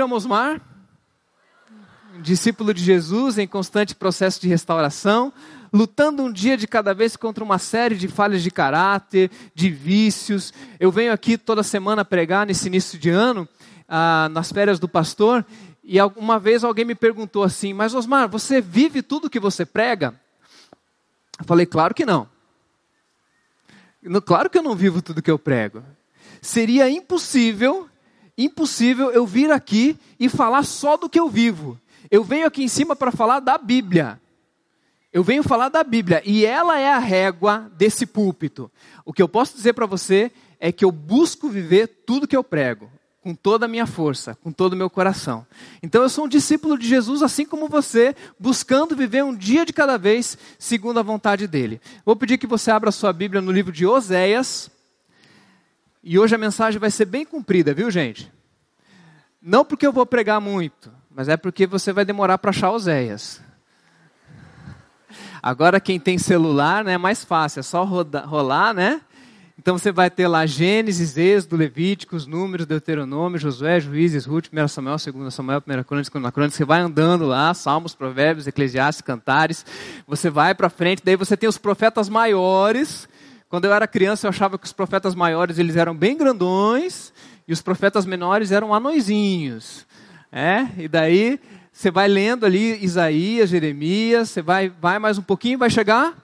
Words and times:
Me 0.00 0.02
chamo 0.02 0.16
Osmar, 0.16 0.62
discípulo 2.22 2.72
de 2.72 2.82
Jesus 2.82 3.36
em 3.36 3.46
constante 3.46 3.94
processo 3.94 4.40
de 4.40 4.48
restauração, 4.48 5.30
lutando 5.70 6.22
um 6.22 6.32
dia 6.32 6.56
de 6.56 6.66
cada 6.66 6.94
vez 6.94 7.16
contra 7.16 7.44
uma 7.44 7.58
série 7.58 7.96
de 7.96 8.08
falhas 8.08 8.42
de 8.42 8.50
caráter, 8.50 9.30
de 9.54 9.68
vícios. 9.68 10.54
Eu 10.78 10.90
venho 10.90 11.12
aqui 11.12 11.36
toda 11.36 11.62
semana 11.62 12.02
pregar 12.02 12.46
nesse 12.46 12.68
início 12.68 12.98
de 12.98 13.10
ano, 13.10 13.46
ah, 13.86 14.30
nas 14.32 14.50
férias 14.50 14.78
do 14.78 14.88
pastor, 14.88 15.44
e 15.84 16.00
uma 16.16 16.38
vez 16.38 16.64
alguém 16.64 16.86
me 16.86 16.94
perguntou 16.94 17.42
assim: 17.42 17.74
Mas 17.74 17.94
Osmar, 17.94 18.26
você 18.26 18.58
vive 18.58 19.02
tudo 19.02 19.28
que 19.28 19.38
você 19.38 19.66
prega? 19.66 20.18
Eu 21.38 21.44
falei: 21.44 21.66
Claro 21.66 21.94
que 21.94 22.06
não. 22.06 22.26
Claro 24.24 24.48
que 24.48 24.56
eu 24.56 24.62
não 24.62 24.74
vivo 24.74 25.02
tudo 25.02 25.20
que 25.20 25.30
eu 25.30 25.38
prego. 25.38 25.84
Seria 26.40 26.88
impossível, 26.88 27.89
impossível 28.36 29.10
eu 29.10 29.26
vir 29.26 29.50
aqui 29.50 29.96
e 30.18 30.28
falar 30.28 30.62
só 30.64 30.96
do 30.96 31.08
que 31.08 31.18
eu 31.18 31.28
vivo. 31.28 31.78
Eu 32.10 32.24
venho 32.24 32.46
aqui 32.46 32.62
em 32.62 32.68
cima 32.68 32.96
para 32.96 33.12
falar 33.12 33.40
da 33.40 33.56
Bíblia. 33.56 34.20
Eu 35.12 35.24
venho 35.24 35.42
falar 35.42 35.68
da 35.68 35.82
Bíblia 35.82 36.22
e 36.24 36.46
ela 36.46 36.78
é 36.78 36.92
a 36.92 36.98
régua 36.98 37.70
desse 37.76 38.06
púlpito. 38.06 38.70
O 39.04 39.12
que 39.12 39.20
eu 39.20 39.28
posso 39.28 39.56
dizer 39.56 39.72
para 39.72 39.86
você 39.86 40.30
é 40.60 40.70
que 40.70 40.84
eu 40.84 40.92
busco 40.92 41.48
viver 41.48 41.88
tudo 42.06 42.28
que 42.28 42.36
eu 42.36 42.44
prego, 42.44 42.88
com 43.20 43.34
toda 43.34 43.66
a 43.66 43.68
minha 43.68 43.86
força, 43.86 44.36
com 44.36 44.52
todo 44.52 44.74
o 44.74 44.76
meu 44.76 44.88
coração. 44.88 45.44
Então 45.82 46.02
eu 46.02 46.08
sou 46.08 46.26
um 46.26 46.28
discípulo 46.28 46.78
de 46.78 46.86
Jesus, 46.86 47.22
assim 47.22 47.44
como 47.44 47.68
você, 47.68 48.14
buscando 48.38 48.94
viver 48.94 49.24
um 49.24 49.34
dia 49.34 49.66
de 49.66 49.72
cada 49.72 49.98
vez, 49.98 50.38
segundo 50.58 51.00
a 51.00 51.02
vontade 51.02 51.48
dele. 51.48 51.80
Vou 52.04 52.14
pedir 52.14 52.38
que 52.38 52.46
você 52.46 52.70
abra 52.70 52.92
sua 52.92 53.12
Bíblia 53.12 53.40
no 53.40 53.50
livro 53.50 53.72
de 53.72 53.84
Oséias. 53.84 54.70
E 56.02 56.18
hoje 56.18 56.34
a 56.34 56.38
mensagem 56.38 56.80
vai 56.80 56.90
ser 56.90 57.04
bem 57.04 57.24
comprida, 57.24 57.74
viu, 57.74 57.90
gente? 57.90 58.32
Não 59.40 59.64
porque 59.64 59.86
eu 59.86 59.92
vou 59.92 60.06
pregar 60.06 60.40
muito, 60.40 60.90
mas 61.10 61.28
é 61.28 61.36
porque 61.36 61.66
você 61.66 61.92
vai 61.92 62.04
demorar 62.04 62.38
para 62.38 62.50
achar 62.50 62.70
Oséias. 62.70 63.40
Agora 65.42 65.80
quem 65.80 65.98
tem 65.98 66.18
celular, 66.18 66.84
né, 66.84 66.94
é 66.94 66.98
mais 66.98 67.24
fácil, 67.24 67.60
é 67.60 67.62
só 67.62 67.84
roda, 67.84 68.20
rolar, 68.20 68.74
né? 68.74 69.00
Então 69.58 69.76
você 69.76 69.92
vai 69.92 70.08
ter 70.08 70.26
lá 70.26 70.46
Gênesis, 70.46 71.18
Êxodo, 71.18 71.54
Levíticos, 71.54 72.26
Números, 72.26 72.64
Deuteronômio, 72.64 73.38
Josué, 73.38 73.78
Juízes, 73.78 74.24
Ruth, 74.24 74.46
1 74.50 74.68
Samuel, 74.68 74.96
2 74.96 75.34
Samuel, 75.34 75.58
1 75.58 75.84
Crônicas, 75.84 76.10
2 76.10 76.30
Crônicas. 76.32 76.54
Você 76.54 76.64
vai 76.64 76.80
andando 76.80 77.26
lá, 77.26 77.52
Salmos, 77.52 77.94
Provérbios, 77.94 78.46
Eclesiastes, 78.46 79.02
Cantares. 79.02 79.66
Você 80.06 80.30
vai 80.30 80.54
para 80.54 80.70
frente, 80.70 81.02
daí 81.04 81.14
você 81.14 81.36
tem 81.36 81.46
os 81.46 81.58
profetas 81.58 82.08
maiores. 82.08 83.06
Quando 83.50 83.64
eu 83.64 83.72
era 83.72 83.88
criança 83.88 84.28
eu 84.28 84.30
achava 84.30 84.56
que 84.56 84.64
os 84.64 84.72
profetas 84.72 85.12
maiores 85.12 85.58
eles 85.58 85.74
eram 85.74 85.92
bem 85.92 86.16
grandões 86.16 87.12
e 87.48 87.52
os 87.52 87.60
profetas 87.60 88.06
menores 88.06 88.52
eram 88.52 88.72
anõezinhos. 88.72 89.84
É? 90.30 90.68
E 90.78 90.86
daí 90.86 91.40
você 91.72 91.90
vai 91.90 92.06
lendo 92.06 92.46
ali 92.46 92.82
Isaías, 92.82 93.50
Jeremias, 93.50 94.30
você 94.30 94.40
vai, 94.40 94.68
vai 94.68 95.00
mais 95.00 95.18
um 95.18 95.22
pouquinho 95.22 95.54
e 95.54 95.56
vai 95.56 95.68
chegar 95.68 96.16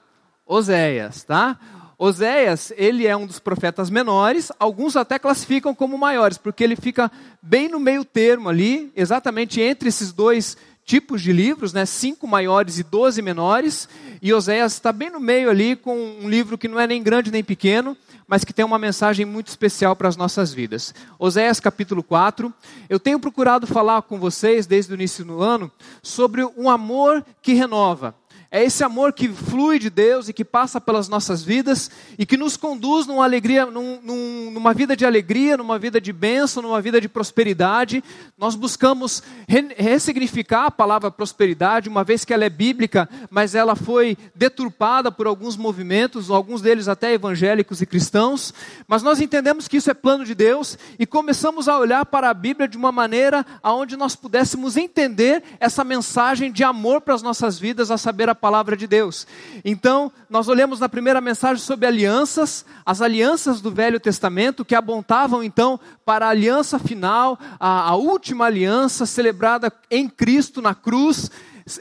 Oséias, 0.47 1.25
tá? 1.25 1.59
Oséias, 1.99 2.73
ele 2.77 3.09
é 3.09 3.17
um 3.17 3.27
dos 3.27 3.41
profetas 3.41 3.91
menores, 3.91 4.53
alguns 4.61 4.95
até 4.95 5.19
classificam 5.19 5.75
como 5.75 5.99
maiores, 5.99 6.39
porque 6.39 6.63
ele 6.63 6.77
fica 6.77 7.11
bem 7.43 7.69
no 7.69 7.81
meio 7.81 8.05
termo 8.05 8.49
ali, 8.49 8.93
exatamente 8.95 9.61
entre 9.61 9.89
esses 9.89 10.13
dois 10.13 10.57
tipos 10.87 11.21
de 11.21 11.33
livros, 11.33 11.73
né? 11.73 11.85
cinco 11.85 12.29
maiores 12.29 12.79
e 12.79 12.85
doze 12.85 13.21
menores, 13.21 13.89
e 14.23 14.33
Oséias 14.33 14.75
está 14.75 14.93
bem 14.93 15.11
no 15.11 15.19
meio 15.19 15.51
ali 15.51 15.75
com 15.75 15.99
um 16.23 16.31
livro 16.31 16.57
que 16.57 16.69
não 16.69 16.79
é 16.79 16.87
nem 16.87 17.03
grande 17.03 17.33
nem 17.33 17.43
pequeno, 17.43 17.97
mas 18.27 18.45
que 18.45 18.53
tem 18.53 18.65
uma 18.65 18.79
mensagem 18.79 19.27
muito 19.27 19.49
especial 19.49 19.97
para 19.97 20.09
as 20.09 20.17
nossas 20.17 20.55
vidas. 20.55 20.95
Oséias 21.19 21.59
capítulo 21.59 22.05
4. 22.05 22.55
Eu 22.89 23.01
tenho 23.01 23.19
procurado 23.19 23.67
falar 23.67 24.03
com 24.03 24.19
vocês 24.19 24.65
desde 24.65 24.93
o 24.93 24.95
início 24.95 25.25
do 25.25 25.43
ano 25.43 25.71
sobre 26.03 26.45
um 26.57 26.71
amor 26.71 27.25
que 27.43 27.53
renova. 27.53 28.15
É 28.57 28.65
esse 28.65 28.83
amor 28.83 29.13
que 29.13 29.29
flui 29.29 29.79
de 29.79 29.91
Deus 29.91 30.31
e 30.31 30.33
que 30.33 30.43
passa 30.43 30.81
pelas 30.81 31.11
nossas 31.11 31.43
vidas 31.43 31.91
e 32.19 32.25
que 32.25 32.39
nos 32.39 32.57
conduz 32.57 33.07
numa 33.07 33.23
alegria, 33.23 33.67
num, 33.67 34.01
num, 34.03 34.51
numa 34.51 34.73
vida 34.73 34.97
de 34.97 35.05
alegria, 35.05 35.59
numa 35.59 35.79
vida 35.79 36.01
de 36.01 36.11
bênção, 36.11 36.63
numa 36.63 36.81
vida 36.81 36.99
de 36.99 37.07
prosperidade. 37.07 38.03
Nós 38.39 38.55
buscamos 38.55 39.23
re 39.47 39.75
ressignificar 39.77 40.65
a 40.65 40.71
palavra 40.71 41.11
prosperidade, 41.11 41.91
uma 41.91 42.03
vez 42.03 42.25
que 42.25 42.33
ela 42.33 42.47
é 42.47 42.49
bíblica, 42.49 43.07
mas 43.29 43.55
ela 43.55 43.77
foi 43.77 44.17
deturpada 44.35 45.13
por 45.13 45.27
alguns 45.27 45.55
movimentos, 45.55 46.31
alguns 46.31 46.63
deles 46.63 46.89
até 46.89 47.13
evangélicos 47.13 47.83
e 47.83 47.87
cristãos. 47.87 48.55
Mas 48.89 49.03
nós 49.03 49.21
entendemos 49.21 49.69
que 49.69 49.77
isso 49.77 49.91
é 49.91 49.95
plano 49.95 50.25
de 50.25 50.35
Deus 50.35 50.79
e 50.99 51.05
começamos 51.05 51.69
a 51.69 51.79
olhar 51.79 52.07
para 52.07 52.31
a 52.31 52.35
Bíblia 52.35 52.67
de 52.67 52.79
uma 52.79 52.91
maneira 52.91 53.45
aonde 53.63 53.99
nós 53.99 54.17
pudéssemos 54.17 54.79
entender 54.79 55.43
essa 55.61 55.85
mensagem 55.85 56.51
de 56.51 56.65
amor 56.65 57.03
para 57.03 57.15
as 57.15 57.21
nossas 57.21 57.59
vidas, 57.59 57.91
a 57.91 57.99
saber 57.99 58.31
a 58.31 58.46
palavra 58.47 58.77
de 58.77 58.87
Deus. 58.87 59.27
Então, 59.65 60.13
nós 60.31 60.47
olhamos 60.47 60.79
na 60.79 60.89
primeira 60.89 61.21
mensagem 61.21 61.61
sobre 61.61 61.85
alianças, 61.85 62.65
as 62.85 63.03
alianças 63.03 63.61
do 63.61 63.73
Velho 63.73 63.99
Testamento, 63.99 64.65
que 64.65 64.77
apontavam 64.77 65.43
então 65.43 65.81
para 66.05 66.27
a 66.27 66.29
aliança 66.29 66.79
final, 66.79 67.37
a, 67.59 67.89
a 67.89 67.97
última 67.97 68.45
aliança 68.45 69.05
celebrada 69.05 69.73
em 69.91 70.09
Cristo 70.09 70.63
na 70.63 70.77
cruz. 70.77 71.29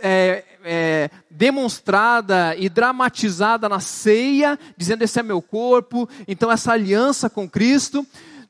É, 0.02 0.44
é, 0.68 1.12
demonstrada 1.30 2.56
e 2.58 2.68
dramatizada 2.68 3.70
na 3.70 3.80
ceia, 3.80 4.58
dizendo: 4.76 5.04
Esse 5.04 5.20
é 5.20 5.24
meu 5.24 5.40
corpo, 5.40 6.10
então 6.28 6.52
essa 6.52 6.72
aliança 6.72 7.30
com 7.30 7.48
Cristo. 7.48 8.04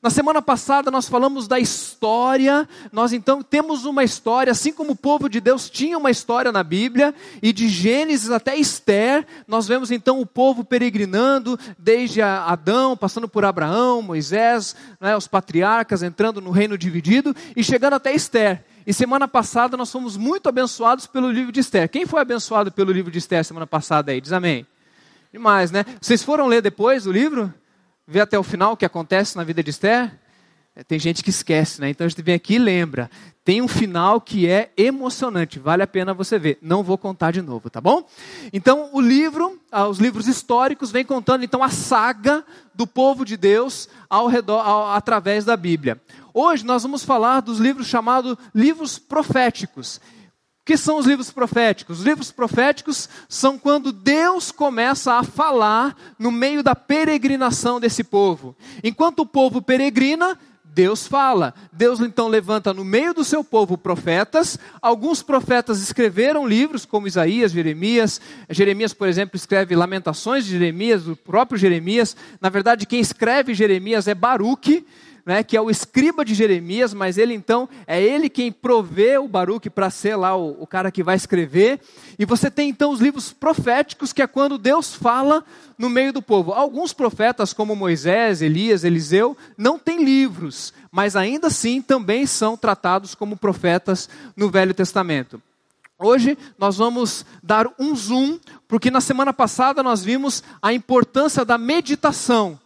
Na 0.05 0.11
semana 0.11 0.39
passada 0.39 0.91
nós 0.91 1.09
falamos 1.09 1.47
da 1.47 1.57
história, 1.57 2.69
nós 2.91 3.11
então 3.11 3.41
temos 3.41 3.85
uma 3.85 4.03
história, 4.03 4.51
assim 4.51 4.71
como 4.71 4.91
o 4.91 4.95
povo 4.95 5.27
de 5.27 5.41
Deus 5.41 5.67
tinha 5.67 5.97
uma 5.97 6.11
história 6.11 6.51
na 6.51 6.63
Bíblia, 6.63 7.11
e 7.41 7.51
de 7.51 7.67
Gênesis 7.67 8.29
até 8.29 8.55
Esther, 8.55 9.25
nós 9.47 9.67
vemos 9.67 9.89
então 9.89 10.21
o 10.21 10.25
povo 10.27 10.63
peregrinando, 10.63 11.57
desde 11.79 12.21
Adão, 12.21 12.95
passando 12.95 13.27
por 13.27 13.43
Abraão, 13.43 14.03
Moisés, 14.03 14.75
né, 15.01 15.17
os 15.17 15.27
patriarcas 15.27 16.03
entrando 16.03 16.39
no 16.39 16.51
reino 16.51 16.77
dividido, 16.77 17.35
e 17.55 17.63
chegando 17.63 17.95
até 17.95 18.13
Esther. 18.13 18.63
E 18.85 18.93
semana 18.93 19.27
passada 19.27 19.75
nós 19.75 19.91
fomos 19.91 20.15
muito 20.17 20.47
abençoados 20.47 21.07
pelo 21.07 21.31
livro 21.31 21.51
de 21.51 21.61
Esther. 21.61 21.89
Quem 21.89 22.05
foi 22.05 22.21
abençoado 22.21 22.71
pelo 22.71 22.91
livro 22.91 23.09
de 23.09 23.17
Esther 23.17 23.43
semana 23.43 23.65
passada 23.65 24.11
aí? 24.11 24.21
Diz 24.21 24.33
amém. 24.33 24.67
Demais, 25.33 25.71
né? 25.71 25.83
Vocês 25.99 26.21
foram 26.21 26.45
ler 26.45 26.61
depois 26.61 27.07
o 27.07 27.11
livro? 27.11 27.51
Ver 28.07 28.21
até 28.21 28.37
o 28.37 28.43
final 28.43 28.73
o 28.73 28.77
que 28.77 28.85
acontece 28.85 29.35
na 29.35 29.43
vida 29.43 29.63
de 29.63 29.71
Esther? 29.71 30.11
É, 30.75 30.83
tem 30.83 30.99
gente 30.99 31.23
que 31.23 31.29
esquece, 31.29 31.79
né? 31.79 31.89
Então 31.89 32.05
a 32.05 32.09
gente 32.09 32.21
vem 32.21 32.35
aqui 32.35 32.55
e 32.55 32.59
lembra. 32.59 33.09
Tem 33.45 33.61
um 33.61 33.67
final 33.67 34.19
que 34.19 34.47
é 34.47 34.71
emocionante, 34.75 35.57
vale 35.57 35.81
a 35.81 35.87
pena 35.87 36.13
você 36.13 36.37
ver. 36.37 36.57
Não 36.61 36.83
vou 36.83 36.97
contar 36.97 37.31
de 37.31 37.41
novo, 37.41 37.69
tá 37.69 37.79
bom? 37.79 38.05
Então 38.51 38.89
o 38.91 38.99
livro, 38.99 39.59
ah, 39.71 39.87
os 39.87 39.99
livros 39.99 40.27
históricos, 40.27 40.91
vem 40.91 41.05
contando 41.05 41.45
então 41.45 41.63
a 41.63 41.69
saga 41.69 42.43
do 42.73 42.85
povo 42.85 43.23
de 43.23 43.37
Deus 43.37 43.87
ao 44.09 44.27
redor, 44.27 44.59
ao, 44.59 44.91
através 44.91 45.45
da 45.45 45.55
Bíblia. 45.55 46.01
Hoje 46.33 46.65
nós 46.65 46.83
vamos 46.83 47.05
falar 47.05 47.39
dos 47.39 47.59
livros 47.59 47.87
chamados 47.87 48.35
livros 48.53 48.99
proféticos. 48.99 50.01
Que 50.65 50.75
são 50.75 50.97
os 50.97 51.05
livros 51.05 51.29
proféticos? 51.29 51.99
Os 51.99 52.05
livros 52.05 52.31
proféticos 52.31 53.07
são 53.29 53.55
quando 53.55 53.91
Deus 53.91 54.51
começa 54.51 55.13
a 55.13 55.23
falar 55.23 55.95
no 56.17 56.31
meio 56.31 56.63
da 56.63 56.73
peregrinação 56.75 57.79
desse 57.79 58.03
povo. 58.03 58.55
Enquanto 58.83 59.19
o 59.19 59.27
povo 59.27 59.61
peregrina, 59.61 60.35
Deus 60.63 61.07
fala. 61.07 61.53
Deus 61.71 61.99
então 61.99 62.27
levanta 62.27 62.73
no 62.73 62.83
meio 62.83 63.13
do 63.13 63.23
seu 63.23 63.43
povo 63.43 63.77
profetas. 63.77 64.57
Alguns 64.81 65.21
profetas 65.21 65.79
escreveram 65.79 66.47
livros, 66.47 66.83
como 66.83 67.07
Isaías, 67.07 67.51
Jeremias. 67.51 68.19
Jeremias, 68.49 68.91
por 68.91 69.07
exemplo, 69.07 69.37
escreve 69.37 69.75
Lamentações 69.75 70.45
de 70.45 70.51
Jeremias, 70.51 71.07
o 71.07 71.15
próprio 71.15 71.59
Jeremias. 71.59 72.17
Na 72.41 72.49
verdade, 72.49 72.87
quem 72.87 72.99
escreve 72.99 73.53
Jeremias 73.53 74.07
é 74.07 74.15
Baruque 74.15 74.85
né, 75.25 75.43
que 75.43 75.57
é 75.57 75.61
o 75.61 75.71
escriba 75.71 76.23
de 76.23 76.35
Jeremias, 76.35 76.93
mas 76.93 77.17
ele 77.17 77.33
então, 77.33 77.67
é 77.87 78.01
ele 78.01 78.29
quem 78.29 78.51
provê 78.51 79.17
o 79.17 79.27
Baruque 79.27 79.71
para 79.71 79.89
ser 79.89 80.15
lá 80.15 80.35
o, 80.35 80.61
o 80.61 80.67
cara 80.67 80.91
que 80.91 81.01
vai 81.01 81.15
escrever. 81.15 81.79
E 82.19 82.25
você 82.25 82.51
tem 82.51 82.69
então 82.69 82.91
os 82.91 83.01
livros 83.01 83.33
proféticos, 83.33 84.13
que 84.13 84.21
é 84.21 84.27
quando 84.27 84.59
Deus 84.59 84.93
fala 84.93 85.43
no 85.77 85.89
meio 85.89 86.13
do 86.13 86.21
povo. 86.21 86.53
Alguns 86.53 86.93
profetas, 86.93 87.53
como 87.53 87.75
Moisés, 87.75 88.43
Elias, 88.43 88.83
Eliseu, 88.83 89.35
não 89.57 89.79
têm 89.79 90.03
livros, 90.03 90.71
mas 90.91 91.15
ainda 91.15 91.47
assim 91.47 91.81
também 91.81 92.27
são 92.27 92.55
tratados 92.55 93.15
como 93.15 93.35
profetas 93.35 94.07
no 94.37 94.51
Velho 94.51 94.75
Testamento. 94.75 95.41
Hoje 95.97 96.37
nós 96.59 96.77
vamos 96.77 97.25
dar 97.41 97.67
um 97.79 97.95
zoom, 97.95 98.37
porque 98.67 98.91
na 98.91 99.01
semana 99.01 99.33
passada 99.33 99.81
nós 99.81 100.03
vimos 100.03 100.43
a 100.61 100.73
importância 100.73 101.43
da 101.43 101.57
meditação 101.57 102.59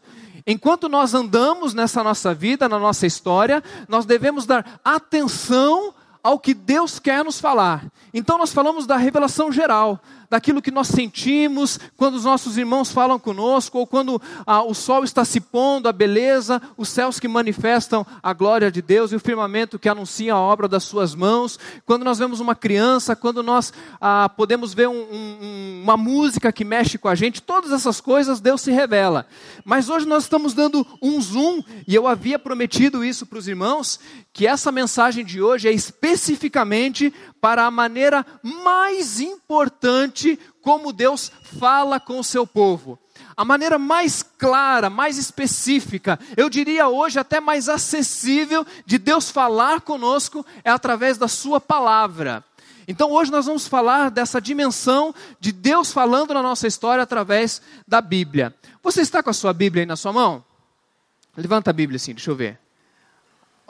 Enquanto 0.45 0.89
nós 0.89 1.13
andamos 1.13 1.73
nessa 1.73 2.03
nossa 2.03 2.33
vida, 2.33 2.69
na 2.69 2.79
nossa 2.79 3.05
história, 3.05 3.63
nós 3.87 4.05
devemos 4.05 4.45
dar 4.45 4.79
atenção 4.83 5.93
ao 6.23 6.39
que 6.39 6.53
Deus 6.53 6.99
quer 6.99 7.23
nos 7.23 7.39
falar. 7.39 7.85
Então 8.13 8.37
nós 8.37 8.51
falamos 8.51 8.85
da 8.85 8.97
revelação 8.97 9.51
geral, 9.51 9.99
daquilo 10.29 10.61
que 10.61 10.71
nós 10.71 10.87
sentimos 10.87 11.79
quando 11.97 12.15
os 12.15 12.23
nossos 12.23 12.57
irmãos 12.57 12.91
falam 12.91 13.17
conosco, 13.17 13.79
ou 13.79 13.87
quando 13.87 14.21
ah, 14.45 14.63
o 14.63 14.73
sol 14.73 15.03
está 15.03 15.25
se 15.25 15.39
pondo, 15.41 15.89
a 15.89 15.93
beleza, 15.93 16.61
os 16.77 16.89
céus 16.89 17.19
que 17.19 17.27
manifestam 17.27 18.05
a 18.21 18.33
glória 18.33 18.71
de 18.71 18.81
Deus 18.81 19.11
e 19.11 19.15
o 19.15 19.19
firmamento 19.19 19.79
que 19.79 19.89
anuncia 19.89 20.33
a 20.33 20.39
obra 20.39 20.67
das 20.67 20.83
suas 20.83 21.15
mãos, 21.15 21.57
quando 21.85 22.03
nós 22.03 22.19
vemos 22.19 22.39
uma 22.39 22.55
criança, 22.55 23.15
quando 23.15 23.41
nós 23.41 23.73
ah, 23.99 24.29
podemos 24.29 24.73
ver 24.73 24.87
um, 24.87 24.93
um, 24.93 25.81
uma 25.83 25.97
música 25.97 26.51
que 26.51 26.63
mexe 26.63 26.97
com 26.97 27.07
a 27.07 27.15
gente, 27.15 27.41
todas 27.41 27.71
essas 27.71 27.99
coisas 27.99 28.39
Deus 28.39 28.61
se 28.61 28.71
revela. 28.71 29.25
Mas 29.65 29.89
hoje 29.89 30.05
nós 30.05 30.23
estamos 30.23 30.53
dando 30.53 30.85
um 31.01 31.19
zoom, 31.21 31.63
e 31.87 31.95
eu 31.95 32.07
havia 32.07 32.37
prometido 32.37 33.03
isso 33.03 33.25
para 33.25 33.39
os 33.39 33.47
irmãos, 33.47 33.99
que 34.33 34.45
essa 34.45 34.71
mensagem 34.71 35.25
de 35.25 35.41
hoje 35.41 35.67
é 35.67 35.71
especificamente 35.71 37.13
para 37.41 37.65
a 37.65 37.71
maneira 37.71 38.25
mais 38.41 39.19
importante 39.19 40.39
como 40.61 40.93
Deus 40.93 41.31
fala 41.59 41.99
com 41.99 42.19
o 42.19 42.23
seu 42.23 42.45
povo. 42.45 42.99
A 43.35 43.45
maneira 43.45 43.79
mais 43.79 44.21
clara, 44.21 44.89
mais 44.89 45.17
específica, 45.17 46.19
eu 46.35 46.49
diria 46.49 46.87
hoje 46.87 47.19
até 47.19 47.39
mais 47.39 47.69
acessível 47.69 48.65
de 48.85 48.97
Deus 48.97 49.29
falar 49.29 49.81
conosco 49.81 50.45
é 50.63 50.69
através 50.69 51.17
da 51.17 51.27
Sua 51.27 51.59
palavra. 51.59 52.43
Então 52.87 53.11
hoje 53.11 53.31
nós 53.31 53.45
vamos 53.45 53.67
falar 53.67 54.09
dessa 54.09 54.41
dimensão 54.41 55.13
de 55.39 55.51
Deus 55.51 55.91
falando 55.91 56.33
na 56.33 56.41
nossa 56.41 56.65
história 56.65 57.03
através 57.03 57.61
da 57.87 58.01
Bíblia. 58.01 58.53
Você 58.81 59.01
está 59.01 59.21
com 59.21 59.29
a 59.29 59.33
sua 59.33 59.53
Bíblia 59.53 59.83
aí 59.83 59.85
na 59.85 59.95
sua 59.95 60.11
mão? 60.11 60.43
Levanta 61.37 61.69
a 61.69 61.73
Bíblia 61.73 61.97
assim, 61.97 62.13
deixa 62.13 62.31
eu 62.31 62.35
ver. 62.35 62.59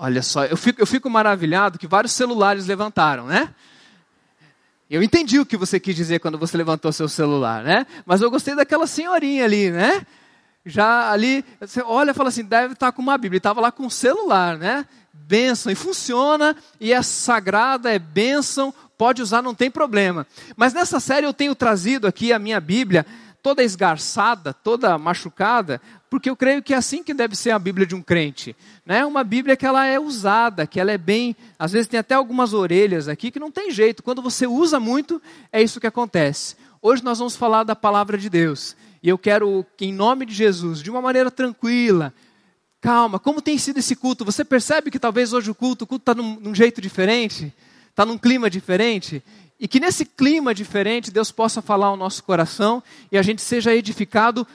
Olha 0.02 0.24
só, 0.24 0.46
eu 0.46 0.56
fico, 0.56 0.82
eu 0.82 0.88
fico 0.88 1.10
maravilhado 1.10 1.78
que 1.78 1.86
vários 1.86 2.14
celulares 2.14 2.66
levantaram, 2.66 3.26
né? 3.26 3.54
Eu 4.90 5.04
entendi 5.04 5.42
o 5.42 5.46
que 5.46 5.58
você 5.58 5.78
quis 5.78 5.94
dizer 5.94 6.20
quando 6.20 6.38
você 6.38 6.56
levantou 6.56 6.90
seu 6.94 7.10
celular, 7.10 7.62
né? 7.66 7.86
Mas 8.06 8.22
eu 8.22 8.32
gostei 8.32 8.56
daquela 8.56 8.88
senhorinha 8.88 9.44
ali, 9.44 9.70
né? 9.70 10.08
Já 10.66 11.12
ali, 11.12 11.44
você 11.60 11.82
olha 11.82 12.12
e 12.12 12.14
fala 12.14 12.30
assim, 12.30 12.46
deve 12.46 12.76
estar 12.76 12.94
com 12.94 13.02
uma 13.02 13.18
Bíblia. 13.18 13.40
Estava 13.40 13.60
lá 13.60 13.74
com 13.74 13.84
um 13.84 13.90
celular, 13.90 14.58
né? 14.58 14.86
Bênção. 15.12 15.70
E 15.70 15.76
funciona, 15.76 16.56
e 16.80 16.94
é 16.94 17.02
sagrada, 17.04 17.94
é 17.94 18.00
bênção, 18.00 18.74
pode 18.98 19.22
usar, 19.22 19.42
não 19.42 19.54
tem 19.54 19.70
problema. 19.70 20.26
Mas 20.56 20.74
nessa 20.74 21.02
série 21.02 21.26
eu 21.26 21.34
tenho 21.34 21.54
trazido 21.54 22.08
aqui 22.08 22.32
a 22.32 22.40
minha 22.40 22.62
Bíblia, 22.62 23.06
toda 23.44 23.64
esgarçada, 23.64 24.54
toda 24.54 24.98
machucada, 24.98 25.82
porque 26.10 26.30
eu 26.30 26.36
creio 26.36 26.64
que 26.64 26.74
é 26.74 26.78
assim 26.78 27.04
que 27.04 27.14
deve 27.14 27.36
ser 27.36 27.52
a 27.52 27.60
Bíblia 27.60 27.86
de 27.86 27.94
um 27.94 28.02
crente. 28.02 28.56
Né? 28.86 29.06
Uma 29.06 29.24
Bíblia 29.24 29.56
que 29.56 29.66
ela 29.66 29.86
é 29.86 30.00
usada, 30.00 30.66
que 30.66 30.80
ela 30.80 30.92
é 30.92 30.98
bem. 30.98 31.36
Às 31.58 31.72
vezes 31.72 31.88
tem 31.88 32.00
até 32.00 32.16
algumas 32.16 32.54
orelhas 32.54 33.08
aqui 33.08 33.30
que 33.30 33.40
não 33.40 33.52
tem 33.52 33.70
jeito. 33.70 34.02
Quando 34.02 34.22
você 34.22 34.48
usa 34.48 34.80
muito, 34.80 35.22
é 35.52 35.62
isso 35.62 35.80
que 35.80 35.86
acontece. 35.86 36.56
Hoje 36.82 37.04
nós 37.04 37.20
vamos 37.20 37.36
falar 37.36 37.64
da 37.64 37.76
palavra 37.76 38.18
de 38.18 38.28
Deus. 38.28 38.76
E 39.04 39.10
eu 39.10 39.18
quero 39.18 39.66
que, 39.78 39.86
em 39.86 39.94
nome 39.94 40.26
de 40.26 40.34
Jesus, 40.34 40.82
de 40.82 40.90
uma 40.90 41.02
maneira 41.02 41.30
tranquila, 41.30 42.12
calma, 42.82 43.20
como 43.20 43.42
tem 43.42 43.58
sido 43.58 43.78
esse 43.78 43.96
culto? 43.96 44.26
Você 44.26 44.44
percebe 44.44 44.90
que 44.90 44.98
talvez 44.98 45.32
hoje 45.32 45.52
o 45.52 45.56
culto, 45.56 45.84
o 45.84 45.88
culto 45.88 46.02
está 46.02 46.16
num, 46.16 46.40
num 46.40 46.56
jeito 46.56 46.82
diferente? 46.82 47.54
Está 47.90 48.04
num 48.04 48.18
clima 48.18 48.50
diferente? 48.50 49.24
E 49.60 49.68
que 49.68 49.80
nesse 49.80 50.06
clima 50.06 50.56
diferente 50.56 51.12
Deus 51.12 51.32
possa 51.32 51.62
falar 51.62 51.88
ao 51.88 51.98
nosso 51.98 52.24
coração 52.24 52.82
e 53.12 53.18
a 53.18 53.22
gente 53.22 53.42
seja 53.42 53.76
edificado 53.76 54.48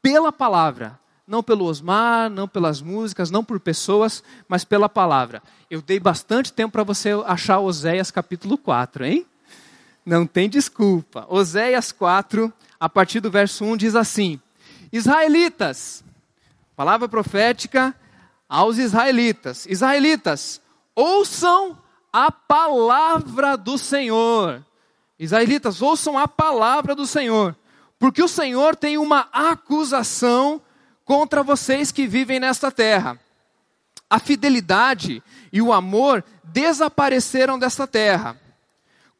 pela 0.00 0.32
palavra 0.32 1.01
não 1.32 1.42
pelo 1.42 1.64
Osmar, 1.64 2.28
não 2.28 2.46
pelas 2.46 2.82
músicas, 2.82 3.30
não 3.30 3.42
por 3.42 3.58
pessoas, 3.58 4.22
mas 4.46 4.66
pela 4.66 4.86
palavra. 4.86 5.42
Eu 5.70 5.80
dei 5.80 5.98
bastante 5.98 6.52
tempo 6.52 6.72
para 6.72 6.84
você 6.84 7.08
achar 7.24 7.58
Oséias 7.58 8.10
capítulo 8.10 8.58
4, 8.58 9.06
hein? 9.06 9.26
Não 10.04 10.26
tem 10.26 10.46
desculpa. 10.46 11.24
Oséias 11.30 11.90
4, 11.90 12.52
a 12.78 12.86
partir 12.86 13.20
do 13.20 13.30
verso 13.30 13.64
1, 13.64 13.78
diz 13.78 13.96
assim: 13.96 14.38
Israelitas, 14.92 16.04
palavra 16.76 17.08
profética 17.08 17.96
aos 18.46 18.76
israelitas: 18.76 19.64
Israelitas, 19.64 20.60
ouçam 20.94 21.78
a 22.12 22.30
palavra 22.30 23.56
do 23.56 23.78
Senhor. 23.78 24.62
Israelitas, 25.18 25.80
ouçam 25.80 26.18
a 26.18 26.28
palavra 26.28 26.94
do 26.94 27.06
Senhor, 27.06 27.56
porque 27.98 28.22
o 28.22 28.28
Senhor 28.28 28.76
tem 28.76 28.98
uma 28.98 29.30
acusação 29.32 30.60
contra 31.12 31.42
vocês 31.42 31.92
que 31.92 32.06
vivem 32.06 32.40
nesta 32.40 32.70
terra. 32.70 33.20
A 34.08 34.18
fidelidade 34.18 35.22
e 35.52 35.60
o 35.60 35.70
amor 35.70 36.24
desapareceram 36.42 37.58
desta 37.58 37.86
terra, 37.86 38.40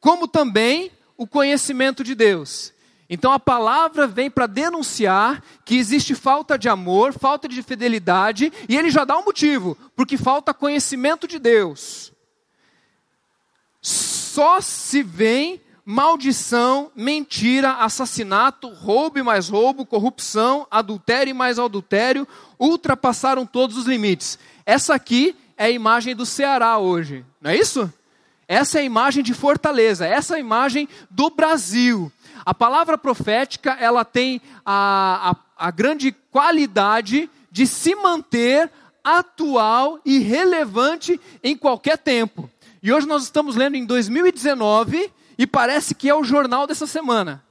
como 0.00 0.26
também 0.26 0.90
o 1.18 1.26
conhecimento 1.26 2.02
de 2.02 2.14
Deus. 2.14 2.72
Então 3.10 3.30
a 3.30 3.38
palavra 3.38 4.06
vem 4.06 4.30
para 4.30 4.46
denunciar 4.46 5.42
que 5.66 5.76
existe 5.76 6.14
falta 6.14 6.56
de 6.56 6.66
amor, 6.66 7.12
falta 7.12 7.46
de 7.46 7.62
fidelidade, 7.62 8.50
e 8.66 8.74
ele 8.74 8.90
já 8.90 9.04
dá 9.04 9.18
um 9.18 9.24
motivo, 9.26 9.76
porque 9.94 10.16
falta 10.16 10.54
conhecimento 10.54 11.28
de 11.28 11.38
Deus. 11.38 12.10
Só 13.82 14.62
se 14.62 15.02
vem 15.02 15.60
maldição, 15.84 16.90
mentira, 16.94 17.72
assassinato, 17.74 18.68
roubo 18.68 19.18
e 19.18 19.22
mais 19.22 19.48
roubo, 19.48 19.84
corrupção, 19.84 20.66
adultério 20.70 21.30
e 21.30 21.34
mais 21.34 21.58
adultério, 21.58 22.26
ultrapassaram 22.58 23.44
todos 23.44 23.76
os 23.76 23.86
limites. 23.86 24.38
Essa 24.64 24.94
aqui 24.94 25.34
é 25.56 25.66
a 25.66 25.70
imagem 25.70 26.14
do 26.14 26.24
Ceará 26.24 26.78
hoje, 26.78 27.24
não 27.40 27.50
é 27.50 27.56
isso? 27.56 27.92
Essa 28.46 28.78
é 28.78 28.82
a 28.82 28.84
imagem 28.84 29.22
de 29.22 29.34
Fortaleza, 29.34 30.06
essa 30.06 30.34
é 30.34 30.36
a 30.36 30.40
imagem 30.40 30.88
do 31.10 31.30
Brasil. 31.30 32.12
A 32.44 32.52
palavra 32.52 32.98
profética, 32.98 33.76
ela 33.80 34.04
tem 34.04 34.40
a, 34.64 35.30
a, 35.30 35.66
a 35.68 35.70
grande 35.70 36.12
qualidade 36.30 37.30
de 37.50 37.66
se 37.66 37.94
manter 37.94 38.70
atual 39.02 40.00
e 40.04 40.18
relevante 40.18 41.20
em 41.42 41.56
qualquer 41.56 41.98
tempo. 41.98 42.48
E 42.82 42.92
hoje 42.92 43.06
nós 43.06 43.22
estamos 43.22 43.56
lendo 43.56 43.76
em 43.76 43.84
2019 43.84 45.10
e 45.42 45.46
parece 45.46 45.92
que 45.92 46.08
é 46.08 46.14
o 46.14 46.22
jornal 46.22 46.68
dessa 46.68 46.86
semana. 46.86 47.42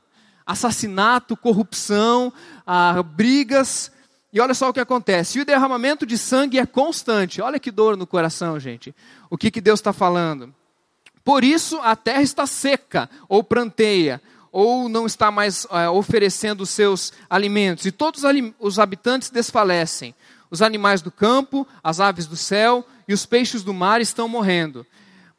Assassinato, 0.45 1.35
corrupção, 1.35 2.31
ah, 2.65 3.03
brigas. 3.03 3.91
E 4.31 4.39
olha 4.39 4.53
só 4.53 4.69
o 4.69 4.73
que 4.73 4.79
acontece. 4.79 5.37
E 5.37 5.41
o 5.41 5.45
derramamento 5.45 6.05
de 6.05 6.17
sangue 6.17 6.57
é 6.57 6.65
constante. 6.65 7.41
Olha 7.41 7.59
que 7.59 7.69
dor 7.69 7.97
no 7.97 8.07
coração, 8.07 8.57
gente. 8.57 8.95
O 9.29 9.37
que, 9.37 9.51
que 9.51 9.59
Deus 9.59 9.81
está 9.81 9.91
falando? 9.91 10.55
Por 11.21 11.43
isso 11.43 11.81
a 11.81 11.93
terra 11.93 12.21
está 12.21 12.47
seca, 12.47 13.09
ou 13.27 13.43
pranteia, 13.43 14.21
ou 14.53 14.87
não 14.87 15.05
está 15.05 15.29
mais 15.29 15.67
é, 15.69 15.89
oferecendo 15.89 16.61
os 16.61 16.69
seus 16.69 17.11
alimentos. 17.29 17.85
E 17.85 17.91
todos 17.91 18.21
os 18.57 18.79
habitantes 18.79 19.29
desfalecem. 19.29 20.15
Os 20.49 20.61
animais 20.61 21.01
do 21.01 21.11
campo, 21.11 21.67
as 21.83 21.99
aves 21.99 22.25
do 22.25 22.37
céu 22.37 22.87
e 23.05 23.13
os 23.13 23.25
peixes 23.25 23.63
do 23.63 23.73
mar 23.73 23.99
estão 23.99 24.29
morrendo. 24.29 24.87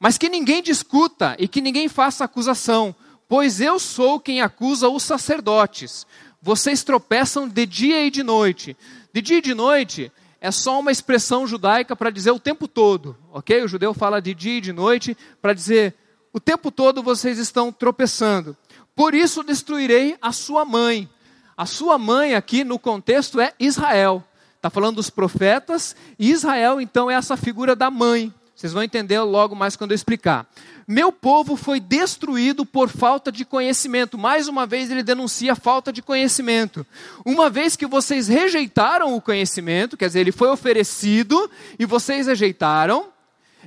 Mas 0.03 0.19
que 0.19 0.29
ninguém 0.29 0.61
discuta 0.61 1.37
e 1.39 1.47
que 1.47 1.61
ninguém 1.61 1.89
faça 1.89 2.25
acusação, 2.25 2.93
pois 3.29 3.61
eu 3.61 3.79
sou 3.79 4.19
quem 4.19 4.41
acusa 4.41 4.89
os 4.89 5.05
sacerdotes. 5.05 6.05
Vocês 6.43 6.83
tropeçam 6.83 7.47
de 7.47 7.65
dia 7.65 8.05
e 8.05 8.11
de 8.11 8.25
noite. 8.25 8.77
De 9.15 9.23
dia 9.23 9.39
e 9.39 9.41
de 9.41 9.55
noite 9.55 10.11
é 10.41 10.51
só 10.51 10.81
uma 10.81 10.91
expressão 10.91 11.47
judaica 11.47 11.95
para 11.95 12.11
dizer 12.11 12.33
o 12.33 12.41
tempo 12.41 12.67
todo, 12.67 13.17
ok? 13.31 13.63
O 13.63 13.69
judeu 13.69 13.95
fala 13.95 14.21
de 14.21 14.35
dia 14.35 14.59
e 14.59 14.61
de 14.61 14.73
noite 14.73 15.17
para 15.41 15.55
dizer 15.55 15.95
o 16.33 16.41
tempo 16.41 16.73
todo 16.73 17.01
vocês 17.01 17.39
estão 17.39 17.71
tropeçando. 17.71 18.57
Por 18.97 19.15
isso 19.15 19.45
destruirei 19.45 20.17
a 20.21 20.33
sua 20.33 20.65
mãe. 20.65 21.09
A 21.57 21.65
sua 21.65 21.97
mãe 21.97 22.35
aqui 22.35 22.65
no 22.65 22.77
contexto 22.77 23.41
é 23.41 23.55
Israel. 23.57 24.25
Está 24.57 24.69
falando 24.69 24.97
dos 24.97 25.11
profetas, 25.11 25.95
e 26.19 26.33
Israel 26.33 26.81
então 26.81 27.09
é 27.09 27.15
essa 27.15 27.37
figura 27.37 27.77
da 27.77 27.89
mãe. 27.89 28.35
Vocês 28.63 28.73
vão 28.73 28.85
entender 28.85 29.19
logo 29.19 29.57
mais 29.57 29.75
quando 29.75 29.91
eu 29.91 29.97
explicar. 29.97 30.47
Meu 30.87 31.11
povo 31.11 31.57
foi 31.57 31.81
destruído 31.81 32.65
por 32.65 32.89
falta 32.89 33.33
de 33.33 33.45
conhecimento. 33.45 34.17
Mais 34.17 34.47
uma 34.47 34.67
vez 34.67 34.89
ele 34.89 35.03
denuncia 35.03 35.55
a 35.55 35.57
falta 35.57 35.93
de 35.93 36.01
conhecimento. 36.01 36.87
Uma 37.27 37.51
vez 37.51 37.75
que 37.75 37.89
vocês 37.89 38.29
rejeitaram 38.29 39.17
o 39.17 39.21
conhecimento, 39.21 39.97
quer 39.97 40.07
dizer, 40.07 40.21
ele 40.21 40.31
foi 40.31 40.49
oferecido 40.49 41.51
e 41.77 41.85
vocês 41.85 42.29
rejeitaram, 42.29 43.09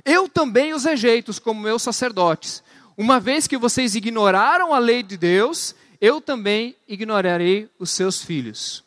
eu 0.02 0.30
também 0.30 0.72
os 0.72 0.84
rejeito 0.84 1.42
como 1.42 1.60
meus 1.60 1.82
sacerdotes. 1.82 2.62
Uma 2.96 3.20
vez 3.20 3.46
que 3.46 3.58
vocês 3.58 3.94
ignoraram 3.94 4.72
a 4.72 4.78
lei 4.78 5.02
de 5.02 5.18
Deus, 5.18 5.74
eu 6.00 6.22
também 6.22 6.74
ignorarei 6.88 7.68
os 7.78 7.90
seus 7.90 8.22
filhos. 8.22 8.82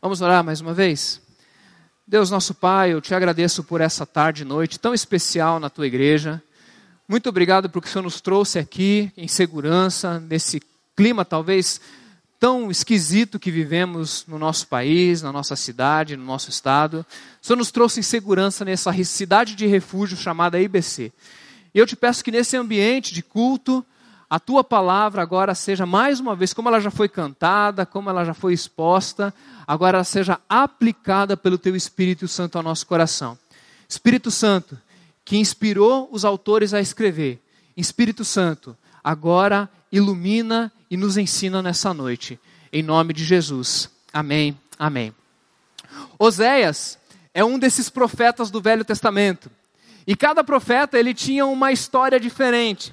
Vamos 0.00 0.20
orar 0.20 0.44
mais 0.44 0.60
uma 0.60 0.72
vez? 0.72 1.20
Deus 2.10 2.28
nosso 2.28 2.54
Pai, 2.54 2.92
eu 2.92 3.00
te 3.00 3.14
agradeço 3.14 3.62
por 3.62 3.80
essa 3.80 4.04
tarde 4.04 4.42
e 4.42 4.44
noite 4.44 4.80
tão 4.80 4.92
especial 4.92 5.60
na 5.60 5.70
tua 5.70 5.86
igreja. 5.86 6.42
Muito 7.08 7.28
obrigado 7.28 7.70
porque 7.70 7.88
o 7.88 7.92
Senhor 7.92 8.02
nos 8.02 8.20
trouxe 8.20 8.58
aqui 8.58 9.12
em 9.16 9.28
segurança, 9.28 10.18
nesse 10.18 10.60
clima 10.96 11.24
talvez 11.24 11.80
tão 12.40 12.68
esquisito 12.68 13.38
que 13.38 13.52
vivemos 13.52 14.24
no 14.26 14.40
nosso 14.40 14.66
país, 14.66 15.22
na 15.22 15.30
nossa 15.30 15.54
cidade, 15.54 16.16
no 16.16 16.24
nosso 16.24 16.50
estado. 16.50 17.06
O 17.40 17.46
Senhor 17.46 17.56
nos 17.56 17.70
trouxe 17.70 18.00
em 18.00 18.02
segurança 18.02 18.64
nessa 18.64 18.92
cidade 19.04 19.54
de 19.54 19.68
refúgio 19.68 20.16
chamada 20.16 20.60
IBC. 20.60 21.12
E 21.72 21.78
eu 21.78 21.86
te 21.86 21.94
peço 21.94 22.24
que 22.24 22.32
nesse 22.32 22.56
ambiente 22.56 23.14
de 23.14 23.22
culto, 23.22 23.86
a 24.28 24.38
tua 24.38 24.62
palavra 24.64 25.22
agora 25.22 25.54
seja 25.54 25.86
mais 25.86 26.18
uma 26.18 26.36
vez, 26.36 26.52
como 26.52 26.68
ela 26.68 26.80
já 26.80 26.90
foi 26.90 27.08
cantada, 27.08 27.86
como 27.86 28.10
ela 28.10 28.24
já 28.24 28.34
foi 28.34 28.52
exposta, 28.52 29.32
agora 29.70 29.98
ela 29.98 30.04
seja 30.04 30.40
aplicada 30.48 31.36
pelo 31.36 31.56
teu 31.56 31.76
Espírito 31.76 32.26
Santo 32.26 32.56
ao 32.56 32.64
nosso 32.64 32.84
coração. 32.88 33.38
Espírito 33.88 34.28
Santo, 34.28 34.76
que 35.24 35.36
inspirou 35.36 36.08
os 36.10 36.24
autores 36.24 36.74
a 36.74 36.80
escrever, 36.80 37.40
Espírito 37.76 38.24
Santo, 38.24 38.76
agora 39.02 39.70
ilumina 39.92 40.72
e 40.90 40.96
nos 40.96 41.16
ensina 41.16 41.62
nessa 41.62 41.94
noite. 41.94 42.36
Em 42.72 42.82
nome 42.82 43.12
de 43.12 43.22
Jesus. 43.24 43.88
Amém. 44.12 44.58
Amém. 44.76 45.14
Oséias 46.18 46.98
é 47.32 47.44
um 47.44 47.56
desses 47.56 47.88
profetas 47.88 48.50
do 48.50 48.60
Velho 48.60 48.84
Testamento. 48.84 49.48
E 50.04 50.16
cada 50.16 50.42
profeta 50.42 50.98
ele 50.98 51.14
tinha 51.14 51.46
uma 51.46 51.70
história 51.70 52.18
diferente. 52.18 52.92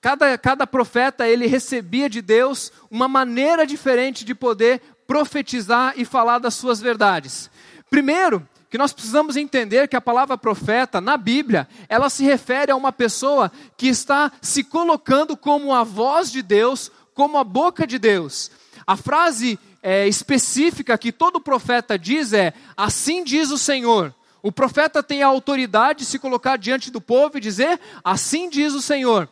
Cada, 0.00 0.36
cada 0.36 0.66
profeta 0.66 1.28
ele 1.28 1.46
recebia 1.46 2.10
de 2.10 2.20
Deus 2.20 2.72
uma 2.90 3.06
maneira 3.06 3.64
diferente 3.64 4.24
de 4.24 4.34
poder 4.34 4.80
profetizar 5.08 5.94
e 5.96 6.04
falar 6.04 6.38
das 6.38 6.54
suas 6.54 6.80
verdades. 6.80 7.50
Primeiro, 7.88 8.46
que 8.68 8.76
nós 8.76 8.92
precisamos 8.92 9.36
entender 9.36 9.88
que 9.88 9.96
a 9.96 10.00
palavra 10.02 10.36
profeta 10.36 11.00
na 11.00 11.16
Bíblia, 11.16 11.66
ela 11.88 12.10
se 12.10 12.22
refere 12.22 12.70
a 12.70 12.76
uma 12.76 12.92
pessoa 12.92 13.50
que 13.78 13.88
está 13.88 14.30
se 14.42 14.62
colocando 14.62 15.34
como 15.34 15.74
a 15.74 15.82
voz 15.82 16.30
de 16.30 16.42
Deus, 16.42 16.92
como 17.14 17.38
a 17.38 17.44
boca 17.44 17.86
de 17.86 17.98
Deus. 17.98 18.50
A 18.86 18.96
frase 18.96 19.58
é, 19.82 20.06
específica 20.06 20.98
que 20.98 21.10
todo 21.10 21.40
profeta 21.40 21.98
diz 21.98 22.34
é: 22.34 22.52
Assim 22.76 23.24
diz 23.24 23.50
o 23.50 23.56
Senhor. 23.56 24.14
O 24.42 24.52
profeta 24.52 25.02
tem 25.02 25.22
a 25.22 25.26
autoridade 25.26 26.00
de 26.00 26.04
se 26.04 26.18
colocar 26.18 26.58
diante 26.58 26.90
do 26.90 27.00
povo 27.00 27.38
e 27.38 27.40
dizer: 27.40 27.80
Assim 28.04 28.50
diz 28.50 28.74
o 28.74 28.82
Senhor. 28.82 29.26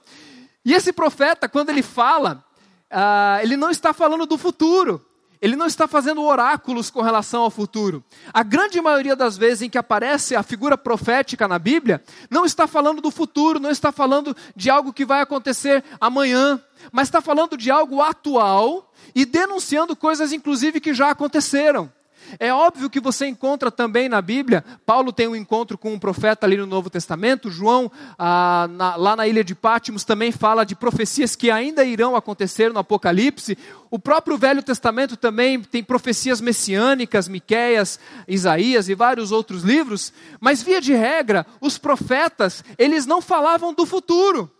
E 0.64 0.72
esse 0.72 0.92
profeta, 0.92 1.48
quando 1.48 1.68
ele 1.68 1.82
fala, 1.82 2.42
uh, 2.90 3.42
ele 3.42 3.56
não 3.56 3.70
está 3.70 3.92
falando 3.92 4.24
do 4.24 4.38
futuro. 4.38 5.04
Ele 5.46 5.54
não 5.54 5.66
está 5.66 5.86
fazendo 5.86 6.24
oráculos 6.24 6.90
com 6.90 7.00
relação 7.00 7.42
ao 7.42 7.52
futuro. 7.52 8.02
A 8.34 8.42
grande 8.42 8.80
maioria 8.80 9.14
das 9.14 9.36
vezes 9.36 9.62
em 9.62 9.70
que 9.70 9.78
aparece 9.78 10.34
a 10.34 10.42
figura 10.42 10.76
profética 10.76 11.46
na 11.46 11.56
Bíblia, 11.56 12.02
não 12.28 12.44
está 12.44 12.66
falando 12.66 13.00
do 13.00 13.12
futuro, 13.12 13.60
não 13.60 13.70
está 13.70 13.92
falando 13.92 14.36
de 14.56 14.68
algo 14.68 14.92
que 14.92 15.04
vai 15.04 15.20
acontecer 15.20 15.84
amanhã, 16.00 16.60
mas 16.90 17.06
está 17.06 17.20
falando 17.20 17.56
de 17.56 17.70
algo 17.70 18.02
atual 18.02 18.92
e 19.14 19.24
denunciando 19.24 19.94
coisas, 19.94 20.32
inclusive, 20.32 20.80
que 20.80 20.92
já 20.92 21.10
aconteceram. 21.10 21.92
É 22.38 22.52
óbvio 22.52 22.90
que 22.90 23.00
você 23.00 23.26
encontra 23.26 23.70
também 23.70 24.08
na 24.08 24.20
Bíblia, 24.20 24.64
Paulo 24.84 25.12
tem 25.12 25.28
um 25.28 25.36
encontro 25.36 25.78
com 25.78 25.92
um 25.92 25.98
profeta 25.98 26.46
ali 26.46 26.56
no 26.56 26.66
Novo 26.66 26.90
Testamento, 26.90 27.50
João, 27.50 27.90
ah, 28.18 28.68
na, 28.70 28.96
lá 28.96 29.16
na 29.16 29.26
ilha 29.26 29.44
de 29.44 29.54
Pátimos, 29.54 30.04
também 30.04 30.32
fala 30.32 30.64
de 30.64 30.74
profecias 30.74 31.36
que 31.36 31.50
ainda 31.50 31.84
irão 31.84 32.16
acontecer 32.16 32.72
no 32.72 32.78
Apocalipse. 32.78 33.56
O 33.90 33.98
próprio 33.98 34.36
Velho 34.36 34.62
Testamento 34.62 35.16
também 35.16 35.60
tem 35.62 35.82
profecias 35.82 36.40
messiânicas, 36.40 37.28
Miqueias, 37.28 37.98
Isaías 38.26 38.88
e 38.88 38.94
vários 38.94 39.32
outros 39.32 39.62
livros, 39.62 40.12
mas 40.40 40.62
via 40.62 40.80
de 40.80 40.92
regra, 40.92 41.46
os 41.60 41.78
profetas, 41.78 42.64
eles 42.78 43.06
não 43.06 43.20
falavam 43.20 43.72
do 43.72 43.86
futuro. 43.86 44.50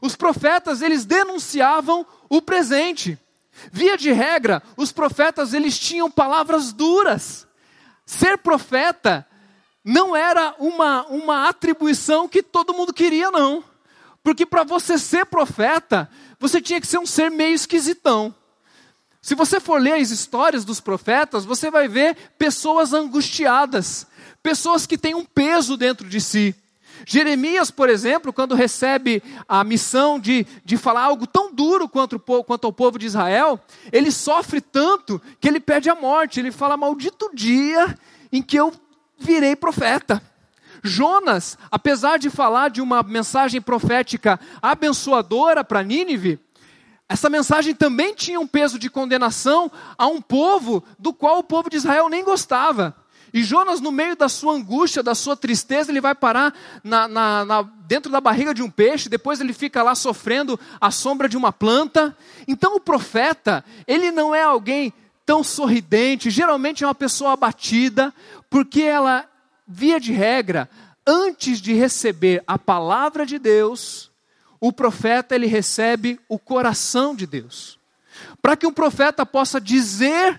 Os 0.00 0.16
profetas, 0.16 0.82
eles 0.82 1.04
denunciavam 1.04 2.06
o 2.28 2.40
presente. 2.40 3.18
Via 3.70 3.96
de 3.96 4.10
regra, 4.12 4.62
os 4.76 4.90
profetas 4.90 5.54
eles 5.54 5.78
tinham 5.78 6.10
palavras 6.10 6.72
duras. 6.72 7.46
Ser 8.04 8.38
profeta 8.38 9.26
não 9.84 10.14
era 10.16 10.54
uma, 10.58 11.06
uma 11.06 11.48
atribuição 11.48 12.28
que 12.28 12.42
todo 12.42 12.74
mundo 12.74 12.92
queria, 12.92 13.30
não. 13.30 13.62
Porque 14.22 14.46
para 14.46 14.64
você 14.64 14.96
ser 14.98 15.26
profeta, 15.26 16.08
você 16.38 16.60
tinha 16.60 16.80
que 16.80 16.86
ser 16.86 16.98
um 16.98 17.06
ser 17.06 17.30
meio 17.30 17.54
esquisitão. 17.54 18.34
Se 19.20 19.34
você 19.34 19.60
for 19.60 19.80
ler 19.80 19.94
as 19.94 20.10
histórias 20.10 20.64
dos 20.64 20.80
profetas, 20.80 21.44
você 21.44 21.70
vai 21.70 21.86
ver 21.86 22.16
pessoas 22.36 22.92
angustiadas, 22.92 24.06
pessoas 24.42 24.86
que 24.86 24.98
têm 24.98 25.14
um 25.14 25.24
peso 25.24 25.76
dentro 25.76 26.08
de 26.08 26.20
si. 26.20 26.54
Jeremias, 27.06 27.70
por 27.70 27.88
exemplo, 27.88 28.32
quando 28.32 28.54
recebe 28.54 29.22
a 29.48 29.64
missão 29.64 30.18
de, 30.18 30.46
de 30.64 30.76
falar 30.76 31.02
algo 31.02 31.26
tão 31.26 31.52
duro 31.52 31.88
quanto, 31.88 32.18
quanto 32.18 32.66
ao 32.66 32.72
povo 32.72 32.98
de 32.98 33.06
Israel, 33.06 33.60
ele 33.90 34.10
sofre 34.10 34.60
tanto 34.60 35.20
que 35.40 35.48
ele 35.48 35.60
pede 35.60 35.90
a 35.90 35.94
morte. 35.94 36.40
Ele 36.40 36.52
fala: 36.52 36.76
Maldito 36.76 37.30
dia 37.34 37.96
em 38.30 38.42
que 38.42 38.56
eu 38.56 38.72
virei 39.18 39.56
profeta. 39.56 40.22
Jonas, 40.82 41.56
apesar 41.70 42.18
de 42.18 42.28
falar 42.28 42.68
de 42.68 42.80
uma 42.80 43.02
mensagem 43.02 43.60
profética 43.60 44.40
abençoadora 44.60 45.62
para 45.62 45.82
Nínive, 45.82 46.40
essa 47.08 47.28
mensagem 47.28 47.74
também 47.74 48.14
tinha 48.14 48.40
um 48.40 48.46
peso 48.46 48.78
de 48.78 48.88
condenação 48.88 49.70
a 49.98 50.06
um 50.06 50.20
povo 50.20 50.82
do 50.98 51.12
qual 51.12 51.38
o 51.38 51.44
povo 51.44 51.68
de 51.68 51.76
Israel 51.76 52.08
nem 52.08 52.24
gostava. 52.24 52.96
E 53.32 53.42
Jonas, 53.42 53.80
no 53.80 53.90
meio 53.90 54.14
da 54.14 54.28
sua 54.28 54.52
angústia, 54.52 55.02
da 55.02 55.14
sua 55.14 55.34
tristeza, 55.34 55.90
ele 55.90 56.00
vai 56.00 56.14
parar 56.14 56.54
na, 56.84 57.08
na, 57.08 57.44
na, 57.44 57.62
dentro 57.62 58.12
da 58.12 58.20
barriga 58.20 58.52
de 58.52 58.62
um 58.62 58.70
peixe, 58.70 59.08
depois 59.08 59.40
ele 59.40 59.54
fica 59.54 59.82
lá 59.82 59.94
sofrendo 59.94 60.60
a 60.78 60.90
sombra 60.90 61.28
de 61.28 61.36
uma 61.36 61.50
planta. 61.50 62.16
Então 62.46 62.76
o 62.76 62.80
profeta, 62.80 63.64
ele 63.86 64.10
não 64.10 64.34
é 64.34 64.42
alguém 64.42 64.92
tão 65.24 65.42
sorridente, 65.42 66.30
geralmente 66.30 66.84
é 66.84 66.86
uma 66.86 66.94
pessoa 66.94 67.32
abatida, 67.32 68.12
porque 68.50 68.82
ela, 68.82 69.24
via 69.66 69.98
de 69.98 70.12
regra, 70.12 70.68
antes 71.06 71.58
de 71.58 71.72
receber 71.72 72.42
a 72.46 72.58
palavra 72.58 73.24
de 73.24 73.38
Deus, 73.38 74.10
o 74.60 74.72
profeta 74.72 75.34
ele 75.34 75.46
recebe 75.46 76.20
o 76.28 76.38
coração 76.38 77.14
de 77.14 77.26
Deus. 77.26 77.78
Para 78.42 78.56
que 78.56 78.66
um 78.66 78.72
profeta 78.72 79.24
possa 79.24 79.60
dizer 79.60 80.38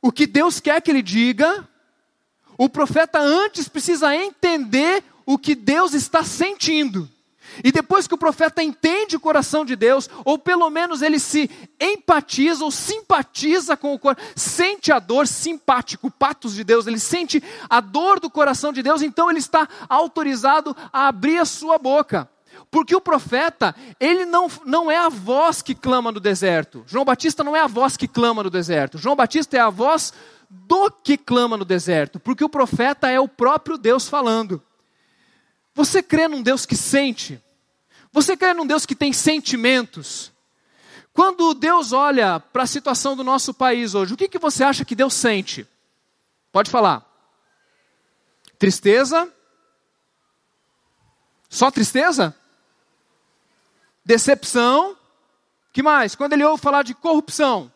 o 0.00 0.12
que 0.12 0.26
Deus 0.26 0.60
quer 0.60 0.80
que 0.80 0.90
ele 0.90 1.02
diga, 1.02 1.68
o 2.58 2.68
profeta 2.68 3.20
antes 3.20 3.68
precisa 3.68 4.14
entender 4.14 5.04
o 5.24 5.36
que 5.36 5.54
Deus 5.54 5.92
está 5.92 6.22
sentindo. 6.22 7.08
E 7.64 7.72
depois 7.72 8.06
que 8.06 8.14
o 8.14 8.18
profeta 8.18 8.62
entende 8.62 9.16
o 9.16 9.20
coração 9.20 9.64
de 9.64 9.76
Deus, 9.76 10.10
ou 10.24 10.38
pelo 10.38 10.68
menos 10.68 11.00
ele 11.00 11.18
se 11.18 11.50
empatiza 11.80 12.64
ou 12.64 12.70
simpatiza 12.70 13.76
com 13.76 13.94
o 13.94 13.98
coração, 13.98 14.24
sente 14.34 14.92
a 14.92 14.98
dor 14.98 15.26
simpático, 15.26 16.10
patos 16.10 16.54
de 16.54 16.64
Deus, 16.64 16.86
ele 16.86 16.98
sente 16.98 17.42
a 17.68 17.80
dor 17.80 18.20
do 18.20 18.28
coração 18.28 18.72
de 18.72 18.82
Deus, 18.82 19.00
então 19.00 19.30
ele 19.30 19.38
está 19.38 19.68
autorizado 19.88 20.76
a 20.92 21.08
abrir 21.08 21.38
a 21.38 21.44
sua 21.44 21.78
boca. 21.78 22.28
Porque 22.70 22.94
o 22.94 23.00
profeta, 23.00 23.74
ele 23.98 24.26
não, 24.26 24.48
não 24.64 24.90
é 24.90 24.98
a 24.98 25.08
voz 25.08 25.62
que 25.62 25.74
clama 25.74 26.12
no 26.12 26.20
deserto. 26.20 26.84
João 26.86 27.04
Batista 27.04 27.42
não 27.42 27.56
é 27.56 27.60
a 27.60 27.66
voz 27.66 27.96
que 27.96 28.08
clama 28.08 28.42
no 28.42 28.50
deserto. 28.50 28.98
João 28.98 29.16
Batista 29.16 29.56
é 29.56 29.60
a 29.60 29.70
voz 29.70 30.12
do 30.48 30.90
que 30.90 31.16
clama 31.16 31.56
no 31.56 31.64
deserto, 31.64 32.20
porque 32.20 32.44
o 32.44 32.48
profeta 32.48 33.10
é 33.10 33.18
o 33.18 33.28
próprio 33.28 33.76
Deus 33.76 34.08
falando. 34.08 34.62
Você 35.74 36.02
crê 36.02 36.28
num 36.28 36.42
Deus 36.42 36.64
que 36.64 36.76
sente? 36.76 37.42
Você 38.12 38.36
crê 38.36 38.54
num 38.54 38.66
Deus 38.66 38.86
que 38.86 38.94
tem 38.94 39.12
sentimentos? 39.12 40.32
Quando 41.12 41.54
Deus 41.54 41.92
olha 41.92 42.38
para 42.38 42.64
a 42.64 42.66
situação 42.66 43.16
do 43.16 43.24
nosso 43.24 43.54
país 43.54 43.94
hoje, 43.94 44.14
o 44.14 44.16
que, 44.16 44.28
que 44.28 44.38
você 44.38 44.62
acha 44.62 44.84
que 44.84 44.94
Deus 44.94 45.14
sente? 45.14 45.66
Pode 46.52 46.70
falar. 46.70 47.04
Tristeza? 48.58 49.30
Só 51.48 51.70
tristeza? 51.70 52.34
Decepção? 54.06 54.96
que 55.76 55.82
mais? 55.82 56.14
Quando 56.14 56.32
ele 56.32 56.42
ouve 56.42 56.62
falar 56.62 56.82
de 56.82 56.94
corrupção, 56.94 57.70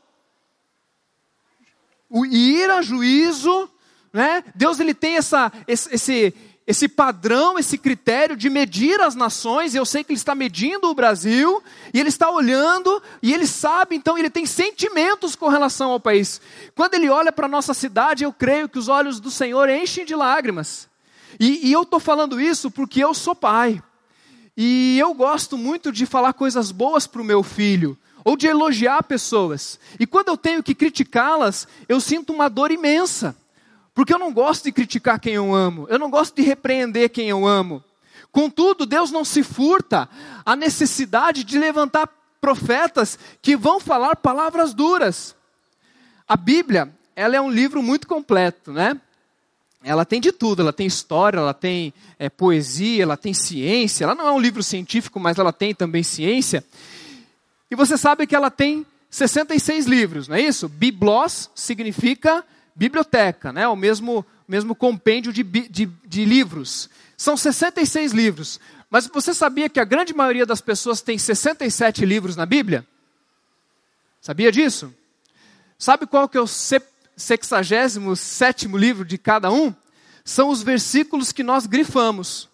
o 2.08 2.24
ira, 2.24 2.80
juízo, 2.80 3.68
né? 4.10 4.42
Deus 4.54 4.80
ele 4.80 4.94
tem 4.94 5.18
essa, 5.18 5.52
esse, 5.68 6.34
esse 6.66 6.88
padrão, 6.88 7.58
esse 7.58 7.76
critério 7.76 8.38
de 8.38 8.48
medir 8.48 8.98
as 9.02 9.14
nações, 9.14 9.74
eu 9.74 9.84
sei 9.84 10.02
que 10.02 10.12
ele 10.12 10.18
está 10.18 10.34
medindo 10.34 10.88
o 10.88 10.94
Brasil, 10.94 11.62
e 11.92 12.00
ele 12.00 12.08
está 12.08 12.30
olhando, 12.30 13.02
e 13.22 13.34
ele 13.34 13.46
sabe, 13.46 13.96
então 13.96 14.16
ele 14.16 14.30
tem 14.30 14.46
sentimentos 14.46 15.36
com 15.36 15.48
relação 15.48 15.90
ao 15.90 16.00
país. 16.00 16.40
Quando 16.74 16.94
ele 16.94 17.10
olha 17.10 17.30
para 17.30 17.44
a 17.44 17.50
nossa 17.50 17.74
cidade, 17.74 18.24
eu 18.24 18.32
creio 18.32 18.66
que 18.66 18.78
os 18.78 18.88
olhos 18.88 19.20
do 19.20 19.30
Senhor 19.30 19.68
enchem 19.68 20.06
de 20.06 20.14
lágrimas. 20.14 20.88
E, 21.38 21.68
e 21.68 21.70
eu 21.70 21.82
estou 21.82 22.00
falando 22.00 22.40
isso 22.40 22.70
porque 22.70 23.04
eu 23.04 23.12
sou 23.12 23.34
pai. 23.34 23.82
E 24.62 24.98
eu 24.98 25.14
gosto 25.14 25.56
muito 25.56 25.90
de 25.90 26.04
falar 26.04 26.34
coisas 26.34 26.70
boas 26.70 27.06
para 27.06 27.22
o 27.22 27.24
meu 27.24 27.42
filho 27.42 27.96
ou 28.22 28.36
de 28.36 28.46
elogiar 28.46 29.02
pessoas. 29.04 29.80
E 29.98 30.06
quando 30.06 30.28
eu 30.28 30.36
tenho 30.36 30.62
que 30.62 30.74
criticá-las, 30.74 31.66
eu 31.88 31.98
sinto 31.98 32.30
uma 32.30 32.50
dor 32.50 32.70
imensa. 32.70 33.34
Porque 33.94 34.12
eu 34.12 34.18
não 34.18 34.30
gosto 34.30 34.64
de 34.64 34.72
criticar 34.72 35.18
quem 35.18 35.32
eu 35.32 35.54
amo, 35.54 35.86
eu 35.88 35.98
não 35.98 36.10
gosto 36.10 36.36
de 36.36 36.42
repreender 36.42 37.08
quem 37.08 37.30
eu 37.30 37.46
amo. 37.46 37.82
Contudo, 38.30 38.84
Deus 38.84 39.10
não 39.10 39.24
se 39.24 39.42
furta 39.42 40.06
a 40.44 40.54
necessidade 40.54 41.42
de 41.42 41.58
levantar 41.58 42.06
profetas 42.38 43.18
que 43.40 43.56
vão 43.56 43.80
falar 43.80 44.16
palavras 44.16 44.74
duras. 44.74 45.34
A 46.28 46.36
Bíblia, 46.36 46.94
ela 47.16 47.34
é 47.34 47.40
um 47.40 47.50
livro 47.50 47.82
muito 47.82 48.06
completo, 48.06 48.72
né? 48.74 49.00
Ela 49.82 50.04
tem 50.04 50.20
de 50.20 50.30
tudo, 50.30 50.60
ela 50.60 50.72
tem 50.72 50.86
história, 50.86 51.38
ela 51.38 51.54
tem 51.54 51.92
é, 52.18 52.28
poesia, 52.28 53.02
ela 53.02 53.16
tem 53.16 53.32
ciência. 53.32 54.04
Ela 54.04 54.14
não 54.14 54.28
é 54.28 54.32
um 54.32 54.38
livro 54.38 54.62
científico, 54.62 55.18
mas 55.18 55.38
ela 55.38 55.52
tem 55.52 55.74
também 55.74 56.02
ciência. 56.02 56.64
E 57.70 57.76
você 57.76 57.96
sabe 57.96 58.26
que 58.26 58.36
ela 58.36 58.50
tem 58.50 58.84
66 59.10 59.86
livros, 59.86 60.28
não 60.28 60.36
é 60.36 60.40
isso? 60.40 60.68
Biblos 60.68 61.50
significa 61.54 62.44
biblioteca, 62.74 63.52
né? 63.52 63.66
o 63.66 63.74
mesmo, 63.74 64.24
mesmo 64.46 64.74
compêndio 64.74 65.32
de, 65.32 65.42
de, 65.42 65.86
de 65.86 66.24
livros. 66.24 66.90
São 67.16 67.36
66 67.36 68.12
livros. 68.12 68.60
Mas 68.90 69.06
você 69.06 69.32
sabia 69.32 69.68
que 69.68 69.80
a 69.80 69.84
grande 69.84 70.12
maioria 70.12 70.44
das 70.44 70.60
pessoas 70.60 71.00
tem 71.00 71.16
67 71.16 72.04
livros 72.04 72.36
na 72.36 72.44
Bíblia? 72.44 72.86
Sabia 74.20 74.52
disso? 74.52 74.92
Sabe 75.78 76.06
qual 76.06 76.28
que 76.28 76.36
é 76.36 76.40
o 76.40 76.46
67 77.20 78.68
livro 78.68 79.04
de 79.04 79.18
cada 79.18 79.50
um? 79.50 79.74
São 80.24 80.48
os 80.48 80.62
versículos 80.62 81.32
que 81.32 81.42
nós 81.42 81.66
grifamos, 81.66 82.48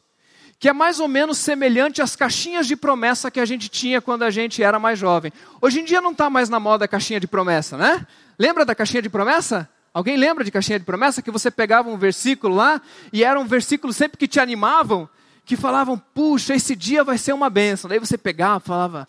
que 0.59 0.69
é 0.69 0.73
mais 0.73 1.01
ou 1.01 1.09
menos 1.09 1.39
semelhante 1.39 2.01
às 2.01 2.17
caixinhas 2.17 2.67
de 2.67 2.77
promessa 2.77 3.31
que 3.31 3.41
a 3.41 3.45
gente 3.45 3.69
tinha 3.69 4.01
quando 4.01 4.23
a 4.23 4.31
gente 4.31 4.63
era 4.63 4.79
mais 4.79 4.99
jovem. 4.99 5.33
Hoje 5.61 5.81
em 5.81 5.85
dia 5.85 6.01
não 6.01 6.13
está 6.13 6.31
mais 6.31 6.49
na 6.49 6.59
moda 6.59 6.85
a 6.85 6.89
caixinha 6.89 7.21
de 7.21 7.27
promessa, 7.27 7.77
né? 7.77 8.07
Lembra 8.39 8.65
da 8.65 8.75
caixinha 8.75 9.03
de 9.03 9.09
promessa? 9.09 9.69
Alguém 9.93 10.17
lembra 10.17 10.45
de 10.45 10.51
caixinha 10.51 10.79
de 10.79 10.85
promessa? 10.85 11.23
Que 11.23 11.31
você 11.31 11.51
pegava 11.51 11.89
um 11.89 11.97
versículo 11.97 12.55
lá 12.55 12.81
e 13.13 13.25
era 13.25 13.41
um 13.41 13.47
versículo 13.47 13.93
sempre 13.93 14.19
que 14.19 14.29
te 14.29 14.39
animavam, 14.39 15.09
que 15.45 15.57
falavam, 15.57 15.97
puxa, 15.97 16.55
esse 16.55 16.77
dia 16.77 17.03
vai 17.03 17.17
ser 17.17 17.33
uma 17.33 17.49
bênção. 17.49 17.89
Daí 17.89 17.99
você 17.99 18.19
pegava 18.19 18.63
e 18.63 18.67
falava, 18.67 19.09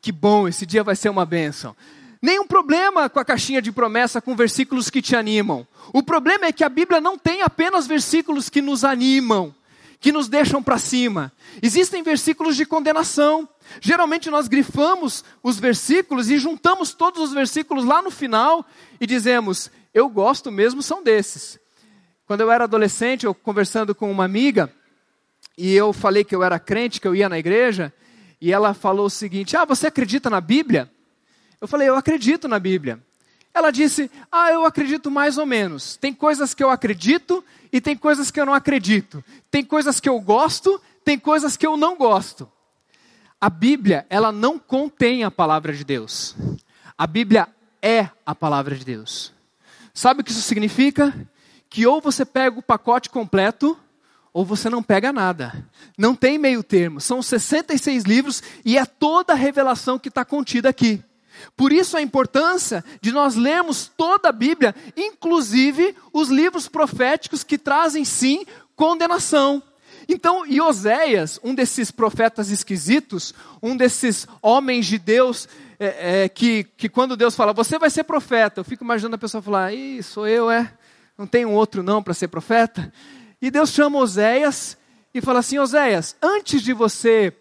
que 0.00 0.10
bom, 0.10 0.48
esse 0.48 0.66
dia 0.66 0.82
vai 0.82 0.96
ser 0.96 1.08
uma 1.08 1.24
bênção. 1.24 1.74
Nenhum 2.24 2.46
problema 2.46 3.06
com 3.10 3.20
a 3.20 3.24
caixinha 3.24 3.60
de 3.60 3.70
promessa 3.70 4.18
com 4.18 4.34
versículos 4.34 4.88
que 4.88 5.02
te 5.02 5.14
animam. 5.14 5.68
O 5.92 6.02
problema 6.02 6.46
é 6.46 6.52
que 6.52 6.64
a 6.64 6.70
Bíblia 6.70 6.98
não 6.98 7.18
tem 7.18 7.42
apenas 7.42 7.86
versículos 7.86 8.48
que 8.48 8.62
nos 8.62 8.82
animam, 8.82 9.54
que 10.00 10.10
nos 10.10 10.26
deixam 10.26 10.62
para 10.62 10.78
cima. 10.78 11.30
Existem 11.60 12.02
versículos 12.02 12.56
de 12.56 12.64
condenação. 12.64 13.46
Geralmente 13.78 14.30
nós 14.30 14.48
grifamos 14.48 15.22
os 15.42 15.58
versículos 15.58 16.30
e 16.30 16.38
juntamos 16.38 16.94
todos 16.94 17.20
os 17.20 17.34
versículos 17.34 17.84
lá 17.84 18.00
no 18.00 18.10
final 18.10 18.64
e 18.98 19.06
dizemos: 19.06 19.70
Eu 19.92 20.08
gosto 20.08 20.50
mesmo, 20.50 20.82
são 20.82 21.02
desses. 21.02 21.58
Quando 22.26 22.40
eu 22.40 22.50
era 22.50 22.64
adolescente, 22.64 23.26
eu 23.26 23.34
conversando 23.34 23.94
com 23.94 24.10
uma 24.10 24.24
amiga, 24.24 24.72
e 25.58 25.74
eu 25.74 25.92
falei 25.92 26.24
que 26.24 26.34
eu 26.34 26.42
era 26.42 26.58
crente, 26.58 27.02
que 27.02 27.06
eu 27.06 27.14
ia 27.14 27.28
na 27.28 27.38
igreja, 27.38 27.92
e 28.40 28.50
ela 28.50 28.72
falou 28.72 29.04
o 29.04 29.10
seguinte: 29.10 29.58
Ah, 29.58 29.66
você 29.66 29.88
acredita 29.88 30.30
na 30.30 30.40
Bíblia? 30.40 30.90
Eu 31.64 31.68
falei, 31.68 31.88
eu 31.88 31.96
acredito 31.96 32.46
na 32.46 32.58
Bíblia. 32.58 33.02
Ela 33.54 33.70
disse, 33.70 34.10
ah, 34.30 34.50
eu 34.50 34.66
acredito 34.66 35.10
mais 35.10 35.38
ou 35.38 35.46
menos. 35.46 35.96
Tem 35.96 36.12
coisas 36.12 36.52
que 36.52 36.62
eu 36.62 36.68
acredito 36.68 37.42
e 37.72 37.80
tem 37.80 37.96
coisas 37.96 38.30
que 38.30 38.38
eu 38.38 38.44
não 38.44 38.52
acredito. 38.52 39.24
Tem 39.50 39.64
coisas 39.64 39.98
que 39.98 40.06
eu 40.06 40.20
gosto, 40.20 40.78
tem 41.02 41.18
coisas 41.18 41.56
que 41.56 41.66
eu 41.66 41.74
não 41.74 41.96
gosto. 41.96 42.46
A 43.40 43.48
Bíblia, 43.48 44.04
ela 44.10 44.30
não 44.30 44.58
contém 44.58 45.24
a 45.24 45.30
palavra 45.30 45.72
de 45.72 45.84
Deus. 45.84 46.36
A 46.98 47.06
Bíblia 47.06 47.48
é 47.80 48.10
a 48.26 48.34
palavra 48.34 48.76
de 48.76 48.84
Deus. 48.84 49.32
Sabe 49.94 50.20
o 50.20 50.24
que 50.24 50.32
isso 50.32 50.42
significa? 50.42 51.14
Que 51.70 51.86
ou 51.86 51.98
você 51.98 52.26
pega 52.26 52.58
o 52.58 52.62
pacote 52.62 53.08
completo, 53.08 53.74
ou 54.34 54.44
você 54.44 54.68
não 54.68 54.82
pega 54.82 55.14
nada. 55.14 55.66
Não 55.96 56.14
tem 56.14 56.36
meio 56.36 56.62
termo. 56.62 57.00
São 57.00 57.22
66 57.22 58.04
livros 58.04 58.42
e 58.66 58.76
é 58.76 58.84
toda 58.84 59.32
a 59.32 59.36
revelação 59.36 59.98
que 59.98 60.10
está 60.10 60.26
contida 60.26 60.68
aqui. 60.68 61.02
Por 61.56 61.72
isso 61.72 61.96
a 61.96 62.02
importância 62.02 62.84
de 63.00 63.12
nós 63.12 63.34
lermos 63.34 63.90
toda 63.96 64.28
a 64.28 64.32
Bíblia, 64.32 64.74
inclusive 64.96 65.94
os 66.12 66.28
livros 66.28 66.68
proféticos 66.68 67.44
que 67.44 67.58
trazem 67.58 68.04
sim 68.04 68.44
condenação. 68.76 69.62
Então, 70.08 70.46
e 70.46 70.60
Oséias, 70.60 71.40
um 71.42 71.54
desses 71.54 71.90
profetas 71.90 72.50
esquisitos, 72.50 73.34
um 73.62 73.76
desses 73.76 74.26
homens 74.42 74.86
de 74.86 74.98
Deus, 74.98 75.48
é, 75.78 76.24
é, 76.24 76.28
que, 76.28 76.64
que 76.76 76.88
quando 76.88 77.16
Deus 77.16 77.34
fala, 77.34 77.52
você 77.52 77.78
vai 77.78 77.90
ser 77.90 78.04
profeta, 78.04 78.60
eu 78.60 78.64
fico 78.64 78.84
imaginando 78.84 79.16
a 79.16 79.18
pessoa 79.18 79.42
falar, 79.42 79.72
Ih, 79.72 80.02
sou 80.02 80.26
eu, 80.26 80.50
é? 80.50 80.72
Não 81.16 81.26
tem 81.26 81.46
um 81.46 81.52
outro 81.52 81.82
não 81.82 82.02
para 82.02 82.12
ser 82.12 82.28
profeta? 82.28 82.92
E 83.40 83.50
Deus 83.50 83.70
chama 83.70 83.98
Oséias 83.98 84.76
e 85.12 85.20
fala 85.20 85.38
assim: 85.38 85.58
Oséias, 85.58 86.16
antes 86.20 86.60
de 86.62 86.72
você 86.72 87.32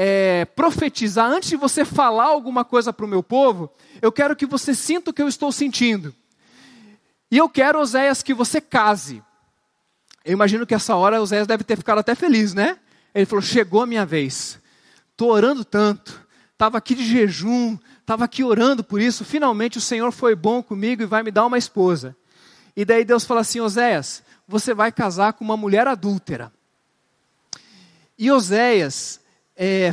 é, 0.00 0.44
profetizar, 0.44 1.28
antes 1.28 1.48
de 1.48 1.56
você 1.56 1.84
falar 1.84 2.26
alguma 2.26 2.64
coisa 2.64 2.92
para 2.92 3.04
o 3.04 3.08
meu 3.08 3.20
povo, 3.20 3.68
eu 4.00 4.12
quero 4.12 4.36
que 4.36 4.46
você 4.46 4.72
sinta 4.72 5.10
o 5.10 5.12
que 5.12 5.20
eu 5.20 5.26
estou 5.26 5.50
sentindo. 5.50 6.14
E 7.28 7.36
eu 7.36 7.48
quero, 7.48 7.80
Oséias, 7.80 8.22
que 8.22 8.32
você 8.32 8.60
case. 8.60 9.20
Eu 10.24 10.34
imagino 10.34 10.64
que 10.64 10.72
essa 10.72 10.94
hora 10.94 11.20
Oséias 11.20 11.48
deve 11.48 11.64
ter 11.64 11.76
ficado 11.76 11.98
até 11.98 12.14
feliz, 12.14 12.54
né? 12.54 12.78
Ele 13.12 13.26
falou: 13.26 13.42
chegou 13.42 13.82
a 13.82 13.86
minha 13.86 14.06
vez. 14.06 14.60
Estou 15.10 15.32
orando 15.32 15.64
tanto. 15.64 16.24
Estava 16.52 16.78
aqui 16.78 16.94
de 16.94 17.04
jejum, 17.04 17.76
estava 18.00 18.24
aqui 18.24 18.44
orando 18.44 18.84
por 18.84 19.00
isso. 19.00 19.24
Finalmente 19.24 19.78
o 19.78 19.80
Senhor 19.80 20.12
foi 20.12 20.36
bom 20.36 20.62
comigo 20.62 21.02
e 21.02 21.06
vai 21.06 21.24
me 21.24 21.32
dar 21.32 21.44
uma 21.44 21.58
esposa. 21.58 22.16
E 22.76 22.84
daí 22.84 23.04
Deus 23.04 23.24
fala 23.24 23.40
assim: 23.40 23.58
Oséias, 23.58 24.22
você 24.46 24.72
vai 24.72 24.92
casar 24.92 25.32
com 25.32 25.44
uma 25.44 25.56
mulher 25.56 25.88
adúltera. 25.88 26.52
E 28.16 28.30
Oséias, 28.30 29.20
é, 29.58 29.92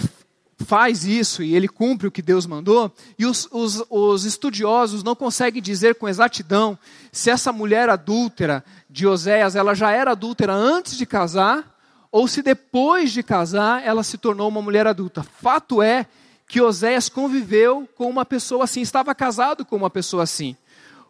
faz 0.60 1.04
isso 1.04 1.42
e 1.42 1.56
ele 1.56 1.68
cumpre 1.68 2.08
o 2.08 2.12
que 2.12 2.22
Deus 2.22 2.46
mandou, 2.46 2.94
e 3.18 3.26
os, 3.26 3.48
os, 3.52 3.84
os, 3.90 4.24
estudiosos 4.24 5.04
não 5.04 5.16
conseguem 5.16 5.62
dizer 5.62 5.96
com 5.96 6.08
exatidão 6.08 6.78
se 7.12 7.30
essa 7.30 7.52
mulher 7.52 7.90
adúltera 7.90 8.64
de 8.90 9.08
Oséias, 9.08 9.56
ela 9.56 9.74
já 9.74 9.92
era 9.92 10.12
adúltera 10.12 10.54
antes 10.54 10.96
de 10.96 11.06
casar, 11.06 11.76
ou 12.12 12.28
se 12.28 12.42
depois 12.42 13.12
de 13.12 13.24
casar 13.24 13.84
ela 13.84 14.04
se 14.04 14.18
tornou 14.18 14.48
uma 14.48 14.62
mulher 14.62 14.88
adulta. 14.88 15.24
Fato 15.24 15.82
é 15.82 16.06
que 16.48 16.62
Oséias 16.62 17.10
conviveu 17.10 17.90
com 17.96 18.08
uma 18.08 18.24
pessoa 18.24 18.64
assim, 18.64 18.82
estava 18.82 19.14
casado 19.16 19.66
com 19.66 19.76
uma 19.76 19.90
pessoa 19.90 20.24
assim. 20.24 20.56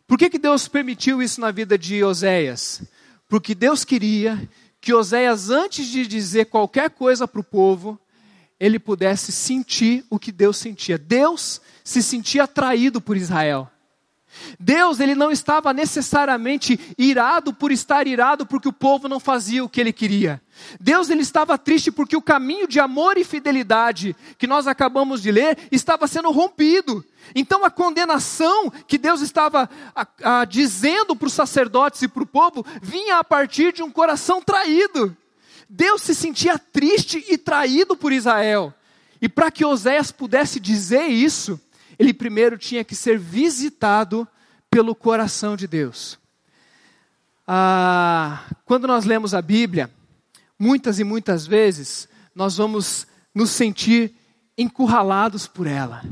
Por 0.07 0.17
que, 0.17 0.29
que 0.29 0.39
Deus 0.39 0.67
permitiu 0.67 1.21
isso 1.21 1.41
na 1.41 1.51
vida 1.51 1.77
de 1.77 2.03
Oséias? 2.03 2.81
Porque 3.27 3.53
Deus 3.53 3.83
queria 3.83 4.49
que 4.79 4.93
Oséias, 4.93 5.49
antes 5.49 5.87
de 5.87 6.07
dizer 6.07 6.45
qualquer 6.45 6.91
coisa 6.91 7.27
para 7.27 7.41
o 7.41 7.43
povo, 7.43 7.99
ele 8.59 8.79
pudesse 8.79 9.31
sentir 9.31 10.05
o 10.09 10.17
que 10.17 10.31
Deus 10.31 10.57
sentia. 10.57 10.97
Deus 10.97 11.61
se 11.83 12.01
sentia 12.01 12.43
atraído 12.43 13.01
por 13.01 13.17
Israel. 13.17 13.69
Deus, 14.59 14.99
ele 14.99 15.15
não 15.15 15.31
estava 15.31 15.73
necessariamente 15.73 16.79
irado 16.97 17.53
por 17.53 17.71
estar 17.71 18.07
irado 18.07 18.45
porque 18.45 18.67
o 18.67 18.73
povo 18.73 19.07
não 19.07 19.19
fazia 19.19 19.63
o 19.63 19.69
que 19.69 19.79
ele 19.79 19.93
queria. 19.93 20.41
Deus, 20.79 21.09
ele 21.09 21.21
estava 21.21 21.57
triste 21.57 21.91
porque 21.91 22.15
o 22.15 22.21
caminho 22.21 22.67
de 22.67 22.79
amor 22.79 23.17
e 23.17 23.23
fidelidade 23.23 24.15
que 24.37 24.47
nós 24.47 24.67
acabamos 24.67 25.21
de 25.21 25.31
ler 25.31 25.57
estava 25.71 26.07
sendo 26.07 26.31
rompido. 26.31 27.03
Então 27.33 27.65
a 27.65 27.71
condenação 27.71 28.69
que 28.87 28.97
Deus 28.97 29.21
estava 29.21 29.69
a, 29.95 30.07
a, 30.41 30.45
dizendo 30.45 31.15
para 31.15 31.27
os 31.27 31.33
sacerdotes 31.33 32.01
e 32.01 32.07
para 32.07 32.23
o 32.23 32.27
povo 32.27 32.65
vinha 32.81 33.19
a 33.19 33.23
partir 33.23 33.73
de 33.73 33.83
um 33.83 33.91
coração 33.91 34.41
traído. 34.41 35.15
Deus 35.69 36.01
se 36.01 36.13
sentia 36.13 36.57
triste 36.57 37.23
e 37.27 37.37
traído 37.37 37.95
por 37.95 38.11
Israel. 38.11 38.73
E 39.21 39.29
para 39.29 39.51
que 39.51 39.65
Oséias 39.65 40.11
pudesse 40.11 40.59
dizer 40.59 41.05
isso, 41.07 41.59
ele 41.97 42.13
primeiro 42.13 42.57
tinha 42.57 42.83
que 42.83 42.95
ser 42.95 43.17
visitado 43.17 44.27
pelo 44.69 44.93
coração 44.93 45.55
de 45.55 45.67
Deus. 45.67 46.19
Ah, 47.47 48.43
quando 48.65 48.87
nós 48.87 49.05
lemos 49.05 49.33
a 49.33 49.41
Bíblia, 49.41 49.89
muitas 50.57 50.99
e 50.99 51.03
muitas 51.03 51.45
vezes 51.45 52.07
nós 52.33 52.57
vamos 52.57 53.07
nos 53.33 53.51
sentir 53.51 54.13
encurralados 54.57 55.47
por 55.47 55.67
ela. 55.67 56.03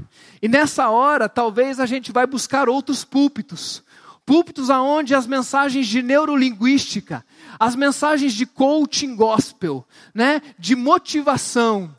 E 0.41 0.47
nessa 0.47 0.89
hora, 0.89 1.29
talvez 1.29 1.79
a 1.79 1.85
gente 1.85 2.11
vai 2.11 2.27
buscar 2.27 2.67
outros 2.69 3.03
púlpitos, 3.03 3.81
púlpitos 4.25 4.69
aonde 4.69 5.13
as 5.13 5.27
mensagens 5.27 5.87
de 5.87 6.01
neurolinguística, 6.01 7.25
as 7.59 7.75
mensagens 7.75 8.33
de 8.33 8.45
coaching 8.45 9.15
gospel, 9.15 9.85
né, 10.13 10.41
de 10.57 10.75
motivação. 10.75 11.95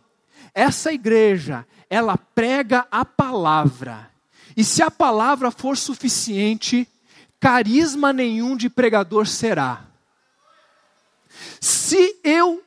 Essa 0.55 0.93
igreja, 0.93 1.67
ela 1.91 2.17
prega 2.17 2.87
a 2.91 3.05
palavra. 3.05 4.11
E 4.57 4.63
se 4.65 4.83
a 4.83 4.91
palavra 4.91 5.51
for 5.51 5.77
suficiente, 5.77 6.89
carisma 7.41 8.13
nenhum 8.13 8.57
de 8.57 8.71
pregador 8.71 9.27
será. 9.27 9.85
Se 11.61 12.21
eu 12.23 12.63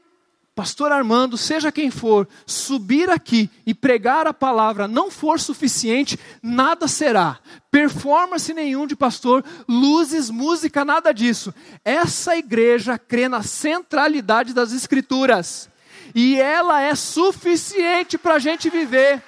pastor 0.58 0.92
Armando, 0.92 1.38
seja 1.38 1.72
quem 1.72 1.92
for, 1.92 2.28
subir 2.44 3.12
aqui 3.12 3.48
e 3.64 3.76
pregar 3.76 4.26
a 4.26 4.34
palavra 4.34 4.88
não 4.88 5.12
for 5.12 5.40
suficiente, 5.40 6.20
nada 6.42 6.88
será. 6.88 7.38
Performance 7.70 8.52
nenhum 8.56 8.88
de 8.88 8.96
pastor, 8.96 9.46
luzes, 9.70 10.32
música, 10.32 10.84
nada 10.84 11.14
disso. 11.14 11.54
Essa 11.86 12.36
igreja 12.36 12.98
crê 12.98 13.30
na 13.30 13.44
centralidade 13.44 14.52
das 14.52 14.74
Escrituras. 14.74 15.70
E 16.16 16.42
ela 16.42 16.82
é 16.82 16.96
suficiente 16.96 18.18
para 18.18 18.34
a 18.34 18.40
gente 18.40 18.68
viver. 18.68 19.22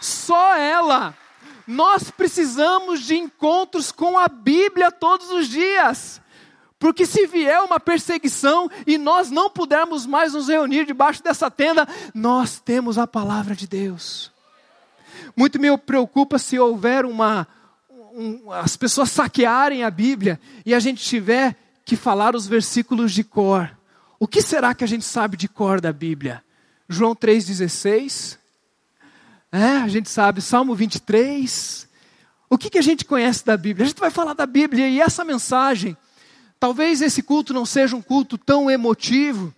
Só 0.00 0.54
ela. 0.54 1.16
Nós 1.66 2.12
precisamos 2.12 3.00
de 3.00 3.16
encontros 3.16 3.90
com 3.90 4.16
a 4.16 4.28
Bíblia 4.28 4.92
todos 4.92 5.32
os 5.32 5.48
dias. 5.48 6.20
Porque 6.78 7.06
se 7.06 7.26
vier 7.26 7.60
uma 7.62 7.80
perseguição 7.80 8.70
e 8.86 8.98
nós 8.98 9.30
não 9.30 9.48
pudermos 9.48 10.04
mais 10.06 10.34
nos 10.34 10.48
reunir 10.48 10.84
debaixo 10.84 11.22
dessa 11.22 11.50
tenda, 11.50 11.88
nós 12.14 12.60
temos 12.60 12.98
a 12.98 13.06
palavra 13.06 13.54
de 13.54 13.66
Deus. 13.66 14.32
Muito 15.36 15.58
me 15.58 15.76
preocupa 15.78 16.38
se 16.38 16.58
houver 16.58 17.04
uma. 17.04 17.46
Um, 18.12 18.52
as 18.52 18.76
pessoas 18.76 19.10
saquearem 19.10 19.82
a 19.82 19.90
Bíblia 19.90 20.38
e 20.64 20.72
a 20.72 20.78
gente 20.78 21.02
tiver 21.02 21.56
que 21.84 21.96
falar 21.96 22.36
os 22.36 22.46
versículos 22.46 23.12
de 23.12 23.24
cor. 23.24 23.76
O 24.20 24.28
que 24.28 24.40
será 24.40 24.72
que 24.74 24.84
a 24.84 24.86
gente 24.86 25.04
sabe 25.04 25.36
de 25.36 25.48
cor 25.48 25.80
da 25.80 25.92
Bíblia? 25.92 26.42
João 26.88 27.14
3,16. 27.14 28.38
É, 29.50 29.78
a 29.78 29.88
gente 29.88 30.08
sabe, 30.08 30.40
Salmo 30.40 30.74
23. 30.74 31.88
O 32.48 32.56
que, 32.56 32.70
que 32.70 32.78
a 32.78 32.82
gente 32.82 33.04
conhece 33.04 33.44
da 33.44 33.56
Bíblia? 33.56 33.84
A 33.84 33.88
gente 33.88 34.00
vai 34.00 34.10
falar 34.10 34.34
da 34.34 34.46
Bíblia 34.46 34.88
e 34.88 35.00
essa 35.00 35.24
mensagem. 35.24 35.96
Talvez 36.64 37.02
esse 37.02 37.22
culto 37.22 37.52
não 37.52 37.66
seja 37.66 37.94
um 37.94 38.00
culto 38.00 38.38
tão 38.38 38.70
emotivo, 38.70 39.52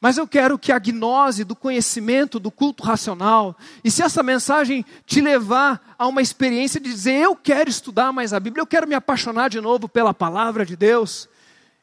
mas 0.00 0.16
eu 0.16 0.24
quero 0.24 0.56
que 0.56 0.70
a 0.70 0.78
gnose 0.78 1.42
do 1.42 1.56
conhecimento, 1.56 2.38
do 2.38 2.48
culto 2.48 2.84
racional, 2.84 3.58
e 3.82 3.90
se 3.90 4.04
essa 4.04 4.22
mensagem 4.22 4.84
te 5.04 5.20
levar 5.20 5.96
a 5.98 6.06
uma 6.06 6.22
experiência 6.22 6.78
de 6.78 6.88
dizer, 6.88 7.24
eu 7.24 7.34
quero 7.34 7.68
estudar 7.68 8.12
mais 8.12 8.32
a 8.32 8.38
Bíblia, 8.38 8.62
eu 8.62 8.68
quero 8.68 8.86
me 8.86 8.94
apaixonar 8.94 9.50
de 9.50 9.60
novo 9.60 9.88
pela 9.88 10.14
palavra 10.14 10.64
de 10.64 10.76
Deus, 10.76 11.28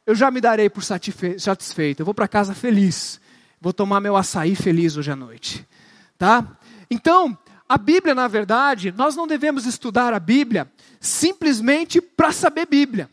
eu 0.06 0.14
já 0.14 0.30
me 0.30 0.40
darei 0.40 0.70
por 0.70 0.82
satisfeito. 0.82 2.00
Eu 2.00 2.06
vou 2.06 2.14
para 2.14 2.26
casa 2.26 2.54
feliz. 2.54 3.20
Vou 3.60 3.74
tomar 3.74 4.00
meu 4.00 4.16
açaí 4.16 4.56
feliz 4.56 4.96
hoje 4.96 5.10
à 5.10 5.16
noite. 5.16 5.68
Tá? 6.16 6.42
Então, 6.90 7.36
a 7.68 7.76
Bíblia, 7.76 8.14
na 8.14 8.26
verdade, 8.26 8.90
nós 8.96 9.14
não 9.14 9.26
devemos 9.26 9.66
estudar 9.66 10.14
a 10.14 10.18
Bíblia 10.18 10.66
simplesmente 10.98 12.00
para 12.00 12.32
saber 12.32 12.64
Bíblia. 12.64 13.10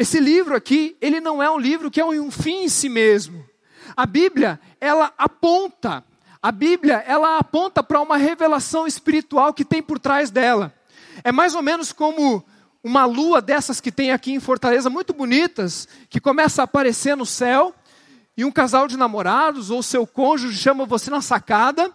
Esse 0.00 0.18
livro 0.18 0.56
aqui, 0.56 0.96
ele 0.98 1.20
não 1.20 1.42
é 1.42 1.50
um 1.50 1.58
livro 1.58 1.90
que 1.90 2.00
é 2.00 2.06
um 2.06 2.30
fim 2.30 2.62
em 2.64 2.70
si 2.70 2.88
mesmo. 2.88 3.44
A 3.94 4.06
Bíblia, 4.06 4.58
ela 4.80 5.12
aponta, 5.18 6.02
a 6.42 6.50
Bíblia, 6.50 7.04
ela 7.06 7.36
aponta 7.36 7.82
para 7.82 8.00
uma 8.00 8.16
revelação 8.16 8.86
espiritual 8.86 9.52
que 9.52 9.62
tem 9.62 9.82
por 9.82 9.98
trás 9.98 10.30
dela. 10.30 10.72
É 11.22 11.30
mais 11.30 11.54
ou 11.54 11.60
menos 11.60 11.92
como 11.92 12.42
uma 12.82 13.04
lua 13.04 13.42
dessas 13.42 13.78
que 13.78 13.92
tem 13.92 14.10
aqui 14.10 14.32
em 14.32 14.40
Fortaleza, 14.40 14.88
muito 14.88 15.12
bonitas, 15.12 15.86
que 16.08 16.18
começa 16.18 16.62
a 16.62 16.64
aparecer 16.64 17.14
no 17.14 17.26
céu, 17.26 17.74
e 18.34 18.42
um 18.42 18.50
casal 18.50 18.88
de 18.88 18.96
namorados 18.96 19.70
ou 19.70 19.82
seu 19.82 20.06
cônjuge 20.06 20.56
chama 20.56 20.86
você 20.86 21.10
na 21.10 21.20
sacada 21.20 21.92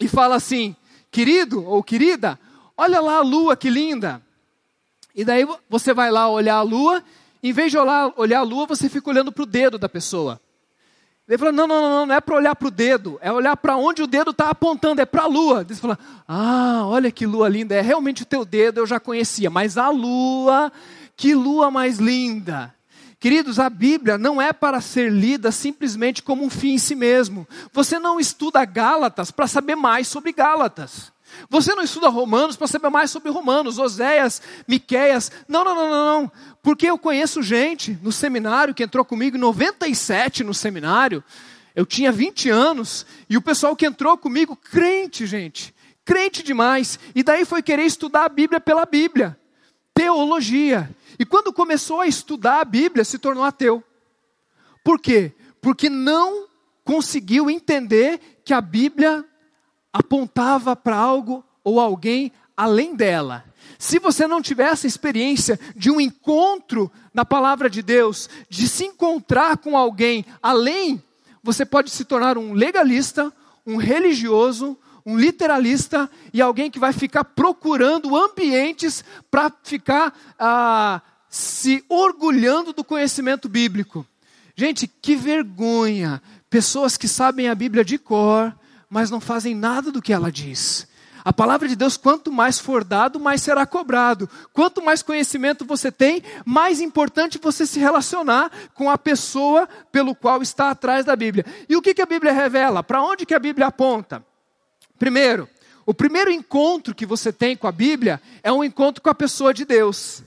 e 0.00 0.08
fala 0.08 0.34
assim: 0.34 0.74
querido 1.12 1.64
ou 1.64 1.80
querida, 1.80 2.40
olha 2.76 3.00
lá 3.00 3.18
a 3.18 3.22
lua 3.22 3.56
que 3.56 3.70
linda. 3.70 4.20
E 5.14 5.24
daí 5.24 5.46
você 5.68 5.92
vai 5.92 6.10
lá 6.10 6.28
olhar 6.28 6.56
a 6.56 6.62
lua, 6.62 7.04
em 7.42 7.52
vez 7.52 7.70
de 7.70 7.78
olhar, 7.78 8.12
olhar 8.16 8.40
a 8.40 8.42
lua, 8.42 8.66
você 8.66 8.88
fica 8.88 9.10
olhando 9.10 9.32
para 9.32 9.42
o 9.42 9.46
dedo 9.46 9.78
da 9.78 9.88
pessoa. 9.88 10.40
Ele 11.28 11.38
falou: 11.38 11.52
não, 11.52 11.66
não, 11.66 11.80
não, 11.80 12.06
não 12.06 12.14
é 12.14 12.20
para 12.20 12.34
olhar 12.34 12.56
para 12.56 12.68
o 12.68 12.70
dedo, 12.72 13.18
é 13.22 13.30
olhar 13.32 13.56
para 13.56 13.76
onde 13.76 14.02
o 14.02 14.06
dedo 14.06 14.32
está 14.32 14.50
apontando, 14.50 15.00
é 15.00 15.06
para 15.06 15.22
a 15.22 15.26
lua. 15.26 15.60
Ele 15.60 15.78
falou: 15.78 15.96
ah, 16.26 16.82
olha 16.84 17.10
que 17.12 17.24
lua 17.24 17.48
linda, 17.48 17.74
é 17.74 17.80
realmente 17.80 18.24
o 18.24 18.26
teu 18.26 18.44
dedo, 18.44 18.78
eu 18.78 18.86
já 18.86 18.98
conhecia, 18.98 19.48
mas 19.48 19.78
a 19.78 19.88
lua, 19.90 20.72
que 21.16 21.34
lua 21.34 21.70
mais 21.70 21.98
linda. 21.98 22.74
Queridos, 23.20 23.60
a 23.60 23.68
Bíblia 23.68 24.16
não 24.16 24.40
é 24.40 24.52
para 24.52 24.80
ser 24.80 25.12
lida 25.12 25.52
simplesmente 25.52 26.22
como 26.22 26.42
um 26.42 26.50
fim 26.50 26.70
em 26.70 26.78
si 26.78 26.94
mesmo. 26.94 27.46
Você 27.70 27.98
não 27.98 28.18
estuda 28.18 28.64
Gálatas 28.64 29.30
para 29.30 29.46
saber 29.46 29.76
mais 29.76 30.08
sobre 30.08 30.32
Gálatas. 30.32 31.12
Você 31.48 31.74
não 31.74 31.82
estuda 31.82 32.08
Romanos 32.08 32.56
para 32.56 32.66
saber 32.66 32.88
mais 32.90 33.10
sobre 33.10 33.30
Romanos, 33.30 33.78
Oséias, 33.78 34.42
Miqueias. 34.66 35.30
Não, 35.46 35.62
não, 35.62 35.74
não, 35.74 35.90
não, 35.90 36.22
não. 36.22 36.32
Porque 36.62 36.86
eu 36.86 36.98
conheço 36.98 37.42
gente 37.42 37.98
no 38.02 38.12
seminário 38.12 38.74
que 38.74 38.82
entrou 38.82 39.04
comigo 39.04 39.36
em 39.36 39.40
97 39.40 40.44
no 40.44 40.52
seminário. 40.52 41.24
Eu 41.74 41.86
tinha 41.86 42.12
20 42.12 42.50
anos 42.50 43.06
e 43.28 43.36
o 43.36 43.42
pessoal 43.42 43.74
que 43.74 43.86
entrou 43.86 44.18
comigo, 44.18 44.54
crente, 44.56 45.26
gente, 45.26 45.74
crente 46.04 46.42
demais. 46.42 46.98
E 47.14 47.22
daí 47.22 47.44
foi 47.44 47.62
querer 47.62 47.84
estudar 47.84 48.24
a 48.24 48.28
Bíblia 48.28 48.60
pela 48.60 48.84
Bíblia, 48.84 49.38
teologia. 49.94 50.90
E 51.18 51.24
quando 51.24 51.52
começou 51.52 52.00
a 52.00 52.06
estudar 52.06 52.60
a 52.60 52.64
Bíblia, 52.64 53.04
se 53.04 53.18
tornou 53.18 53.44
ateu. 53.44 53.82
Por 54.84 54.98
quê? 54.98 55.32
Porque 55.60 55.88
não 55.88 56.46
conseguiu 56.84 57.48
entender 57.48 58.40
que 58.44 58.52
a 58.52 58.60
Bíblia 58.60 59.24
apontava 59.92 60.74
para 60.74 60.96
algo 60.96 61.44
ou 61.62 61.80
alguém 61.80 62.32
além 62.56 62.94
dela. 62.94 63.44
Se 63.80 63.98
você 63.98 64.26
não 64.26 64.42
tiver 64.42 64.70
essa 64.70 64.86
experiência 64.86 65.58
de 65.74 65.90
um 65.90 65.98
encontro 65.98 66.92
na 67.14 67.24
palavra 67.24 67.70
de 67.70 67.80
Deus, 67.80 68.28
de 68.46 68.68
se 68.68 68.84
encontrar 68.84 69.56
com 69.56 69.74
alguém 69.74 70.22
além, 70.42 71.02
você 71.42 71.64
pode 71.64 71.88
se 71.88 72.04
tornar 72.04 72.36
um 72.36 72.52
legalista, 72.52 73.32
um 73.66 73.78
religioso, 73.78 74.76
um 75.04 75.16
literalista 75.16 76.10
e 76.30 76.42
alguém 76.42 76.70
que 76.70 76.78
vai 76.78 76.92
ficar 76.92 77.24
procurando 77.24 78.14
ambientes 78.14 79.02
para 79.30 79.50
ficar 79.64 80.14
ah, 80.38 81.00
se 81.30 81.82
orgulhando 81.88 82.74
do 82.74 82.84
conhecimento 82.84 83.48
bíblico. 83.48 84.06
Gente, 84.54 84.86
que 84.86 85.16
vergonha! 85.16 86.20
Pessoas 86.50 86.98
que 86.98 87.08
sabem 87.08 87.48
a 87.48 87.54
Bíblia 87.54 87.82
de 87.82 87.96
cor, 87.96 88.54
mas 88.90 89.10
não 89.10 89.22
fazem 89.22 89.54
nada 89.54 89.90
do 89.90 90.02
que 90.02 90.12
ela 90.12 90.30
diz. 90.30 90.86
A 91.24 91.32
palavra 91.32 91.68
de 91.68 91.76
Deus, 91.76 91.96
quanto 91.96 92.32
mais 92.32 92.58
for 92.58 92.82
dado, 92.82 93.20
mais 93.20 93.42
será 93.42 93.66
cobrado. 93.66 94.28
Quanto 94.52 94.82
mais 94.82 95.02
conhecimento 95.02 95.64
você 95.64 95.92
tem, 95.92 96.22
mais 96.44 96.80
importante 96.80 97.38
você 97.42 97.66
se 97.66 97.78
relacionar 97.78 98.50
com 98.74 98.90
a 98.90 98.96
pessoa 98.96 99.68
pelo 99.92 100.14
qual 100.14 100.40
está 100.42 100.70
atrás 100.70 101.04
da 101.04 101.14
Bíblia. 101.14 101.44
E 101.68 101.76
o 101.76 101.82
que, 101.82 101.94
que 101.94 102.02
a 102.02 102.06
Bíblia 102.06 102.32
revela? 102.32 102.82
Para 102.82 103.02
onde 103.02 103.26
que 103.26 103.34
a 103.34 103.38
Bíblia 103.38 103.66
aponta? 103.66 104.24
Primeiro, 104.98 105.48
o 105.86 105.94
primeiro 105.94 106.30
encontro 106.30 106.94
que 106.94 107.06
você 107.06 107.32
tem 107.32 107.56
com 107.56 107.66
a 107.66 107.72
Bíblia 107.72 108.20
é 108.42 108.52
um 108.52 108.62
encontro 108.62 109.02
com 109.02 109.10
a 109.10 109.14
pessoa 109.14 109.52
de 109.52 109.64
Deus. 109.64 110.22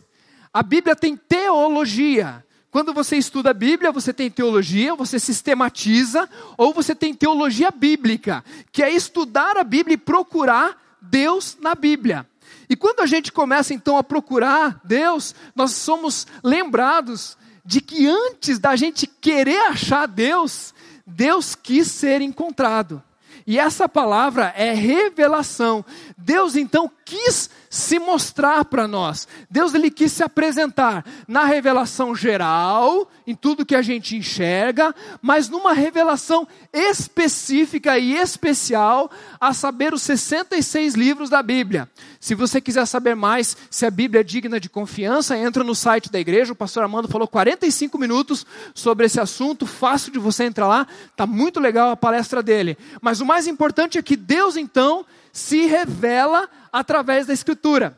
A 0.53 0.62
Bíblia 0.62 0.95
tem 0.95 1.15
teologia. 1.15 2.43
Quando 2.69 2.93
você 2.93 3.17
estuda 3.17 3.51
a 3.51 3.53
Bíblia, 3.53 3.91
você 3.91 4.12
tem 4.12 4.32
teologia, 4.32 4.95
você 4.95 5.19
sistematiza, 5.19 6.27
ou 6.58 6.73
você 6.73 6.95
tem 6.95 7.13
teologia 7.13 7.69
bíblica, 7.69 8.43
que 8.71 8.82
é 8.82 8.91
estudar 8.91 9.58
a 9.58 9.63
Bíblia 9.63 9.93
e 9.93 9.97
procurar 9.97 10.83
Deus 11.04 11.58
na 11.62 11.76
Bíblia. 11.76 12.28
E 12.70 12.76
quando 12.76 13.02
a 13.02 13.06
gente 13.06 13.32
começa 13.32 13.74
então 13.74 13.98
a 13.98 14.04
procurar 14.04 14.80
Deus, 14.84 15.36
nós 15.56 15.72
somos 15.72 16.26
lembrados 16.44 17.38
de 17.66 17.82
que 17.82 18.08
antes 18.08 18.58
da 18.60 18.76
gente 18.76 19.06
querer 19.06 19.60
achar 19.68 20.08
Deus, 20.08 20.74
Deus 21.06 21.56
quis 21.56 21.88
ser 21.88 22.22
encontrado. 22.22 23.02
E 23.46 23.60
essa 23.60 23.89
palavra 23.89 24.54
é 24.56 24.74
revelação. 24.74 25.84
Deus 26.25 26.55
então 26.55 26.89
quis 27.03 27.49
se 27.69 27.99
mostrar 27.99 28.63
para 28.65 28.88
nós. 28.88 29.27
Deus 29.49 29.73
ele 29.73 29.91
quis 29.91 30.12
se 30.12 30.23
apresentar 30.23 31.05
na 31.27 31.43
revelação 31.43 32.15
geral, 32.15 33.09
em 33.27 33.36
tudo 33.36 33.65
que 33.65 33.75
a 33.75 33.81
gente 33.81 34.15
enxerga, 34.15 34.95
mas 35.21 35.49
numa 35.49 35.73
revelação 35.73 36.47
específica 36.71 37.97
e 37.99 38.15
especial, 38.15 39.12
a 39.39 39.53
saber 39.53 39.93
os 39.93 40.01
66 40.03 40.93
livros 40.93 41.29
da 41.29 41.43
Bíblia. 41.43 41.89
Se 42.21 42.36
você 42.36 42.62
quiser 42.62 42.86
saber 42.86 43.15
mais 43.15 43.57
se 43.69 43.86
a 43.86 43.91
Bíblia 43.91 44.21
é 44.21 44.23
digna 44.23 44.59
de 44.59 44.69
confiança, 44.69 45.38
entra 45.38 45.63
no 45.63 45.75
site 45.75 46.09
da 46.09 46.19
igreja. 46.19 46.53
O 46.53 46.55
pastor 46.55 46.83
Armando 46.83 47.09
falou 47.09 47.27
45 47.27 47.97
minutos 47.97 48.45
sobre 48.73 49.07
esse 49.07 49.19
assunto, 49.19 49.65
fácil 49.65 50.12
de 50.12 50.19
você 50.19 50.45
entrar 50.45 50.67
lá, 50.67 50.88
tá 51.17 51.27
muito 51.27 51.59
legal 51.59 51.91
a 51.91 51.97
palestra 51.97 52.41
dele. 52.41 52.77
Mas 53.01 53.19
o 53.19 53.25
mais 53.25 53.45
importante 53.45 53.97
é 53.97 54.01
que 54.01 54.15
Deus 54.15 54.55
então 54.55 55.05
se 55.34 55.65
revela 55.65 56.48
através 56.72 57.26
da 57.26 57.34
Escritura. 57.34 57.98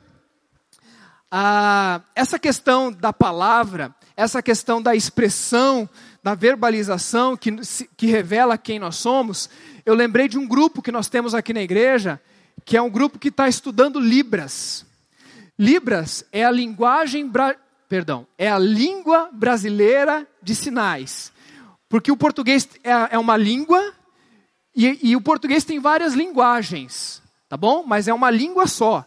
Ah, 1.29 2.01
essa 2.15 2.39
questão 2.39 2.89
da 2.89 3.11
palavra, 3.11 3.93
essa 4.15 4.41
questão 4.41 4.81
da 4.81 4.95
expressão, 4.95 5.87
da 6.23 6.33
verbalização 6.33 7.35
que, 7.35 7.51
que 7.97 8.07
revela 8.07 8.57
quem 8.57 8.79
nós 8.79 8.95
somos, 8.95 9.49
eu 9.85 9.93
lembrei 9.93 10.29
de 10.29 10.37
um 10.37 10.47
grupo 10.47 10.81
que 10.81 10.93
nós 10.93 11.09
temos 11.09 11.35
aqui 11.35 11.53
na 11.53 11.61
igreja, 11.61 12.21
que 12.63 12.77
é 12.77 12.81
um 12.81 12.89
grupo 12.89 13.19
que 13.19 13.27
está 13.27 13.49
estudando 13.49 13.99
Libras. 13.99 14.85
Libras 15.59 16.23
é 16.31 16.45
a 16.45 16.51
linguagem, 16.51 17.27
bra... 17.27 17.53
perdão, 17.89 18.25
é 18.37 18.49
a 18.49 18.57
língua 18.57 19.29
brasileira 19.33 20.25
de 20.41 20.55
sinais. 20.55 21.33
Porque 21.89 22.11
o 22.11 22.17
português 22.17 22.67
é, 22.81 22.91
é 23.11 23.19
uma 23.19 23.35
língua 23.35 23.93
e, 24.73 25.09
e 25.09 25.15
o 25.17 25.21
português 25.21 25.65
tem 25.65 25.79
várias 25.79 26.13
linguagens 26.13 27.24
tá 27.47 27.57
bom? 27.57 27.83
Mas 27.85 28.07
é 28.07 28.13
uma 28.13 28.29
língua 28.29 28.67
só. 28.67 29.05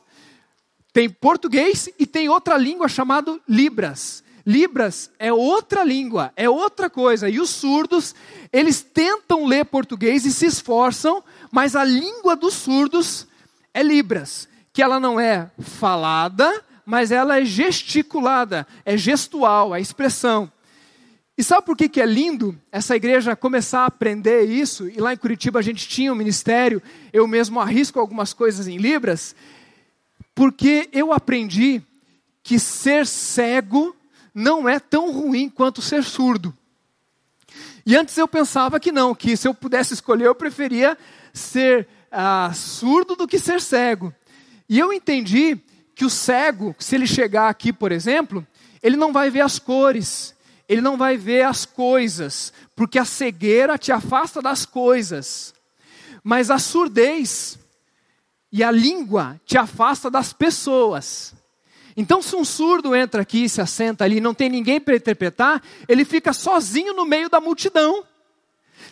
Tem 0.92 1.08
português 1.08 1.88
e 1.98 2.06
tem 2.06 2.28
outra 2.28 2.56
língua 2.56 2.88
chamada 2.88 3.38
Libras. 3.48 4.24
Libras 4.44 5.10
é 5.18 5.30
outra 5.30 5.84
língua, 5.84 6.32
é 6.34 6.48
outra 6.48 6.88
coisa. 6.88 7.28
E 7.28 7.38
os 7.38 7.50
surdos, 7.50 8.14
eles 8.50 8.80
tentam 8.80 9.44
ler 9.44 9.66
português 9.66 10.24
e 10.24 10.32
se 10.32 10.46
esforçam, 10.46 11.22
mas 11.52 11.76
a 11.76 11.84
língua 11.84 12.34
dos 12.34 12.54
surdos 12.54 13.26
é 13.74 13.82
Libras, 13.82 14.48
que 14.72 14.82
ela 14.82 14.98
não 14.98 15.20
é 15.20 15.50
falada, 15.58 16.64
mas 16.86 17.10
ela 17.10 17.38
é 17.38 17.44
gesticulada, 17.44 18.66
é 18.86 18.96
gestual, 18.96 19.74
é 19.74 19.80
expressão. 19.80 20.50
E 21.38 21.44
sabe 21.44 21.64
por 21.64 21.76
que, 21.76 21.88
que 21.88 22.00
é 22.00 22.04
lindo 22.04 22.60
essa 22.72 22.96
igreja 22.96 23.36
começar 23.36 23.82
a 23.82 23.86
aprender 23.86 24.42
isso? 24.42 24.88
E 24.88 24.96
lá 24.96 25.12
em 25.12 25.16
Curitiba 25.16 25.60
a 25.60 25.62
gente 25.62 25.88
tinha 25.88 26.12
um 26.12 26.16
ministério, 26.16 26.82
eu 27.12 27.28
mesmo 27.28 27.60
arrisco 27.60 28.00
algumas 28.00 28.32
coisas 28.32 28.66
em 28.66 28.76
Libras, 28.76 29.36
porque 30.34 30.88
eu 30.92 31.12
aprendi 31.12 31.80
que 32.42 32.58
ser 32.58 33.06
cego 33.06 33.94
não 34.34 34.68
é 34.68 34.80
tão 34.80 35.12
ruim 35.12 35.48
quanto 35.48 35.80
ser 35.80 36.02
surdo. 36.02 36.52
E 37.86 37.96
antes 37.96 38.18
eu 38.18 38.26
pensava 38.26 38.80
que 38.80 38.90
não, 38.90 39.14
que 39.14 39.36
se 39.36 39.46
eu 39.46 39.54
pudesse 39.54 39.94
escolher, 39.94 40.26
eu 40.26 40.34
preferia 40.34 40.98
ser 41.32 41.86
ah, 42.10 42.50
surdo 42.52 43.14
do 43.14 43.28
que 43.28 43.38
ser 43.38 43.60
cego. 43.60 44.12
E 44.68 44.76
eu 44.76 44.92
entendi 44.92 45.56
que 45.94 46.04
o 46.04 46.10
cego, 46.10 46.74
se 46.80 46.96
ele 46.96 47.06
chegar 47.06 47.48
aqui, 47.48 47.72
por 47.72 47.92
exemplo, 47.92 48.44
ele 48.82 48.96
não 48.96 49.12
vai 49.12 49.30
ver 49.30 49.42
as 49.42 49.60
cores, 49.60 50.34
ele 50.68 50.80
não 50.80 50.96
vai 50.96 51.16
ver 51.16 51.42
as 51.42 51.64
coisas, 51.64 52.52
porque 52.76 52.98
a 52.98 53.04
cegueira 53.04 53.78
te 53.78 53.90
afasta 53.90 54.42
das 54.42 54.66
coisas. 54.66 55.54
Mas 56.22 56.50
a 56.50 56.58
surdez 56.58 57.58
e 58.52 58.62
a 58.62 58.70
língua 58.70 59.40
te 59.46 59.56
afasta 59.56 60.10
das 60.10 60.32
pessoas. 60.32 61.34
Então, 61.96 62.22
se 62.22 62.36
um 62.36 62.44
surdo 62.44 62.94
entra 62.94 63.22
aqui 63.22 63.48
se 63.48 63.60
assenta 63.60 64.04
ali, 64.04 64.20
não 64.20 64.34
tem 64.34 64.48
ninguém 64.48 64.80
para 64.80 64.94
interpretar, 64.94 65.62
ele 65.88 66.04
fica 66.04 66.32
sozinho 66.32 66.94
no 66.94 67.04
meio 67.04 67.28
da 67.28 67.40
multidão. 67.40 68.04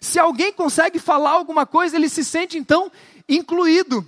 Se 0.00 0.18
alguém 0.18 0.52
consegue 0.52 0.98
falar 0.98 1.30
alguma 1.30 1.66
coisa, 1.66 1.94
ele 1.94 2.08
se 2.08 2.24
sente 2.24 2.58
então 2.58 2.90
incluído. 3.28 4.04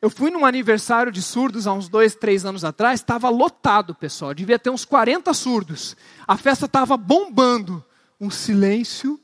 Eu 0.00 0.08
fui 0.08 0.30
num 0.30 0.46
aniversário 0.46 1.10
de 1.10 1.20
surdos 1.20 1.66
há 1.66 1.72
uns 1.72 1.88
dois, 1.88 2.14
três 2.14 2.44
anos 2.44 2.64
atrás, 2.64 3.00
estava 3.00 3.28
lotado, 3.28 3.94
pessoal, 3.94 4.32
devia 4.32 4.58
ter 4.58 4.70
uns 4.70 4.84
40 4.84 5.34
surdos. 5.34 5.96
A 6.26 6.36
festa 6.36 6.66
estava 6.66 6.96
bombando. 6.96 7.84
Um 8.20 8.30
silêncio, 8.30 9.20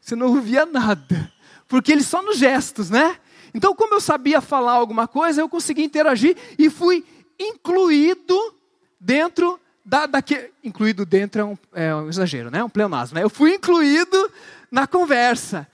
você 0.00 0.16
não 0.16 0.28
ouvia 0.28 0.66
nada. 0.66 1.32
Porque 1.68 1.92
eles 1.92 2.06
só 2.06 2.22
nos 2.22 2.38
gestos, 2.38 2.90
né? 2.90 3.16
Então, 3.54 3.74
como 3.74 3.94
eu 3.94 4.00
sabia 4.00 4.40
falar 4.40 4.72
alguma 4.72 5.06
coisa, 5.06 5.40
eu 5.40 5.48
consegui 5.48 5.84
interagir 5.84 6.36
e 6.58 6.70
fui 6.70 7.04
incluído 7.38 8.36
dentro 8.98 9.60
da, 9.84 10.06
daquele. 10.06 10.52
Incluído 10.62 11.04
dentro 11.04 11.40
é 11.40 11.44
um, 11.44 11.58
é 11.72 11.94
um 11.94 12.08
exagero, 12.08 12.50
né? 12.50 12.64
Um 12.64 12.68
pleonasmo. 12.68 13.16
Né? 13.16 13.24
Eu 13.24 13.30
fui 13.30 13.54
incluído 13.54 14.30
na 14.70 14.86
conversa. 14.86 15.68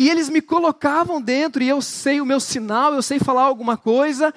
E 0.00 0.08
eles 0.08 0.30
me 0.30 0.40
colocavam 0.40 1.20
dentro, 1.20 1.62
e 1.62 1.68
eu 1.68 1.82
sei 1.82 2.22
o 2.22 2.24
meu 2.24 2.40
sinal, 2.40 2.94
eu 2.94 3.02
sei 3.02 3.18
falar 3.18 3.42
alguma 3.42 3.76
coisa, 3.76 4.32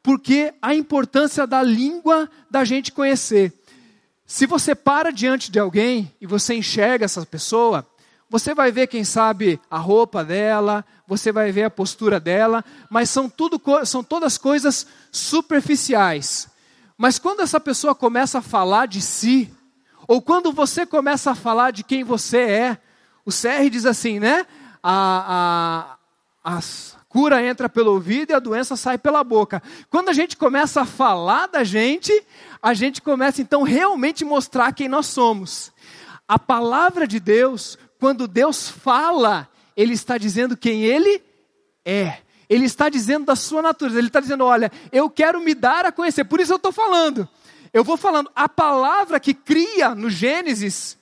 porque 0.00 0.54
a 0.62 0.76
importância 0.76 1.44
da 1.44 1.60
língua 1.60 2.30
da 2.48 2.64
gente 2.64 2.92
conhecer. 2.92 3.52
Se 4.24 4.46
você 4.46 4.76
para 4.76 5.10
diante 5.10 5.50
de 5.50 5.58
alguém 5.58 6.14
e 6.20 6.26
você 6.26 6.54
enxerga 6.54 7.04
essa 7.04 7.26
pessoa, 7.26 7.84
você 8.30 8.54
vai 8.54 8.70
ver, 8.70 8.86
quem 8.86 9.02
sabe, 9.02 9.60
a 9.68 9.76
roupa 9.76 10.24
dela, 10.24 10.84
você 11.04 11.32
vai 11.32 11.50
ver 11.50 11.64
a 11.64 11.70
postura 11.70 12.20
dela, 12.20 12.64
mas 12.88 13.10
são, 13.10 13.28
tudo, 13.28 13.60
são 13.84 14.04
todas 14.04 14.38
coisas 14.38 14.86
superficiais. 15.10 16.46
Mas 16.96 17.18
quando 17.18 17.40
essa 17.40 17.58
pessoa 17.58 17.92
começa 17.92 18.38
a 18.38 18.42
falar 18.42 18.86
de 18.86 19.02
si, 19.02 19.52
ou 20.06 20.22
quando 20.22 20.52
você 20.52 20.86
começa 20.86 21.32
a 21.32 21.34
falar 21.34 21.72
de 21.72 21.82
quem 21.82 22.04
você 22.04 22.38
é, 22.38 22.78
o 23.26 23.32
CR 23.32 23.68
diz 23.68 23.84
assim, 23.84 24.20
né? 24.20 24.46
A, 24.90 25.98
a, 26.42 26.56
a 26.56 26.60
cura 27.10 27.44
entra 27.44 27.68
pelo 27.68 27.92
ouvido 27.92 28.30
e 28.30 28.34
a 28.34 28.38
doença 28.38 28.74
sai 28.74 28.96
pela 28.96 29.22
boca. 29.22 29.62
Quando 29.90 30.08
a 30.08 30.14
gente 30.14 30.34
começa 30.34 30.80
a 30.80 30.86
falar 30.86 31.46
da 31.46 31.62
gente, 31.62 32.10
a 32.62 32.72
gente 32.72 33.02
começa 33.02 33.42
então 33.42 33.62
realmente 33.62 34.24
mostrar 34.24 34.72
quem 34.72 34.88
nós 34.88 35.04
somos. 35.04 35.70
A 36.26 36.38
palavra 36.38 37.06
de 37.06 37.20
Deus, 37.20 37.76
quando 38.00 38.26
Deus 38.26 38.70
fala, 38.70 39.46
Ele 39.76 39.92
está 39.92 40.16
dizendo 40.16 40.56
quem 40.56 40.84
Ele 40.84 41.22
é. 41.84 42.20
Ele 42.48 42.64
está 42.64 42.88
dizendo 42.88 43.26
da 43.26 43.36
sua 43.36 43.60
natureza. 43.60 43.98
Ele 43.98 44.06
está 44.06 44.20
dizendo: 44.20 44.44
olha, 44.44 44.72
eu 44.90 45.10
quero 45.10 45.38
me 45.38 45.54
dar 45.54 45.84
a 45.84 45.92
conhecer. 45.92 46.24
Por 46.24 46.40
isso 46.40 46.54
eu 46.54 46.56
estou 46.56 46.72
falando. 46.72 47.28
Eu 47.74 47.84
vou 47.84 47.98
falando. 47.98 48.30
A 48.34 48.48
palavra 48.48 49.20
que 49.20 49.34
cria 49.34 49.94
no 49.94 50.08
Gênesis, 50.08 50.96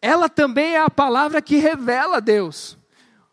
ela 0.00 0.28
também 0.28 0.74
é 0.74 0.80
a 0.80 0.90
palavra 0.90 1.42
que 1.42 1.56
revela 1.56 2.20
Deus. 2.20 2.80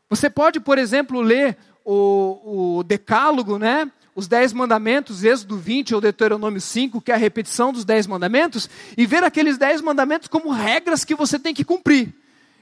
Você 0.10 0.30
pode, 0.30 0.60
por 0.60 0.78
exemplo, 0.78 1.22
ler 1.22 1.58
o, 1.86 2.78
o 2.80 2.84
Decálogo, 2.84 3.58
né? 3.58 3.92
os 4.20 4.28
Dez 4.28 4.52
Mandamentos, 4.52 5.24
Êxodo 5.24 5.58
20 5.58 5.96
ou 5.96 6.02
Deuteronômio 6.02 6.60
5, 6.60 7.02
que 7.02 7.12
é 7.12 7.16
a 7.16 7.18
repetição 7.18 7.72
dos 7.72 7.86
Dez 7.86 8.06
Mandamentos, 8.06 8.70
e 8.98 9.06
ver 9.06 9.24
aqueles 9.24 9.58
Dez 9.58 9.82
Mandamentos 9.82 10.28
como 10.28 10.52
regras 10.52 11.06
que 11.06 11.16
você 11.16 11.40
tem 11.40 11.54
que 11.54 11.64
cumprir. 11.64 12.14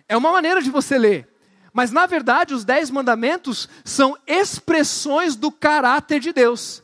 É 0.08 0.16
uma 0.16 0.32
maneira 0.32 0.62
de 0.62 0.70
você 0.70 0.98
ler. 0.98 1.28
Mas, 1.74 1.92
na 1.92 2.06
verdade, 2.06 2.54
os 2.54 2.64
Dez 2.64 2.92
Mandamentos 2.92 3.68
são 3.84 4.16
expressões 4.26 5.36
do 5.36 5.52
caráter 5.52 6.20
de 6.20 6.32
Deus. 6.32 6.84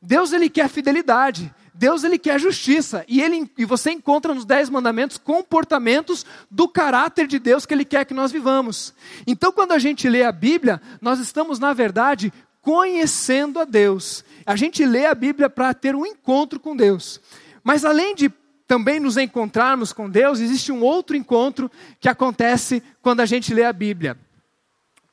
Deus, 0.00 0.32
ele 0.32 0.48
quer 0.48 0.68
fidelidade. 0.68 1.52
Deus 1.76 2.04
ele 2.04 2.18
quer 2.18 2.38
justiça 2.38 3.04
e 3.08 3.20
ele 3.20 3.50
e 3.58 3.64
você 3.64 3.90
encontra 3.90 4.32
nos 4.32 4.44
dez 4.44 4.70
mandamentos 4.70 5.18
comportamentos 5.18 6.24
do 6.48 6.68
caráter 6.68 7.26
de 7.26 7.40
Deus 7.40 7.66
que 7.66 7.74
ele 7.74 7.84
quer 7.84 8.04
que 8.04 8.14
nós 8.14 8.30
vivamos. 8.30 8.94
Então, 9.26 9.50
quando 9.50 9.72
a 9.72 9.78
gente 9.80 10.08
lê 10.08 10.22
a 10.22 10.30
Bíblia, 10.30 10.80
nós 11.00 11.18
estamos 11.18 11.58
na 11.58 11.72
verdade 11.72 12.32
conhecendo 12.62 13.58
a 13.58 13.64
Deus. 13.64 14.24
A 14.46 14.54
gente 14.54 14.86
lê 14.86 15.04
a 15.06 15.14
Bíblia 15.16 15.50
para 15.50 15.74
ter 15.74 15.96
um 15.96 16.06
encontro 16.06 16.60
com 16.60 16.76
Deus. 16.76 17.20
Mas 17.64 17.84
além 17.84 18.14
de 18.14 18.32
também 18.68 19.00
nos 19.00 19.16
encontrarmos 19.16 19.92
com 19.92 20.08
Deus, 20.08 20.38
existe 20.38 20.70
um 20.70 20.80
outro 20.80 21.16
encontro 21.16 21.68
que 21.98 22.08
acontece 22.08 22.82
quando 23.02 23.18
a 23.18 23.26
gente 23.26 23.52
lê 23.52 23.64
a 23.64 23.72
Bíblia. 23.72 24.16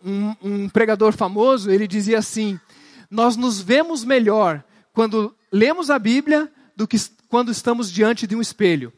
Um, 0.03 0.35
um 0.41 0.69
pregador 0.69 1.11
famoso 1.11 1.71
ele 1.71 1.87
dizia 1.87 2.19
assim: 2.19 2.59
nós 3.09 3.35
nos 3.35 3.59
vemos 3.59 4.03
melhor 4.03 4.63
quando 4.93 5.35
lemos 5.51 5.89
a 5.89 5.99
Bíblia 5.99 6.51
do 6.75 6.87
que 6.87 6.97
quando 7.27 7.51
estamos 7.51 7.91
diante 7.91 8.25
de 8.25 8.35
um 8.35 8.41
espelho. 8.41 8.93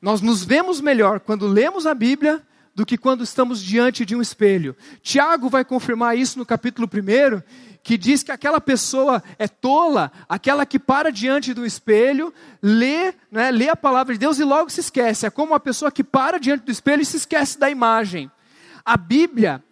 Nós 0.00 0.20
nos 0.20 0.44
vemos 0.44 0.80
melhor 0.80 1.20
quando 1.20 1.46
lemos 1.46 1.86
a 1.86 1.94
Bíblia 1.94 2.42
do 2.74 2.86
que 2.86 2.98
quando 2.98 3.22
estamos 3.22 3.62
diante 3.62 4.04
de 4.04 4.16
um 4.16 4.22
espelho. 4.22 4.76
Tiago 5.02 5.48
vai 5.48 5.64
confirmar 5.64 6.16
isso 6.16 6.38
no 6.38 6.46
capítulo 6.46 6.88
1, 6.88 7.42
que 7.82 7.98
diz 7.98 8.22
que 8.22 8.32
aquela 8.32 8.60
pessoa 8.60 9.22
é 9.38 9.46
tola, 9.46 10.10
aquela 10.28 10.64
que 10.64 10.78
para 10.78 11.10
diante 11.10 11.52
do 11.52 11.66
espelho, 11.66 12.32
lê, 12.62 13.12
né, 13.30 13.50
lê 13.50 13.68
a 13.68 13.76
palavra 13.76 14.14
de 14.14 14.20
Deus 14.20 14.38
e 14.38 14.44
logo 14.44 14.70
se 14.70 14.80
esquece. 14.80 15.26
É 15.26 15.30
como 15.30 15.52
uma 15.52 15.60
pessoa 15.60 15.92
que 15.92 16.02
para 16.02 16.38
diante 16.38 16.64
do 16.64 16.72
espelho 16.72 17.02
e 17.02 17.06
se 17.06 17.16
esquece 17.16 17.58
da 17.58 17.68
imagem. 17.68 18.30
A 18.84 18.96
Bíblia 18.96 19.62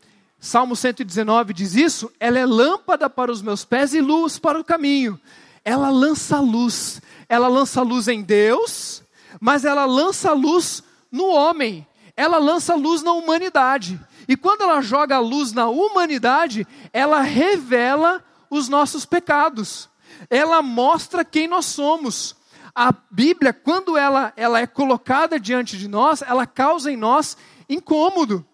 Salmo 0.43 0.75
119 0.75 1.53
diz 1.53 1.75
isso, 1.75 2.11
ela 2.19 2.39
é 2.39 2.47
lâmpada 2.47 3.11
para 3.11 3.31
os 3.31 3.43
meus 3.43 3.63
pés 3.63 3.93
e 3.93 4.01
luz 4.01 4.39
para 4.39 4.59
o 4.59 4.65
caminho. 4.65 5.21
Ela 5.65 5.91
lança 5.91 6.41
luz. 6.41 7.01
Ela 7.29 7.49
lança 7.49 7.83
luz 7.83 8.09
em 8.09 8.23
Deus, 8.23 9.03
mas 9.41 9.65
ela 9.65 9.85
lança 9.85 10.33
luz 10.33 10.83
no 11.13 11.27
homem. 11.27 11.87
Ela 12.17 12.39
lança 12.39 12.75
luz 12.75 13.03
na 13.03 13.13
humanidade. 13.13 14.01
E 14.29 14.37
quando 14.37 14.63
ela 14.63 14.81
joga 14.81 15.17
a 15.17 15.21
luz 15.21 15.53
na 15.53 15.69
humanidade, 15.69 16.67
ela 16.93 17.21
revela 17.21 18.23
os 18.51 18.69
nossos 18.69 19.05
pecados. 19.05 19.89
Ela 20.29 20.61
mostra 20.61 21.25
quem 21.25 21.47
nós 21.47 21.67
somos. 21.67 22.37
A 22.75 22.93
Bíblia, 23.11 23.53
quando 23.53 23.97
ela, 23.97 24.33
ela 24.37 24.61
é 24.61 24.67
colocada 24.67 25.39
diante 25.39 25.77
de 25.77 25.89
nós, 25.89 26.23
ela 26.23 26.47
causa 26.47 26.91
em 26.91 26.97
nós 26.97 27.37
incômodo. 27.69 28.45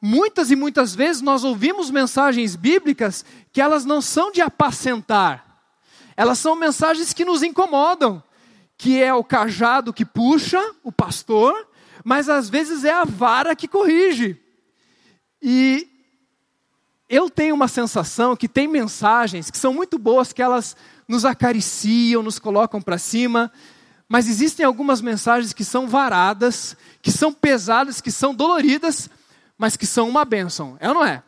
Muitas 0.00 0.50
e 0.50 0.56
muitas 0.56 0.94
vezes 0.94 1.20
nós 1.22 1.44
ouvimos 1.44 1.90
mensagens 1.90 2.54
bíblicas 2.54 3.24
que 3.52 3.60
elas 3.60 3.84
não 3.84 4.00
são 4.00 4.30
de 4.30 4.40
apacentar. 4.40 5.47
Elas 6.18 6.40
são 6.40 6.56
mensagens 6.56 7.12
que 7.12 7.24
nos 7.24 7.44
incomodam, 7.44 8.20
que 8.76 9.00
é 9.00 9.14
o 9.14 9.22
cajado 9.22 9.92
que 9.92 10.04
puxa 10.04 10.60
o 10.82 10.90
pastor, 10.90 11.54
mas 12.02 12.28
às 12.28 12.50
vezes 12.50 12.82
é 12.82 12.90
a 12.90 13.04
vara 13.04 13.54
que 13.54 13.68
corrige. 13.68 14.36
E 15.40 15.88
eu 17.08 17.30
tenho 17.30 17.54
uma 17.54 17.68
sensação 17.68 18.34
que 18.34 18.48
tem 18.48 18.66
mensagens 18.66 19.48
que 19.48 19.56
são 19.56 19.72
muito 19.72 19.96
boas, 19.96 20.32
que 20.32 20.42
elas 20.42 20.76
nos 21.06 21.24
acariciam, 21.24 22.20
nos 22.20 22.40
colocam 22.40 22.82
para 22.82 22.98
cima, 22.98 23.52
mas 24.08 24.28
existem 24.28 24.66
algumas 24.66 25.00
mensagens 25.00 25.52
que 25.52 25.64
são 25.64 25.86
varadas, 25.86 26.76
que 27.00 27.12
são 27.12 27.32
pesadas, 27.32 28.00
que 28.00 28.10
são 28.10 28.34
doloridas, 28.34 29.08
mas 29.56 29.76
que 29.76 29.86
são 29.86 30.08
uma 30.08 30.24
bênção. 30.24 30.76
É 30.80 30.88
ou 30.88 30.94
não 30.94 31.04
é? 31.04 31.22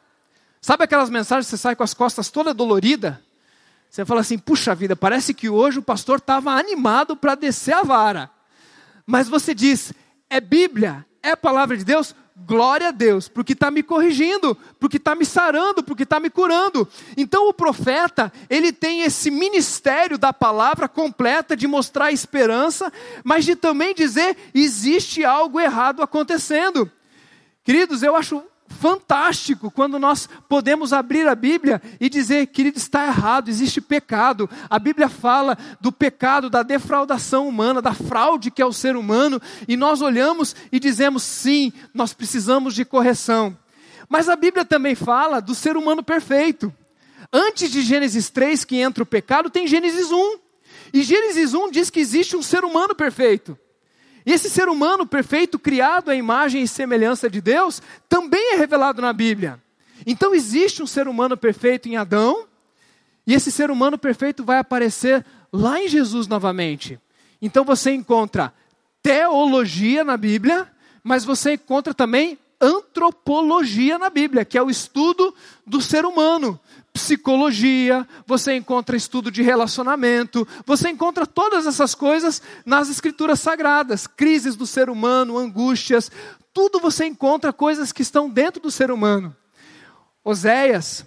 Sabe 0.61 0.83
aquelas 0.83 1.11
mensagens 1.11 1.46
que 1.46 1.50
você 1.50 1.59
sai 1.59 1.76
com 1.76 1.85
as 1.85 1.94
costas 1.94 2.29
toda 2.29 2.53
dolorida? 2.53 3.22
Você 3.90 4.05
fala 4.05 4.20
assim, 4.20 4.38
puxa 4.38 4.72
vida, 4.72 4.94
parece 4.94 5.35
que 5.35 5.48
hoje 5.48 5.81
o 5.81 5.83
pastor 5.83 6.18
estava 6.18 6.53
animado 6.53 7.16
para 7.16 7.35
descer 7.35 7.74
a 7.74 7.83
vara. 7.83 8.31
Mas 9.05 9.29
você 9.29 9.53
diz, 9.53 9.92
é 10.31 10.40
Bíblia, 10.40 11.05
é 11.20 11.35
palavra 11.35 11.76
de 11.76 11.85
Deus, 11.85 12.14
glória 12.37 12.88
a 12.88 12.92
Deus, 12.92 13.26
porque 13.26 13.53
está 13.53 13.68
me 13.68 13.83
corrigindo, 13.83 14.57
porque 14.79 14.96
está 14.96 15.16
me 15.16 15.24
sarando, 15.24 15.83
porque 15.83 16.05
está 16.05 16.20
me 16.20 16.31
curando. 16.31 16.88
Então 17.16 17.48
o 17.48 17.53
profeta, 17.53 18.33
ele 18.48 18.72
tem 18.72 19.03
esse 19.03 19.29
ministério 19.29 20.16
da 20.16 20.33
palavra 20.33 20.88
completa 20.88 21.57
de 21.57 21.66
mostrar 21.66 22.12
esperança, 22.12 22.92
mas 23.24 23.44
de 23.44 23.57
também 23.57 23.92
dizer 23.92 24.37
existe 24.55 25.24
algo 25.24 25.59
errado 25.59 26.00
acontecendo. 26.00 26.88
Queridos, 27.64 28.05
eu 28.05 28.14
acho 28.14 28.44
fantástico 28.79 29.71
quando 29.71 29.99
nós 29.99 30.29
podemos 30.49 30.93
abrir 30.93 31.27
a 31.29 31.35
Bíblia 31.35 31.83
e 32.01 32.09
dizer, 32.09 32.47
querido, 32.47 32.79
está 32.79 33.07
errado, 33.07 33.49
existe 33.49 33.81
pecado. 33.81 34.49
A 34.69 34.79
Bíblia 34.79 35.09
fala 35.09 35.59
do 35.81 35.91
pecado, 35.91 36.49
da 36.49 36.63
defraudação 36.63 37.47
humana, 37.49 37.83
da 37.83 37.93
fraude 37.93 38.51
que 38.51 38.63
é 38.63 38.67
o 38.67 38.73
ser 38.73 38.97
humano, 38.97 39.41
e 39.69 39.77
nós 39.77 40.01
olhamos 40.01 40.55
e 40.71 40.79
dizemos, 40.79 41.23
sim, 41.23 41.73
nós 41.93 42.13
precisamos 42.13 42.75
de 42.75 42.85
correção. 42.85 43.57
Mas 44.09 44.29
a 44.29 44.37
Bíblia 44.37 44.65
também 44.65 44.95
fala 44.95 45.41
do 45.41 45.55
ser 45.55 45.77
humano 45.77 46.03
perfeito. 46.03 46.73
Antes 47.33 47.71
de 47.71 47.83
Gênesis 47.83 48.31
3, 48.31 48.65
que 48.65 48.77
entra 48.77 49.03
o 49.03 49.07
pecado, 49.07 49.51
tem 49.51 49.67
Gênesis 49.67 50.11
1. 50.11 50.39
E 50.93 51.03
Gênesis 51.03 51.55
1 51.55 51.71
diz 51.71 51.91
que 51.91 52.01
existe 52.01 52.37
um 52.37 52.43
ser 52.43 52.65
humano 52.65 52.95
perfeito. 52.95 53.57
E 54.25 54.33
esse 54.33 54.51
ser 54.51 54.69
humano 54.69 55.07
perfeito, 55.07 55.59
criado 55.59 56.11
à 56.11 56.15
imagem 56.15 56.63
e 56.63 56.69
semelhança 56.69 57.29
de 57.29 57.41
Deus, 57.41 57.83
também 58.09 58.55
é 58.55 58.57
revelado 58.57 59.01
na 59.01 59.13
Bíblia. 59.13 59.61
Então 60.07 60.35
existe 60.35 60.83
um 60.83 60.87
ser 60.87 61.09
humano 61.09 61.37
perfeito 61.37 61.89
em 61.89 61.97
Adão, 61.97 62.47
e 63.27 63.35
esse 63.35 63.51
ser 63.51 63.71
humano 63.71 63.99
perfeito 63.99 64.45
vai 64.45 64.59
aparecer 64.59 65.25
lá 65.53 65.81
em 65.81 65.89
Jesus 65.89 66.27
novamente. 66.27 66.99
Então 67.41 67.65
você 67.65 67.93
encontra 67.93 68.53
teologia 69.03 70.05
na 70.05 70.17
Bíblia, 70.17 70.71
mas 71.03 71.25
você 71.25 71.55
encontra 71.55 71.95
também 71.95 72.39
antropologia 72.61 73.99
na 73.99 74.11
Bíblia, 74.11 74.44
que 74.44 74.59
é 74.59 74.62
o 74.62 74.70
estudo 74.70 75.35
do 75.66 75.81
ser 75.81 76.05
humano 76.05 76.61
psicologia, 76.92 78.07
você 78.27 78.57
encontra 78.57 78.96
estudo 78.96 79.31
de 79.31 79.42
relacionamento, 79.42 80.46
você 80.66 80.88
encontra 80.88 81.27
todas 81.27 81.66
essas 81.66 81.94
coisas 81.94 82.42
nas 82.66 82.88
escrituras 82.88 83.40
sagradas, 83.40 84.07
crises 84.07 84.57
do 84.57 84.66
ser 84.66 84.90
humano, 84.90 85.38
angústias, 85.38 86.11
tudo 86.53 86.81
você 86.81 87.07
encontra 87.07 87.53
coisas 87.53 87.92
que 87.92 88.03
estão 88.03 88.29
dentro 88.29 88.61
do 88.61 88.70
ser 88.70 88.90
humano. 88.90 89.35
Oséias, 90.25 91.07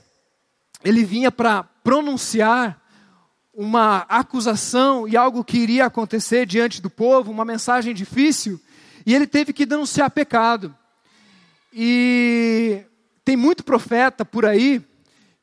ele 0.84 1.04
vinha 1.04 1.32
para 1.32 1.64
pronunciar 1.84 2.82
uma 3.54 4.00
acusação 4.10 5.08
e 5.08 5.16
algo 5.16 5.44
que 5.44 5.58
iria 5.58 5.86
acontecer 5.86 6.46
diante 6.46 6.82
do 6.82 6.90
povo, 6.90 7.32
uma 7.32 7.46
mensagem 7.46 7.94
difícil, 7.94 8.60
e 9.06 9.14
ele 9.14 9.28
teve 9.28 9.52
que 9.54 9.66
denunciar 9.66 10.10
pecado. 10.10 10.74
E 11.74 12.84
tem 13.26 13.36
muito 13.36 13.64
profeta 13.64 14.24
por 14.24 14.46
aí 14.46 14.82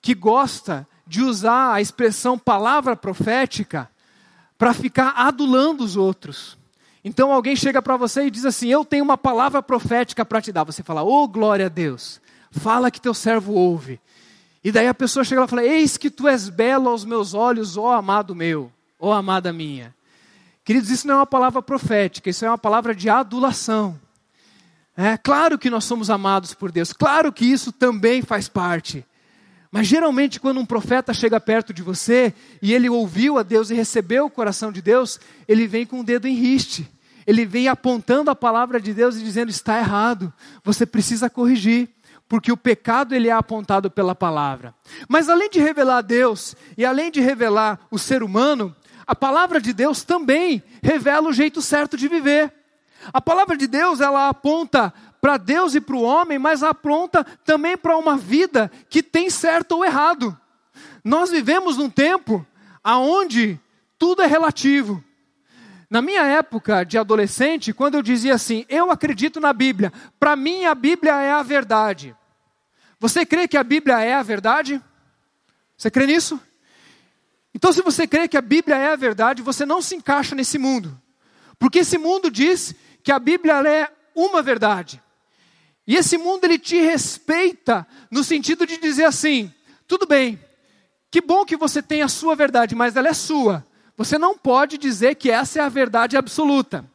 que 0.00 0.14
gosta 0.14 0.86
de 1.06 1.22
usar 1.22 1.74
a 1.74 1.80
expressão 1.80 2.38
palavra 2.38 2.94
profética 2.94 3.90
para 4.56 4.72
ficar 4.72 5.14
adulando 5.16 5.82
os 5.82 5.96
outros. 5.96 6.56
Então 7.04 7.32
alguém 7.32 7.56
chega 7.56 7.82
para 7.82 7.96
você 7.96 8.26
e 8.26 8.30
diz 8.30 8.44
assim: 8.44 8.68
Eu 8.68 8.84
tenho 8.84 9.02
uma 9.02 9.18
palavra 9.18 9.62
profética 9.62 10.24
para 10.24 10.40
te 10.40 10.52
dar. 10.52 10.64
Você 10.64 10.82
fala: 10.82 11.02
Oh, 11.02 11.26
glória 11.26 11.66
a 11.66 11.68
Deus, 11.68 12.20
fala 12.50 12.90
que 12.90 13.00
teu 13.00 13.14
servo 13.14 13.54
ouve. 13.54 14.00
E 14.62 14.70
daí 14.70 14.86
a 14.86 14.94
pessoa 14.94 15.24
chega 15.24 15.40
lá 15.40 15.46
e 15.46 15.50
fala: 15.50 15.64
Eis 15.64 15.96
que 15.96 16.10
tu 16.10 16.28
és 16.28 16.48
belo 16.48 16.88
aos 16.88 17.04
meus 17.04 17.34
olhos, 17.34 17.76
ó 17.76 17.92
amado 17.92 18.34
meu, 18.34 18.70
ó 18.98 19.12
amada 19.12 19.52
minha. 19.52 19.94
Queridos, 20.62 20.90
isso 20.90 21.08
não 21.08 21.14
é 21.14 21.18
uma 21.18 21.26
palavra 21.26 21.62
profética, 21.62 22.30
isso 22.30 22.44
é 22.44 22.48
uma 22.48 22.58
palavra 22.58 22.94
de 22.94 23.08
adulação. 23.08 23.98
É 24.96 25.16
claro 25.16 25.58
que 25.58 25.70
nós 25.70 25.84
somos 25.84 26.10
amados 26.10 26.52
por 26.52 26.70
Deus, 26.70 26.92
claro 26.92 27.32
que 27.32 27.44
isso 27.44 27.72
também 27.72 28.22
faz 28.22 28.48
parte. 28.48 29.04
Mas 29.72 29.86
geralmente, 29.86 30.40
quando 30.40 30.58
um 30.58 30.66
profeta 30.66 31.14
chega 31.14 31.38
perto 31.38 31.72
de 31.72 31.80
você 31.80 32.34
e 32.60 32.74
ele 32.74 32.88
ouviu 32.88 33.38
a 33.38 33.42
Deus 33.42 33.70
e 33.70 33.74
recebeu 33.74 34.26
o 34.26 34.30
coração 34.30 34.72
de 34.72 34.82
Deus, 34.82 35.20
ele 35.46 35.66
vem 35.66 35.86
com 35.86 36.00
o 36.00 36.04
dedo 36.04 36.26
em 36.26 36.34
riste. 36.34 36.90
Ele 37.24 37.46
vem 37.46 37.68
apontando 37.68 38.30
a 38.30 38.34
palavra 38.34 38.80
de 38.80 38.92
Deus 38.92 39.16
e 39.16 39.22
dizendo: 39.22 39.50
está 39.50 39.78
errado, 39.78 40.32
você 40.64 40.84
precisa 40.84 41.30
corrigir, 41.30 41.88
porque 42.28 42.50
o 42.50 42.56
pecado 42.56 43.14
ele 43.14 43.28
é 43.28 43.32
apontado 43.32 43.88
pela 43.88 44.14
palavra. 44.14 44.74
Mas 45.08 45.28
além 45.28 45.48
de 45.48 45.60
revelar 45.60 46.02
Deus 46.02 46.56
e 46.76 46.84
além 46.84 47.10
de 47.10 47.20
revelar 47.20 47.78
o 47.92 47.98
ser 47.98 48.24
humano, 48.24 48.74
a 49.06 49.14
palavra 49.14 49.60
de 49.60 49.72
Deus 49.72 50.02
também 50.02 50.62
revela 50.82 51.28
o 51.28 51.32
jeito 51.32 51.62
certo 51.62 51.96
de 51.96 52.08
viver. 52.08 52.52
A 53.12 53.20
palavra 53.20 53.56
de 53.56 53.66
Deus 53.66 54.00
ela 54.00 54.28
aponta 54.28 54.92
para 55.20 55.36
Deus 55.36 55.74
e 55.74 55.80
para 55.80 55.96
o 55.96 56.02
homem, 56.02 56.38
mas 56.38 56.62
apronta 56.62 57.24
também 57.44 57.76
para 57.76 57.96
uma 57.96 58.16
vida 58.16 58.70
que 58.88 59.02
tem 59.02 59.28
certo 59.30 59.72
ou 59.72 59.84
errado. 59.84 60.38
Nós 61.04 61.30
vivemos 61.30 61.76
num 61.76 61.90
tempo 61.90 62.46
aonde 62.82 63.58
tudo 63.98 64.22
é 64.22 64.26
relativo. 64.26 65.02
Na 65.90 66.00
minha 66.00 66.22
época 66.22 66.84
de 66.84 66.96
adolescente, 66.96 67.72
quando 67.72 67.96
eu 67.96 68.02
dizia 68.02 68.34
assim, 68.34 68.64
eu 68.68 68.90
acredito 68.90 69.40
na 69.40 69.52
Bíblia, 69.52 69.92
para 70.18 70.36
mim 70.36 70.64
a 70.64 70.74
Bíblia 70.74 71.20
é 71.20 71.32
a 71.32 71.42
verdade. 71.42 72.14
Você 72.98 73.26
crê 73.26 73.48
que 73.48 73.56
a 73.56 73.64
Bíblia 73.64 73.98
é 74.00 74.14
a 74.14 74.22
verdade? 74.22 74.80
Você 75.76 75.90
crê 75.90 76.06
nisso? 76.06 76.40
Então, 77.54 77.72
se 77.72 77.82
você 77.82 78.06
crê 78.06 78.28
que 78.28 78.36
a 78.36 78.42
Bíblia 78.42 78.76
é 78.76 78.92
a 78.92 78.96
verdade, 78.96 79.42
você 79.42 79.66
não 79.66 79.82
se 79.82 79.96
encaixa 79.96 80.34
nesse 80.34 80.58
mundo. 80.58 80.96
Porque 81.58 81.80
esse 81.80 81.98
mundo 81.98 82.30
diz 82.30 82.74
que 83.02 83.12
a 83.12 83.18
Bíblia 83.18 83.54
é 83.68 83.88
uma 84.14 84.42
verdade. 84.42 85.02
E 85.86 85.96
esse 85.96 86.16
mundo 86.16 86.44
ele 86.44 86.58
te 86.58 86.80
respeita 86.80 87.86
no 88.10 88.22
sentido 88.22 88.66
de 88.66 88.76
dizer 88.76 89.04
assim: 89.04 89.52
tudo 89.86 90.06
bem, 90.06 90.38
que 91.10 91.20
bom 91.20 91.44
que 91.44 91.56
você 91.56 91.82
tem 91.82 92.02
a 92.02 92.08
sua 92.08 92.36
verdade, 92.36 92.74
mas 92.74 92.96
ela 92.96 93.08
é 93.08 93.14
sua. 93.14 93.66
Você 93.96 94.16
não 94.16 94.38
pode 94.38 94.78
dizer 94.78 95.16
que 95.16 95.30
essa 95.30 95.58
é 95.58 95.62
a 95.62 95.68
verdade 95.68 96.16
absoluta. 96.16 96.88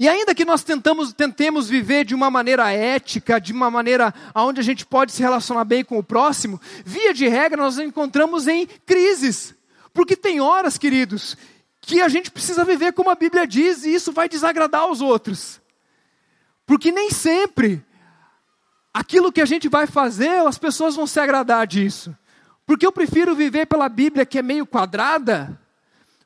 E 0.00 0.08
ainda 0.08 0.34
que 0.34 0.46
nós 0.46 0.64
tentamos, 0.64 1.12
tentemos 1.12 1.68
viver 1.68 2.06
de 2.06 2.14
uma 2.14 2.30
maneira 2.30 2.72
ética, 2.72 3.38
de 3.38 3.52
uma 3.52 3.70
maneira 3.70 4.14
onde 4.34 4.58
a 4.58 4.64
gente 4.64 4.84
pode 4.86 5.12
se 5.12 5.22
relacionar 5.22 5.64
bem 5.64 5.84
com 5.84 5.98
o 5.98 6.02
próximo, 6.02 6.60
via 6.84 7.12
de 7.12 7.28
regra 7.28 7.62
nós 7.62 7.78
encontramos 7.78 8.48
em 8.48 8.66
crises. 8.86 9.54
Porque 9.92 10.16
tem 10.16 10.40
horas, 10.40 10.78
queridos, 10.78 11.36
que 11.80 12.00
a 12.00 12.08
gente 12.08 12.30
precisa 12.30 12.64
viver 12.64 12.92
como 12.92 13.10
a 13.10 13.14
Bíblia 13.14 13.46
diz 13.46 13.84
e 13.84 13.94
isso 13.94 14.12
vai 14.12 14.28
desagradar 14.28 14.82
aos 14.82 15.00
outros. 15.00 15.60
Porque 16.66 16.92
nem 16.92 17.10
sempre 17.10 17.84
aquilo 18.92 19.32
que 19.32 19.40
a 19.40 19.46
gente 19.46 19.68
vai 19.68 19.86
fazer, 19.86 20.46
as 20.46 20.58
pessoas 20.58 20.94
vão 20.94 21.06
se 21.06 21.18
agradar 21.18 21.66
disso. 21.66 22.16
Porque 22.66 22.86
eu 22.86 22.92
prefiro 22.92 23.34
viver 23.34 23.66
pela 23.66 23.88
Bíblia 23.88 24.26
que 24.26 24.38
é 24.38 24.42
meio 24.42 24.66
quadrada, 24.66 25.58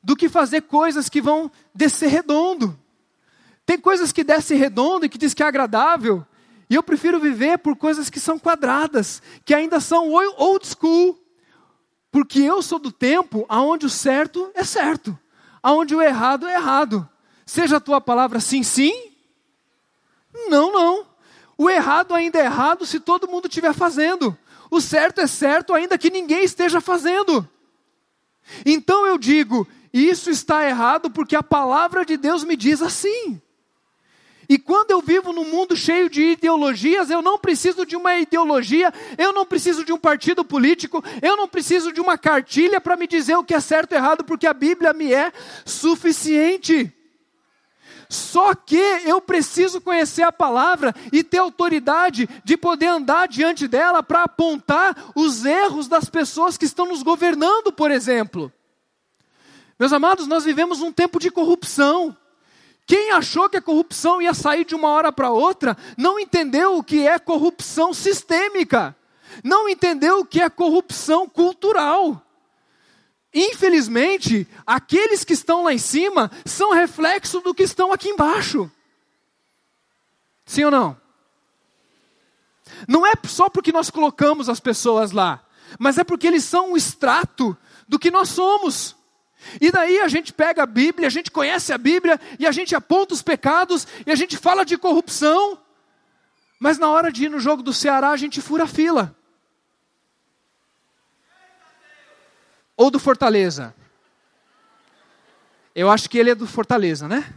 do 0.03 0.15
que 0.15 0.29
fazer 0.29 0.61
coisas 0.61 1.09
que 1.09 1.19
vão 1.19 1.51
descer 1.73 2.09
redondo. 2.09 2.79
Tem 3.65 3.79
coisas 3.79 4.11
que 4.11 4.23
descem 4.23 4.55
redondo 4.55 5.05
e 5.05 5.09
que 5.09 5.17
diz 5.17 5.33
que 5.33 5.41
é 5.41 5.47
agradável, 5.47 6.23
e 6.69 6.75
eu 6.75 6.83
prefiro 6.83 7.19
viver 7.19 7.57
por 7.57 7.75
coisas 7.75 8.09
que 8.09 8.19
são 8.19 8.37
quadradas, 8.37 9.21
que 9.43 9.53
ainda 9.53 9.79
são 9.79 10.11
old 10.11 10.67
school. 10.67 11.19
Porque 12.11 12.39
eu 12.39 12.61
sou 12.61 12.79
do 12.79 12.91
tempo 12.91 13.45
aonde 13.49 13.85
o 13.85 13.89
certo 13.89 14.51
é 14.53 14.63
certo, 14.63 15.17
aonde 15.65 15.95
o 15.95 16.01
errado 16.01 16.47
é 16.47 16.53
errado. 16.53 17.09
Seja 17.43 17.77
a 17.77 17.79
tua 17.79 17.99
palavra 17.99 18.39
sim, 18.39 18.61
sim, 18.61 18.93
não, 20.47 20.71
não. 20.71 21.07
O 21.57 21.67
errado 21.67 22.13
ainda 22.13 22.37
é 22.37 22.45
errado 22.45 22.85
se 22.85 22.99
todo 22.99 23.27
mundo 23.27 23.47
estiver 23.47 23.73
fazendo. 23.73 24.37
O 24.69 24.79
certo 24.79 25.21
é 25.21 25.25
certo 25.25 25.73
ainda 25.73 25.97
que 25.97 26.11
ninguém 26.11 26.43
esteja 26.43 26.79
fazendo. 26.79 27.49
Então 28.63 29.07
eu 29.07 29.17
digo, 29.17 29.67
isso 29.91 30.29
está 30.29 30.69
errado 30.69 31.09
porque 31.09 31.35
a 31.35 31.41
palavra 31.41 32.05
de 32.05 32.15
Deus 32.15 32.43
me 32.43 32.55
diz 32.55 32.83
assim. 32.83 33.41
E 34.47 34.57
quando 34.57 34.91
eu 34.91 35.01
vivo 35.01 35.33
num 35.33 35.45
mundo 35.45 35.75
cheio 35.75 36.09
de 36.09 36.21
ideologias, 36.31 37.09
eu 37.09 37.21
não 37.21 37.37
preciso 37.37 37.85
de 37.85 37.95
uma 37.95 38.17
ideologia, 38.17 38.93
eu 39.17 39.33
não 39.33 39.45
preciso 39.45 39.83
de 39.83 39.91
um 39.91 39.97
partido 39.97 40.45
político, 40.45 41.03
eu 41.21 41.35
não 41.35 41.47
preciso 41.47 41.91
de 41.91 41.99
uma 41.99 42.17
cartilha 42.17 42.79
para 42.79 42.95
me 42.95 43.07
dizer 43.07 43.35
o 43.35 43.43
que 43.43 43.53
é 43.53 43.59
certo 43.59 43.93
e 43.93 43.95
errado, 43.95 44.23
porque 44.23 44.47
a 44.47 44.53
Bíblia 44.53 44.93
me 44.93 45.13
é 45.13 45.31
suficiente. 45.65 46.93
Só 48.09 48.53
que 48.53 48.77
eu 49.05 49.19
preciso 49.19 49.81
conhecer 49.81 50.23
a 50.23 50.31
palavra 50.31 50.93
e 51.11 51.23
ter 51.23 51.39
autoridade 51.39 52.29
de 52.43 52.55
poder 52.55 52.87
andar 52.87 53.27
diante 53.27 53.67
dela 53.67 54.03
para 54.03 54.23
apontar 54.23 55.11
os 55.15 55.43
erros 55.43 55.87
das 55.87 56.09
pessoas 56.09 56.57
que 56.57 56.65
estão 56.65 56.85
nos 56.85 57.01
governando, 57.01 57.71
por 57.71 57.91
exemplo. 57.91 58.51
Meus 59.77 59.91
amados, 59.91 60.27
nós 60.27 60.45
vivemos 60.45 60.81
um 60.81 60.91
tempo 60.91 61.19
de 61.19 61.29
corrupção. 61.31 62.15
Quem 62.85 63.11
achou 63.11 63.49
que 63.49 63.57
a 63.57 63.61
corrupção 63.61 64.21
ia 64.21 64.33
sair 64.33 64.63
de 64.63 64.75
uma 64.75 64.89
hora 64.89 65.11
para 65.11 65.31
outra, 65.31 65.75
não 65.97 66.19
entendeu 66.19 66.77
o 66.77 66.83
que 66.83 67.07
é 67.07 67.17
corrupção 67.17 67.93
sistêmica, 67.93 68.95
não 69.43 69.67
entendeu 69.67 70.19
o 70.19 70.25
que 70.25 70.41
é 70.41 70.49
corrupção 70.49 71.27
cultural. 71.27 72.21
Infelizmente, 73.33 74.47
aqueles 74.65 75.25
que 75.25 75.33
estão 75.33 75.63
lá 75.63 75.73
em 75.73 75.77
cima 75.77 76.31
são 76.45 76.73
reflexo 76.73 77.41
do 77.41 77.53
que 77.53 77.63
estão 77.63 77.91
aqui 77.91 78.09
embaixo. 78.09 78.71
Sim 80.45 80.65
ou 80.65 80.71
não? 80.71 80.97
Não 82.87 83.05
é 83.05 83.13
só 83.25 83.49
porque 83.49 83.71
nós 83.71 83.89
colocamos 83.89 84.47
as 84.47 84.59
pessoas 84.59 85.11
lá, 85.11 85.43
mas 85.79 85.97
é 85.97 86.03
porque 86.03 86.27
eles 86.27 86.43
são 86.43 86.71
um 86.71 86.77
extrato 86.77 87.57
do 87.87 87.97
que 87.97 88.11
nós 88.11 88.29
somos. 88.29 88.95
E 89.59 89.71
daí 89.71 89.99
a 89.99 90.07
gente 90.07 90.33
pega 90.33 90.63
a 90.63 90.65
Bíblia, 90.65 91.07
a 91.07 91.11
gente 91.11 91.31
conhece 91.31 91.71
a 91.73 91.77
Bíblia 91.77 92.19
e 92.39 92.45
a 92.45 92.51
gente 92.51 92.75
aponta 92.75 93.13
os 93.13 93.21
pecados 93.21 93.87
e 94.05 94.11
a 94.11 94.15
gente 94.15 94.37
fala 94.37 94.65
de 94.65 94.77
corrupção, 94.77 95.57
mas 96.59 96.77
na 96.77 96.89
hora 96.89 97.11
de 97.11 97.25
ir 97.25 97.29
no 97.29 97.39
jogo 97.39 97.61
do 97.61 97.73
Ceará 97.73 98.11
a 98.11 98.17
gente 98.17 98.41
fura 98.41 98.63
a 98.63 98.67
fila. 98.67 99.15
Ou 102.77 102.91
do 102.91 102.99
Fortaleza. 102.99 103.73
Eu 105.73 105.89
acho 105.89 106.09
que 106.09 106.17
ele 106.17 106.29
é 106.29 106.35
do 106.35 106.47
Fortaleza, 106.47 107.07
né? 107.07 107.33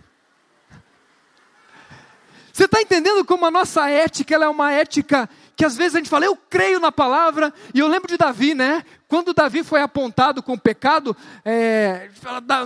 Você 2.52 2.64
está 2.64 2.80
entendendo 2.80 3.24
como 3.24 3.46
a 3.46 3.50
nossa 3.52 3.88
ética 3.88 4.34
é 4.34 4.48
uma 4.48 4.72
ética 4.72 5.30
que 5.58 5.64
às 5.64 5.76
vezes 5.76 5.96
a 5.96 5.98
gente 5.98 6.08
fala, 6.08 6.24
eu 6.24 6.36
creio 6.36 6.78
na 6.78 6.92
palavra, 6.92 7.52
e 7.74 7.80
eu 7.80 7.88
lembro 7.88 8.06
de 8.06 8.16
Davi, 8.16 8.54
né? 8.54 8.84
Quando 9.08 9.34
Davi 9.34 9.64
foi 9.64 9.82
apontado 9.82 10.40
com 10.40 10.56
pecado, 10.56 11.16
é, 11.44 12.08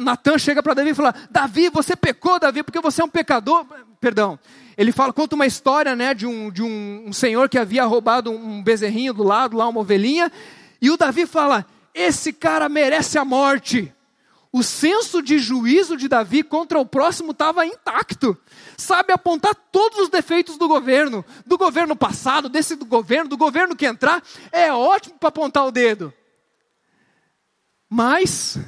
Natan 0.02 0.36
chega 0.36 0.62
para 0.62 0.74
Davi 0.74 0.90
e 0.90 0.94
fala: 0.94 1.14
Davi, 1.30 1.70
você 1.70 1.96
pecou, 1.96 2.38
Davi, 2.38 2.62
porque 2.62 2.82
você 2.82 3.00
é 3.00 3.04
um 3.04 3.08
pecador. 3.08 3.64
Perdão. 3.98 4.38
Ele 4.76 4.92
fala, 4.92 5.10
conta 5.10 5.34
uma 5.34 5.46
história 5.46 5.96
né, 5.96 6.12
de, 6.12 6.26
um, 6.26 6.50
de 6.50 6.62
um, 6.62 7.04
um 7.06 7.12
senhor 7.14 7.48
que 7.48 7.58
havia 7.58 7.84
roubado 7.84 8.30
um 8.30 8.62
bezerrinho 8.62 9.14
do 9.14 9.22
lado, 9.22 9.56
lá 9.56 9.66
uma 9.66 9.80
ovelhinha, 9.80 10.30
e 10.80 10.90
o 10.90 10.96
Davi 10.98 11.24
fala: 11.24 11.64
Esse 11.94 12.30
cara 12.30 12.68
merece 12.68 13.16
a 13.16 13.24
morte 13.24 13.90
o 14.52 14.62
senso 14.62 15.22
de 15.22 15.38
juízo 15.38 15.96
de 15.96 16.06
Davi 16.06 16.42
contra 16.42 16.78
o 16.78 16.84
próximo 16.84 17.32
estava 17.32 17.64
intacto. 17.64 18.36
Sabe 18.76 19.12
apontar 19.12 19.54
todos 19.54 19.98
os 19.98 20.08
defeitos 20.08 20.56
do 20.56 20.68
governo, 20.68 21.24
do 21.46 21.56
governo 21.58 21.94
passado, 21.94 22.48
desse 22.48 22.74
do 22.74 22.84
governo, 22.84 23.28
do 23.28 23.36
governo 23.36 23.76
que 23.76 23.86
entrar, 23.86 24.22
é 24.50 24.72
ótimo 24.72 25.18
para 25.18 25.28
apontar 25.28 25.66
o 25.66 25.72
dedo. 25.72 26.12
Mas 27.88 28.58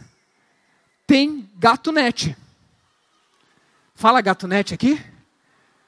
tem 1.07 1.51
gatunete. 1.57 2.37
Fala 3.95 4.21
gatunete 4.21 4.75
aqui? 4.75 5.01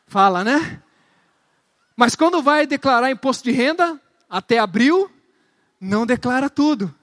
Fala, 0.06 0.44
né? 0.44 0.82
Mas 1.96 2.14
quando 2.14 2.42
vai 2.42 2.66
declarar 2.66 3.10
imposto 3.10 3.44
de 3.44 3.50
renda, 3.50 4.00
até 4.28 4.58
abril, 4.58 5.10
não 5.80 6.06
declara 6.06 6.48
tudo. 6.48 6.94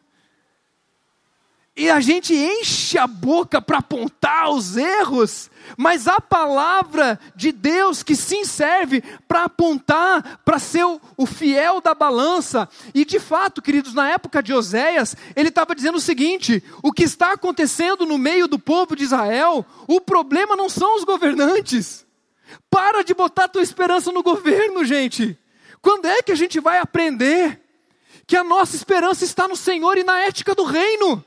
E 1.76 1.90
a 1.90 2.00
gente 2.00 2.36
enche 2.36 3.00
a 3.00 3.08
boca 3.08 3.60
para 3.60 3.80
apontar 3.80 4.52
os 4.52 4.78
erros, 4.78 5.50
mas 5.76 6.08
a 6.08 6.22
palavra 6.22 7.20
de 7.36 7.52
Deus 7.52 8.04
que 8.04 8.16
sim 8.16 8.46
serve 8.46 9.04
para 9.28 9.46
apontar, 9.46 10.40
para 10.46 10.60
ser 10.60 10.86
o, 10.86 11.02
o, 11.18 11.26
fiel 11.26 11.82
da 11.82 11.96
balança. 11.96 12.70
E 12.94 13.04
de 13.04 13.20
fato, 13.20 13.60
queridos, 13.60 13.96
na 13.96 14.08
época 14.08 14.44
de 14.44 14.54
Oséias, 14.54 15.16
ele 15.36 15.50
estava 15.50 15.74
dizendo 15.74 15.98
o 15.98 16.02
seguinte: 16.02 16.64
o 16.84 16.92
que 16.92 17.04
está 17.04 17.32
acontecendo 17.32 18.06
no 18.06 18.20
meio 18.20 18.48
do 18.48 18.60
povo 18.60 18.96
de 18.96 19.04
Israel, 19.04 19.66
o 19.88 20.00
problema 20.00 20.56
não 20.56 20.70
são 20.70 20.96
os 20.96 21.04
governantes. 21.04 22.06
Para 22.70 23.04
de 23.04 23.16
botar 23.16 23.48
tua 23.48 23.64
esperança 23.64 24.12
no 24.12 24.22
governo, 24.22 24.86
gente. 24.86 25.36
Quando 25.82 26.06
é 26.06 26.22
que 26.22 26.32
a 26.32 26.36
gente 26.36 26.60
vai 26.60 26.78
aprender 26.78 27.60
que 28.28 28.38
a 28.38 28.44
nossa 28.44 28.76
esperança 28.76 29.26
está 29.26 29.48
no 29.48 29.56
Senhor 29.56 29.98
e 29.98 30.04
na 30.04 30.22
ética 30.22 30.54
do 30.54 30.64
reino? 30.64 31.26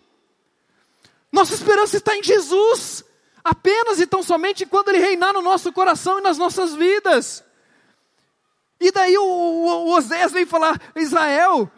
Nossa 1.33 1.55
esperança 1.55 1.97
está 1.97 2.17
em 2.17 2.23
Jesus, 2.23 3.05
apenas 3.43 4.01
e 4.01 4.07
tão 4.07 4.23
somente 4.23 4.67
quando 4.67 4.89
Ele 4.89 4.99
reinar 4.99 5.33
no 5.33 5.43
nosso 5.43 5.73
coração 5.73 6.19
e 6.19 6.23
nas 6.23 6.39
nossas 6.39 6.75
vidas. 6.75 7.45
E 8.81 8.91
daí 8.93 9.17
o, 9.17 9.25
o, 9.25 9.91
Osés 9.95 10.33
vem 10.33 10.47
falar: 10.47 10.81
Israel, 10.95 11.71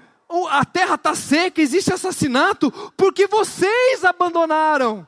a 0.51 0.65
terra 0.65 0.95
está 0.97 1.15
seca, 1.15 1.61
existe 1.61 1.93
assassinato, 1.93 2.71
porque 2.97 3.27
vocês 3.27 4.05
abandonaram. 4.05 5.07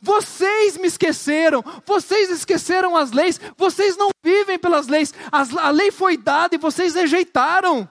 Vocês 0.00 0.76
me 0.76 0.86
esqueceram, 0.86 1.64
vocês 1.84 2.30
esqueceram 2.30 2.96
as 2.96 3.12
leis, 3.12 3.40
vocês 3.56 3.96
não 3.96 4.10
vivem 4.22 4.58
pelas 4.58 4.86
leis, 4.86 5.12
as, 5.32 5.56
a 5.56 5.70
lei 5.70 5.90
foi 5.90 6.16
dada 6.16 6.54
e 6.54 6.58
vocês 6.58 6.94
rejeitaram. 6.94 7.88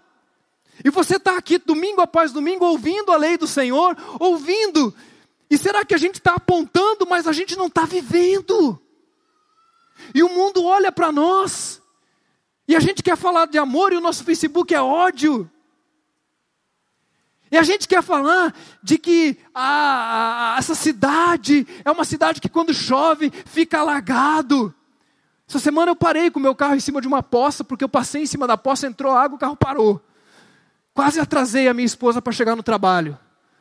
E 0.83 0.89
você 0.89 1.15
está 1.15 1.37
aqui 1.37 1.57
domingo 1.57 2.01
após 2.01 2.31
domingo 2.31 2.65
ouvindo 2.65 3.11
a 3.11 3.17
lei 3.17 3.37
do 3.37 3.47
Senhor, 3.47 3.97
ouvindo 4.19 4.93
e 5.49 5.57
será 5.57 5.85
que 5.85 5.93
a 5.93 5.97
gente 5.97 6.15
está 6.15 6.35
apontando, 6.35 7.05
mas 7.07 7.27
a 7.27 7.33
gente 7.33 7.55
não 7.55 7.67
está 7.67 7.85
vivendo? 7.85 8.79
E 10.13 10.23
o 10.23 10.29
mundo 10.29 10.63
olha 10.63 10.91
para 10.91 11.11
nós, 11.11 11.81
e 12.67 12.75
a 12.75 12.79
gente 12.79 13.03
quer 13.03 13.15
falar 13.15 13.45
de 13.45 13.57
amor, 13.57 13.93
e 13.93 13.97
o 13.97 14.01
nosso 14.01 14.23
Facebook 14.23 14.73
é 14.73 14.81
ódio. 14.81 15.49
E 17.51 17.57
a 17.57 17.63
gente 17.63 17.87
quer 17.87 18.01
falar 18.01 18.53
de 18.81 18.97
que 18.97 19.37
a, 19.53 20.55
a, 20.55 20.57
essa 20.57 20.73
cidade 20.73 21.65
é 21.85 21.91
uma 21.91 22.03
cidade 22.03 22.41
que 22.41 22.49
quando 22.49 22.73
chove 22.73 23.31
fica 23.45 23.79
alagado. 23.79 24.73
Essa 25.47 25.59
semana 25.59 25.91
eu 25.91 25.95
parei 25.95 26.31
com 26.31 26.39
o 26.39 26.41
meu 26.41 26.55
carro 26.55 26.75
em 26.75 26.79
cima 26.79 26.99
de 26.99 27.07
uma 27.07 27.21
poça, 27.21 27.63
porque 27.63 27.83
eu 27.83 27.89
passei 27.89 28.23
em 28.23 28.25
cima 28.25 28.47
da 28.47 28.57
poça, 28.57 28.87
entrou 28.87 29.13
água, 29.13 29.35
o 29.35 29.39
carro 29.39 29.55
parou. 29.55 30.01
Quase 30.93 31.19
atrasei 31.19 31.67
a 31.67 31.73
minha 31.73 31.85
esposa 31.85 32.21
para 32.21 32.33
chegar 32.33 32.55
no 32.55 32.63
trabalho. 32.63 33.17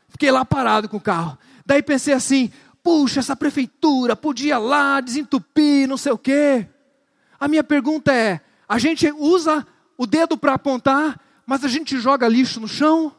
Fiquei 0.09 0.30
lá 0.30 0.45
parado 0.45 0.89
com 0.89 0.97
o 0.97 1.01
carro. 1.01 1.37
Daí 1.64 1.82
pensei 1.82 2.14
assim: 2.14 2.50
puxa, 2.82 3.20
essa 3.20 3.34
prefeitura 3.34 4.14
podia 4.14 4.58
lá 4.58 5.00
desentupir, 5.00 5.88
não 5.88 5.96
sei 5.96 6.12
o 6.12 6.18
quê. 6.18 6.66
A 7.40 7.48
minha 7.48 7.64
pergunta 7.64 8.12
é: 8.12 8.40
a 8.68 8.78
gente 8.78 9.10
usa 9.10 9.66
o 9.96 10.06
dedo 10.06 10.36
para 10.36 10.54
apontar, 10.54 11.20
mas 11.46 11.64
a 11.64 11.68
gente 11.68 11.98
joga 11.98 12.28
lixo 12.28 12.60
no 12.60 12.68
chão? 12.68 13.14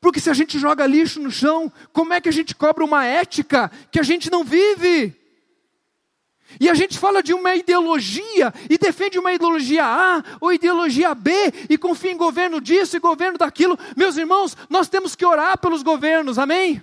Porque 0.00 0.20
se 0.20 0.30
a 0.30 0.34
gente 0.34 0.58
joga 0.58 0.86
lixo 0.86 1.20
no 1.20 1.30
chão, 1.30 1.72
como 1.92 2.12
é 2.12 2.20
que 2.20 2.28
a 2.28 2.32
gente 2.32 2.54
cobra 2.54 2.84
uma 2.84 3.04
ética 3.04 3.70
que 3.90 3.98
a 3.98 4.02
gente 4.02 4.30
não 4.30 4.44
vive? 4.44 5.16
E 6.60 6.70
a 6.70 6.74
gente 6.74 6.98
fala 6.98 7.22
de 7.22 7.34
uma 7.34 7.54
ideologia 7.54 8.54
e 8.70 8.78
defende 8.78 9.18
uma 9.18 9.32
ideologia 9.32 9.84
A 9.84 10.24
ou 10.40 10.52
ideologia 10.52 11.14
B 11.14 11.30
e 11.68 11.76
confia 11.76 12.12
em 12.12 12.16
governo 12.16 12.60
disso 12.60 12.96
e 12.96 13.00
governo 13.00 13.36
daquilo. 13.36 13.78
Meus 13.96 14.16
irmãos, 14.16 14.56
nós 14.70 14.88
temos 14.88 15.14
que 15.14 15.26
orar 15.26 15.58
pelos 15.58 15.82
governos, 15.82 16.38
amém? 16.38 16.82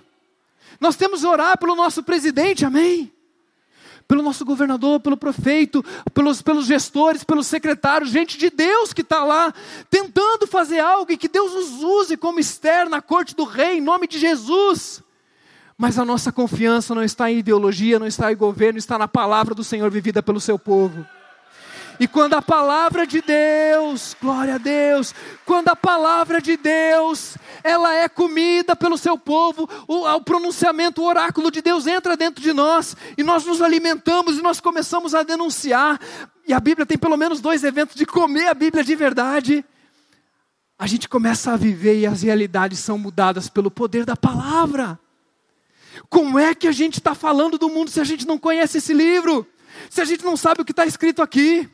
Nós 0.80 0.96
temos 0.96 1.20
que 1.20 1.26
orar 1.26 1.58
pelo 1.58 1.74
nosso 1.74 2.02
presidente, 2.02 2.64
amém? 2.64 3.12
Pelo 4.06 4.22
nosso 4.22 4.44
governador, 4.44 5.00
pelo 5.00 5.16
prefeito, 5.16 5.84
pelos, 6.14 6.40
pelos 6.40 6.66
gestores, 6.66 7.24
pelos 7.24 7.46
secretários, 7.46 8.10
gente 8.10 8.38
de 8.38 8.50
Deus 8.50 8.92
que 8.92 9.02
está 9.02 9.24
lá 9.24 9.52
tentando 9.90 10.46
fazer 10.46 10.78
algo 10.78 11.10
e 11.10 11.16
que 11.16 11.28
Deus 11.28 11.52
os 11.52 11.82
use 11.82 12.16
como 12.16 12.38
externo 12.38 12.90
na 12.90 13.02
corte 13.02 13.34
do 13.34 13.44
rei, 13.44 13.78
em 13.78 13.80
nome 13.80 14.06
de 14.06 14.18
Jesus. 14.18 15.02
Mas 15.76 15.98
a 15.98 16.04
nossa 16.04 16.30
confiança 16.30 16.94
não 16.94 17.02
está 17.02 17.30
em 17.30 17.38
ideologia, 17.38 17.98
não 17.98 18.06
está 18.06 18.32
em 18.32 18.36
governo, 18.36 18.78
está 18.78 18.96
na 18.96 19.08
palavra 19.08 19.54
do 19.54 19.64
Senhor 19.64 19.90
vivida 19.90 20.22
pelo 20.22 20.40
seu 20.40 20.58
povo. 20.58 21.04
E 21.98 22.06
quando 22.06 22.34
a 22.34 22.42
palavra 22.42 23.06
de 23.06 23.22
Deus, 23.22 24.14
glória 24.20 24.56
a 24.56 24.58
Deus, 24.58 25.14
quando 25.44 25.68
a 25.68 25.76
palavra 25.76 26.40
de 26.40 26.56
Deus, 26.56 27.36
ela 27.64 27.94
é 27.94 28.08
comida 28.08 28.76
pelo 28.76 28.98
seu 28.98 29.18
povo, 29.18 29.68
o, 29.88 30.06
o 30.06 30.20
pronunciamento, 30.20 31.00
o 31.00 31.06
oráculo 31.06 31.50
de 31.50 31.62
Deus 31.62 31.86
entra 31.86 32.16
dentro 32.16 32.42
de 32.42 32.52
nós, 32.52 32.96
e 33.16 33.22
nós 33.22 33.44
nos 33.44 33.62
alimentamos 33.62 34.38
e 34.38 34.42
nós 34.42 34.60
começamos 34.60 35.14
a 35.14 35.22
denunciar. 35.22 35.98
E 36.46 36.52
a 36.52 36.60
Bíblia 36.60 36.84
tem 36.84 36.98
pelo 36.98 37.16
menos 37.16 37.40
dois 37.40 37.64
eventos 37.64 37.96
de 37.96 38.04
comer 38.04 38.48
a 38.48 38.54
Bíblia 38.54 38.84
de 38.84 38.94
verdade. 38.94 39.64
A 40.78 40.86
gente 40.86 41.08
começa 41.08 41.52
a 41.52 41.56
viver 41.56 41.98
e 41.98 42.06
as 42.06 42.22
realidades 42.22 42.78
são 42.78 42.98
mudadas 42.98 43.48
pelo 43.48 43.70
poder 43.70 44.04
da 44.04 44.16
palavra. 44.16 44.98
Como 46.10 46.38
é 46.38 46.54
que 46.54 46.68
a 46.68 46.72
gente 46.72 46.98
está 46.98 47.14
falando 47.14 47.56
do 47.56 47.70
mundo 47.70 47.90
se 47.90 48.00
a 48.00 48.04
gente 48.04 48.26
não 48.26 48.38
conhece 48.38 48.78
esse 48.78 48.92
livro? 48.92 49.46
Se 49.88 50.00
a 50.00 50.04
gente 50.04 50.24
não 50.24 50.36
sabe 50.36 50.60
o 50.60 50.64
que 50.64 50.72
está 50.72 50.84
escrito 50.84 51.22
aqui? 51.22 51.68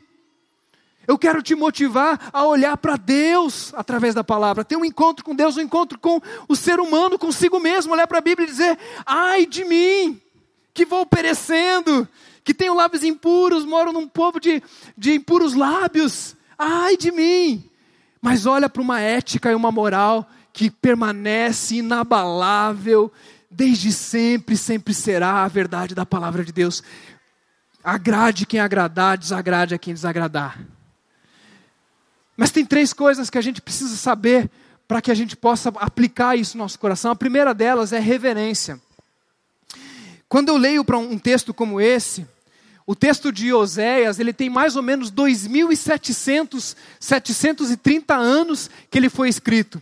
Eu 1.05 1.17
quero 1.17 1.41
te 1.41 1.53
motivar 1.53 2.29
a 2.31 2.45
olhar 2.45 2.77
para 2.77 2.95
Deus 2.95 3.73
através 3.73 4.15
da 4.15 4.23
palavra, 4.23 4.63
ter 4.63 4.77
um 4.77 4.85
encontro 4.85 5.23
com 5.23 5.35
Deus, 5.35 5.57
um 5.57 5.61
encontro 5.61 5.99
com 5.99 6.21
o 6.47 6.55
ser 6.55 6.79
humano, 6.79 7.19
consigo 7.19 7.59
mesmo, 7.59 7.93
olhar 7.93 8.07
para 8.07 8.19
a 8.19 8.21
Bíblia 8.21 8.47
e 8.47 8.51
dizer: 8.51 8.77
ai 9.05 9.45
de 9.45 9.65
mim, 9.65 10.21
que 10.73 10.85
vou 10.85 11.05
perecendo, 11.05 12.07
que 12.43 12.53
tenho 12.53 12.73
lábios 12.73 13.03
impuros, 13.03 13.65
moro 13.65 13.91
num 13.91 14.07
povo 14.07 14.39
de, 14.39 14.63
de 14.97 15.13
impuros 15.13 15.53
lábios, 15.53 16.35
ai 16.57 16.95
de 16.95 17.11
mim. 17.11 17.69
Mas 18.21 18.45
olha 18.45 18.69
para 18.69 18.81
uma 18.81 19.01
ética 19.01 19.51
e 19.51 19.55
uma 19.55 19.71
moral 19.71 20.25
que 20.53 20.69
permanece 20.69 21.75
inabalável, 21.75 23.11
desde 23.51 23.91
sempre, 23.91 24.55
sempre 24.55 24.93
será 24.93 25.43
a 25.43 25.47
verdade 25.49 25.93
da 25.93 26.05
palavra 26.05 26.45
de 26.45 26.53
Deus. 26.53 26.81
Agrade 27.83 28.45
quem 28.45 28.61
agradar, 28.61 29.17
desagrade 29.17 29.75
a 29.75 29.77
quem 29.77 29.93
desagradar. 29.93 30.57
Mas 32.35 32.51
tem 32.51 32.65
três 32.65 32.93
coisas 32.93 33.29
que 33.29 33.37
a 33.37 33.41
gente 33.41 33.61
precisa 33.61 33.95
saber 33.95 34.49
para 34.87 35.01
que 35.01 35.11
a 35.11 35.15
gente 35.15 35.35
possa 35.35 35.69
aplicar 35.75 36.37
isso 36.37 36.57
no 36.57 36.63
nosso 36.63 36.79
coração. 36.79 37.11
A 37.11 37.15
primeira 37.15 37.53
delas 37.53 37.93
é 37.93 37.99
reverência. 37.99 38.79
Quando 40.27 40.49
eu 40.49 40.57
leio 40.57 40.83
para 40.83 40.97
um 40.97 41.17
texto 41.17 41.53
como 41.53 41.79
esse, 41.79 42.25
o 42.85 42.95
texto 42.95 43.31
de 43.31 43.53
Oséias, 43.53 44.19
ele 44.19 44.33
tem 44.33 44.49
mais 44.49 44.75
ou 44.75 44.81
menos 44.81 45.11
2.700, 45.11 46.75
730 46.99 48.15
anos 48.15 48.69
que 48.89 48.97
ele 48.97 49.09
foi 49.09 49.29
escrito. 49.29 49.81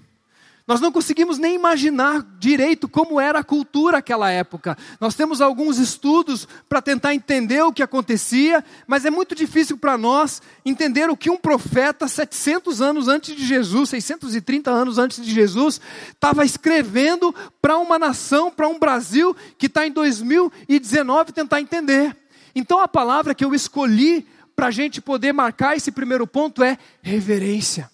Nós 0.71 0.79
não 0.79 0.89
conseguimos 0.89 1.37
nem 1.37 1.53
imaginar 1.53 2.25
direito 2.39 2.87
como 2.87 3.19
era 3.19 3.39
a 3.39 3.43
cultura 3.43 3.97
naquela 3.97 4.31
época. 4.31 4.77
Nós 5.01 5.13
temos 5.13 5.41
alguns 5.41 5.77
estudos 5.77 6.47
para 6.69 6.81
tentar 6.81 7.13
entender 7.13 7.61
o 7.61 7.73
que 7.73 7.83
acontecia, 7.83 8.63
mas 8.87 9.03
é 9.03 9.09
muito 9.09 9.35
difícil 9.35 9.77
para 9.77 9.97
nós 9.97 10.41
entender 10.63 11.09
o 11.09 11.17
que 11.17 11.29
um 11.29 11.35
profeta, 11.35 12.07
700 12.07 12.81
anos 12.81 13.09
antes 13.09 13.35
de 13.35 13.45
Jesus, 13.45 13.89
630 13.89 14.71
anos 14.71 14.97
antes 14.97 15.21
de 15.21 15.29
Jesus, 15.29 15.81
estava 16.07 16.45
escrevendo 16.45 17.35
para 17.61 17.77
uma 17.77 17.99
nação, 17.99 18.49
para 18.49 18.69
um 18.69 18.79
Brasil 18.79 19.35
que 19.57 19.65
está 19.65 19.85
em 19.85 19.91
2019 19.91 21.33
tentar 21.33 21.59
entender. 21.59 22.15
Então 22.55 22.79
a 22.79 22.87
palavra 22.87 23.35
que 23.35 23.43
eu 23.43 23.53
escolhi 23.53 24.25
para 24.55 24.67
a 24.67 24.71
gente 24.71 25.01
poder 25.01 25.33
marcar 25.33 25.75
esse 25.75 25.91
primeiro 25.91 26.25
ponto 26.25 26.63
é 26.63 26.77
reverência. 27.01 27.91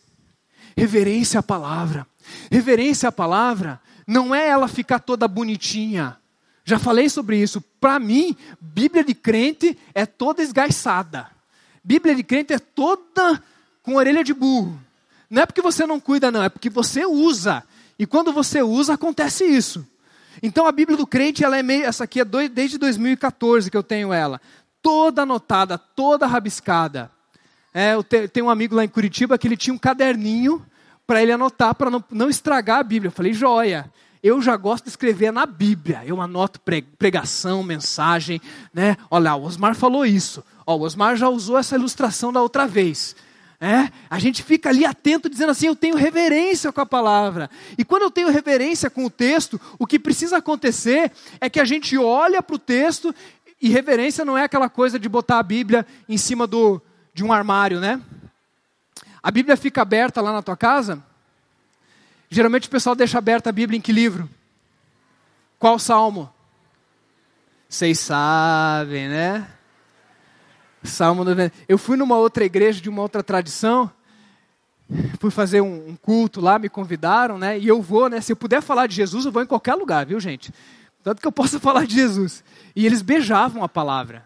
Reverência 0.77 1.39
à 1.39 1.43
palavra. 1.43 2.05
Reverência 2.51 3.09
à 3.09 3.11
palavra 3.11 3.79
não 4.05 4.33
é 4.33 4.47
ela 4.47 4.67
ficar 4.67 4.99
toda 4.99 5.27
bonitinha. 5.27 6.17
Já 6.63 6.79
falei 6.79 7.09
sobre 7.09 7.37
isso. 7.37 7.61
Para 7.79 7.99
mim, 7.99 8.35
Bíblia 8.59 9.03
de 9.03 9.13
crente 9.13 9.77
é 9.93 10.05
toda 10.05 10.41
esgaiçada. 10.41 11.27
Bíblia 11.83 12.15
de 12.15 12.23
crente 12.23 12.53
é 12.53 12.59
toda 12.59 13.41
com 13.81 13.95
orelha 13.95 14.23
de 14.23 14.33
burro. 14.33 14.79
Não 15.29 15.41
é 15.41 15.45
porque 15.45 15.61
você 15.61 15.85
não 15.85 15.99
cuida, 15.99 16.31
não, 16.31 16.43
é 16.43 16.49
porque 16.49 16.69
você 16.69 17.05
usa. 17.05 17.63
E 17.99 18.05
quando 18.05 18.31
você 18.31 18.61
usa, 18.61 18.93
acontece 18.93 19.45
isso. 19.45 19.85
Então 20.41 20.67
a 20.67 20.71
Bíblia 20.71 20.97
do 20.97 21.07
crente, 21.07 21.43
ela 21.43 21.57
é 21.57 21.63
meio, 21.63 21.85
essa 21.85 22.03
aqui 22.03 22.19
é 22.19 22.25
desde 22.25 22.77
2014 22.77 23.71
que 23.71 23.77
eu 23.77 23.83
tenho 23.83 24.13
ela, 24.13 24.39
toda 24.81 25.23
anotada, 25.23 25.77
toda 25.77 26.27
rabiscada. 26.27 27.11
É, 27.73 27.93
eu 27.93 28.03
te, 28.03 28.27
tenho 28.27 28.47
um 28.47 28.49
amigo 28.49 28.75
lá 28.75 28.83
em 28.83 28.89
Curitiba 28.89 29.37
que 29.37 29.47
ele 29.47 29.57
tinha 29.57 29.73
um 29.73 29.77
caderninho 29.77 30.65
para 31.07 31.23
ele 31.23 31.31
anotar, 31.31 31.73
para 31.73 31.89
não, 31.89 32.03
não 32.11 32.29
estragar 32.29 32.79
a 32.79 32.83
Bíblia. 32.83 33.07
Eu 33.07 33.13
falei, 33.13 33.33
joia. 33.33 33.89
Eu 34.21 34.41
já 34.41 34.57
gosto 34.57 34.83
de 34.83 34.89
escrever 34.89 35.31
na 35.31 35.45
Bíblia. 35.45 36.03
Eu 36.05 36.21
anoto 36.21 36.59
pregação, 36.99 37.63
mensagem, 37.63 38.41
né? 38.73 38.97
Olha, 39.09 39.33
o 39.35 39.43
Osmar 39.43 39.73
falou 39.73 40.05
isso. 40.05 40.43
Ó, 40.65 40.75
o 40.75 40.81
Osmar 40.81 41.15
já 41.15 41.29
usou 41.29 41.57
essa 41.57 41.75
ilustração 41.75 42.33
da 42.33 42.41
outra 42.41 42.67
vez. 42.67 43.15
É, 43.59 43.89
a 44.07 44.19
gente 44.19 44.43
fica 44.43 44.69
ali 44.69 44.85
atento 44.85 45.27
dizendo 45.27 45.49
assim, 45.49 45.65
eu 45.65 45.75
tenho 45.75 45.95
reverência 45.95 46.71
com 46.71 46.81
a 46.81 46.85
palavra. 46.85 47.49
E 47.77 47.85
quando 47.85 48.03
eu 48.03 48.11
tenho 48.11 48.29
reverência 48.29 48.89
com 48.89 49.05
o 49.05 49.09
texto, 49.09 49.59
o 49.79 49.87
que 49.87 49.97
precisa 49.97 50.37
acontecer 50.37 51.11
é 51.41 51.49
que 51.49 51.59
a 51.59 51.65
gente 51.65 51.97
olha 51.97 52.43
para 52.43 52.55
o 52.55 52.59
texto 52.59 53.15
e 53.59 53.69
reverência 53.69 54.23
não 54.23 54.37
é 54.37 54.43
aquela 54.43 54.69
coisa 54.69 54.99
de 54.99 55.09
botar 55.09 55.39
a 55.39 55.43
Bíblia 55.43 55.87
em 56.07 56.17
cima 56.17 56.45
do, 56.45 56.79
de 57.13 57.23
um 57.23 57.33
armário, 57.33 57.79
né? 57.79 57.99
A 59.27 59.31
Bíblia 59.31 59.57
fica 59.57 59.81
aberta 59.81 60.21
lá 60.21 60.31
na 60.31 60.41
tua 60.41 60.55
casa? 60.55 61.03
Geralmente 62.29 62.69
o 62.69 62.71
pessoal 62.71 62.95
deixa 62.95 63.17
aberta 63.17 63.49
a 63.49 63.51
Bíblia 63.51 63.77
em 63.77 63.81
que 63.81 63.91
livro? 63.91 64.29
Qual 65.59 65.77
salmo? 65.77 66.33
Vocês 67.67 67.99
sabem, 67.99 69.09
né? 69.09 69.45
Salmo 70.81 71.25
90. 71.25 71.53
Eu 71.67 71.77
fui 71.77 71.97
numa 71.97 72.15
outra 72.15 72.45
igreja 72.45 72.79
de 72.79 72.87
uma 72.87 73.01
outra 73.01 73.21
tradição, 73.21 73.91
fui 75.19 75.29
fazer 75.29 75.59
um, 75.59 75.89
um, 75.89 75.97
culto 75.97 76.39
lá, 76.39 76.57
me 76.57 76.69
convidaram, 76.69 77.37
né? 77.37 77.59
E 77.59 77.67
eu 77.67 77.81
vou, 77.81 78.07
né? 78.07 78.21
Se 78.21 78.31
eu 78.31 78.37
puder 78.37 78.61
falar 78.61 78.87
de 78.87 78.95
Jesus, 78.95 79.25
eu 79.25 79.31
vou 79.33 79.43
em 79.43 79.45
qualquer 79.45 79.75
lugar, 79.75 80.05
viu, 80.05 80.21
gente? 80.21 80.53
Tanto 81.03 81.19
que 81.19 81.27
eu 81.27 81.33
posso 81.33 81.59
falar 81.59 81.85
de 81.85 81.95
Jesus. 81.95 82.45
E 82.73 82.85
eles 82.85 83.01
beijavam 83.01 83.61
a 83.61 83.67
palavra. 83.67 84.23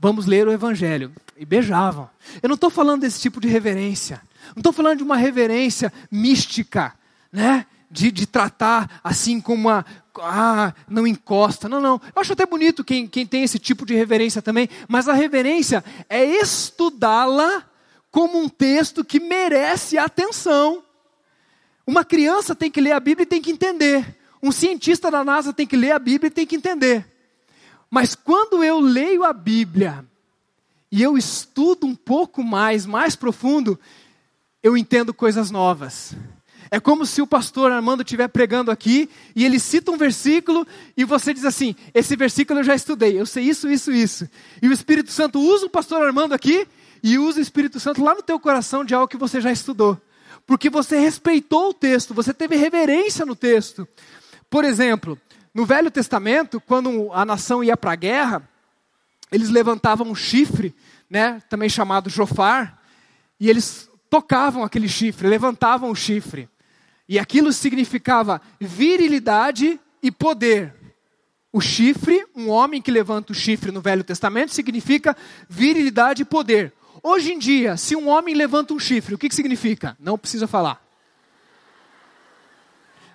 Vamos 0.00 0.24
ler 0.24 0.48
o 0.48 0.52
Evangelho. 0.52 1.12
E 1.36 1.44
beijavam. 1.44 2.08
Eu 2.42 2.48
não 2.48 2.54
estou 2.54 2.70
falando 2.70 3.02
desse 3.02 3.20
tipo 3.20 3.40
de 3.40 3.48
reverência. 3.48 4.20
Não 4.54 4.60
estou 4.60 4.72
falando 4.72 4.98
de 4.98 5.04
uma 5.04 5.16
reverência 5.16 5.92
mística, 6.10 6.94
né? 7.30 7.66
De, 7.90 8.10
de 8.10 8.26
tratar 8.26 9.00
assim 9.04 9.40
como 9.40 9.68
uma. 9.68 9.84
Ah, 10.20 10.72
não 10.88 11.06
encosta. 11.06 11.68
Não, 11.68 11.80
não. 11.80 12.00
Eu 12.14 12.20
acho 12.20 12.32
até 12.32 12.46
bonito 12.46 12.82
quem, 12.82 13.06
quem 13.06 13.26
tem 13.26 13.42
esse 13.42 13.58
tipo 13.58 13.84
de 13.84 13.94
reverência 13.94 14.40
também. 14.40 14.68
Mas 14.88 15.06
a 15.08 15.12
reverência 15.12 15.84
é 16.08 16.24
estudá-la 16.24 17.64
como 18.10 18.38
um 18.38 18.48
texto 18.48 19.04
que 19.04 19.20
merece 19.20 19.98
atenção. 19.98 20.82
Uma 21.86 22.04
criança 22.04 22.54
tem 22.54 22.70
que 22.70 22.80
ler 22.80 22.92
a 22.92 23.00
Bíblia 23.00 23.24
e 23.24 23.26
tem 23.26 23.42
que 23.42 23.50
entender. 23.50 24.16
Um 24.42 24.52
cientista 24.52 25.10
da 25.10 25.22
NASA 25.22 25.52
tem 25.52 25.66
que 25.66 25.76
ler 25.76 25.92
a 25.92 25.98
Bíblia 25.98 26.28
e 26.28 26.30
tem 26.30 26.46
que 26.46 26.56
entender. 26.56 27.06
Mas 27.90 28.14
quando 28.14 28.62
eu 28.62 28.78
leio 28.78 29.24
a 29.24 29.32
Bíblia 29.32 30.04
e 30.92 31.02
eu 31.02 31.18
estudo 31.18 31.86
um 31.86 31.94
pouco 31.94 32.42
mais, 32.42 32.86
mais 32.86 33.16
profundo, 33.16 33.78
eu 34.62 34.76
entendo 34.76 35.12
coisas 35.12 35.50
novas. 35.50 36.14
É 36.70 36.78
como 36.78 37.04
se 37.04 37.20
o 37.20 37.26
pastor 37.26 37.72
Armando 37.72 38.02
estiver 38.02 38.28
pregando 38.28 38.70
aqui 38.70 39.10
e 39.34 39.44
ele 39.44 39.58
cita 39.58 39.90
um 39.90 39.96
versículo 39.96 40.64
e 40.96 41.04
você 41.04 41.34
diz 41.34 41.44
assim: 41.44 41.74
Esse 41.92 42.14
versículo 42.14 42.60
eu 42.60 42.64
já 42.64 42.76
estudei, 42.76 43.18
eu 43.18 43.26
sei 43.26 43.44
isso, 43.44 43.68
isso, 43.68 43.90
isso. 43.90 44.28
E 44.62 44.68
o 44.68 44.72
Espírito 44.72 45.10
Santo 45.10 45.40
usa 45.40 45.66
o 45.66 45.70
pastor 45.70 46.00
Armando 46.00 46.32
aqui 46.32 46.68
e 47.02 47.18
usa 47.18 47.40
o 47.40 47.42
Espírito 47.42 47.80
Santo 47.80 48.04
lá 48.04 48.14
no 48.14 48.22
teu 48.22 48.38
coração 48.38 48.84
de 48.84 48.94
algo 48.94 49.08
que 49.08 49.16
você 49.16 49.40
já 49.40 49.50
estudou. 49.50 50.00
Porque 50.46 50.70
você 50.70 50.96
respeitou 50.96 51.70
o 51.70 51.74
texto, 51.74 52.14
você 52.14 52.32
teve 52.32 52.54
reverência 52.54 53.26
no 53.26 53.34
texto. 53.34 53.86
Por 54.48 54.64
exemplo, 54.64 55.18
no 55.52 55.66
Velho 55.66 55.90
Testamento, 55.90 56.60
quando 56.60 57.12
a 57.12 57.24
nação 57.24 57.62
ia 57.62 57.76
para 57.76 57.92
a 57.92 57.96
guerra, 57.96 58.48
eles 59.32 59.48
levantavam 59.48 60.08
um 60.08 60.14
chifre, 60.14 60.74
né, 61.08 61.42
também 61.48 61.68
chamado 61.68 62.08
jofar, 62.08 62.80
e 63.38 63.50
eles 63.50 63.88
tocavam 64.08 64.62
aquele 64.62 64.88
chifre, 64.88 65.28
levantavam 65.28 65.90
o 65.90 65.94
chifre. 65.94 66.48
E 67.08 67.18
aquilo 67.18 67.52
significava 67.52 68.40
virilidade 68.60 69.80
e 70.02 70.10
poder. 70.12 70.74
O 71.52 71.60
chifre, 71.60 72.24
um 72.34 72.48
homem 72.48 72.80
que 72.80 72.90
levanta 72.90 73.32
o 73.32 73.34
chifre 73.34 73.72
no 73.72 73.80
Velho 73.80 74.04
Testamento, 74.04 74.52
significa 74.52 75.16
virilidade 75.48 76.22
e 76.22 76.24
poder. 76.24 76.72
Hoje 77.02 77.32
em 77.32 77.38
dia, 77.38 77.76
se 77.76 77.96
um 77.96 78.08
homem 78.08 78.34
levanta 78.34 78.72
um 78.72 78.78
chifre, 78.78 79.14
o 79.14 79.18
que, 79.18 79.28
que 79.28 79.34
significa? 79.34 79.96
Não 79.98 80.16
precisa 80.16 80.46
falar. 80.46 80.80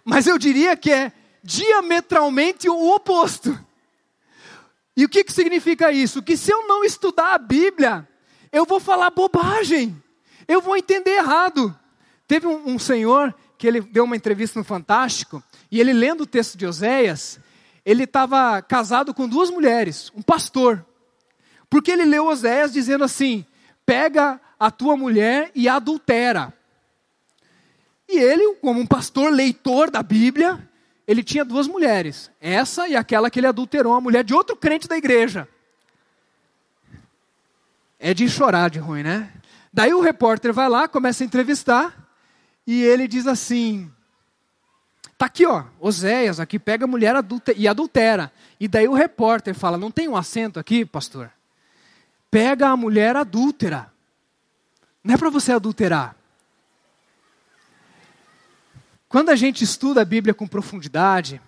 Mas 0.04 0.28
eu 0.28 0.38
diria 0.38 0.76
que 0.76 0.92
é 0.92 1.14
diametralmente 1.46 2.68
o 2.68 2.96
oposto. 2.96 3.58
E 4.98 5.06
o 5.06 5.10
que, 5.10 5.24
que 5.24 5.32
significa 5.32 5.92
isso? 5.92 6.24
Que 6.24 6.36
se 6.36 6.52
eu 6.52 6.68
não 6.68 6.84
estudar 6.84 7.36
a 7.36 7.38
Bíblia, 7.38 8.08
eu 8.52 8.66
vou 8.66 8.80
falar 8.80 9.12
bobagem, 9.12 9.96
eu 10.48 10.60
vou 10.60 10.76
entender 10.76 11.12
errado. 11.12 11.78
Teve 12.28 12.48
um, 12.48 12.72
um 12.72 12.80
senhor 12.80 13.34
que 13.60 13.68
ele 13.68 13.80
deu 13.80 14.06
uma 14.06 14.16
entrevista 14.16 14.58
no 14.58 14.66
Fantástico, 14.66 15.44
e 15.72 15.80
ele 15.80 15.94
lendo 15.94 16.22
o 16.22 16.28
texto 16.28 16.58
de 16.58 16.66
Oséias, 16.66 17.40
ele 17.86 18.06
estava 18.06 18.62
casado 18.62 19.14
com 19.14 19.28
duas 19.28 19.52
mulheres, 19.52 20.12
um 20.16 20.22
pastor. 20.22 20.84
Porque 21.70 21.92
ele 21.92 22.06
leu 22.06 22.26
Oséias 22.26 22.74
dizendo 22.74 23.04
assim: 23.04 23.46
pega 23.86 24.42
a 24.60 24.72
tua 24.72 24.98
mulher 24.98 25.52
e 25.54 25.70
adultera. 25.70 26.54
E 28.10 28.18
ele, 28.18 28.56
como 28.56 28.80
um 28.80 28.86
pastor 28.86 29.32
leitor 29.32 29.90
da 29.90 30.02
Bíblia, 30.02 30.68
ele 31.08 31.24
tinha 31.24 31.46
duas 31.46 31.68
mulheres, 31.68 32.32
essa 32.42 32.88
e 32.88 32.96
aquela 32.96 33.30
que 33.30 33.40
ele 33.40 33.48
adulterou, 33.48 33.94
a 33.94 34.02
mulher 34.02 34.24
de 34.24 34.34
outro 34.34 34.56
crente 34.56 34.88
da 34.88 34.98
igreja. 34.98 35.48
É 38.00 38.14
de 38.14 38.28
chorar 38.28 38.70
de 38.70 38.80
ruim, 38.80 39.04
né? 39.04 39.32
Daí 39.72 39.94
o 39.94 40.02
repórter 40.02 40.54
vai 40.54 40.68
lá, 40.70 40.88
começa 40.88 41.24
a 41.24 41.26
entrevistar, 41.26 42.10
e 42.66 42.82
ele 42.84 43.08
diz 43.08 43.28
assim: 43.28 43.92
Tá 45.18 45.28
aqui, 45.28 45.46
ó, 45.46 45.64
Oséias, 45.80 46.40
aqui 46.40 46.60
pega 46.60 46.86
a 46.86 46.88
mulher 46.88 47.16
e 47.56 47.68
adultera. 47.68 48.32
E 48.60 48.68
daí 48.68 48.88
o 48.88 48.94
repórter 48.94 49.54
fala: 49.54 49.78
Não 49.78 49.92
tem 49.92 50.08
um 50.08 50.18
acento 50.18 50.60
aqui, 50.60 50.86
pastor? 50.86 51.32
Pega 52.30 52.70
a 52.70 52.76
mulher 52.76 53.16
adúltera. 53.16 53.92
Não 55.04 55.14
é 55.14 55.18
para 55.18 55.30
você 55.30 55.54
adulterar. 55.54 56.16
Quando 59.16 59.30
a 59.30 59.36
gente 59.38 59.64
estuda 59.64 60.02
a 60.02 60.06
Bíblia 60.06 60.34
com 60.34 60.46
profundidade, 60.46 61.40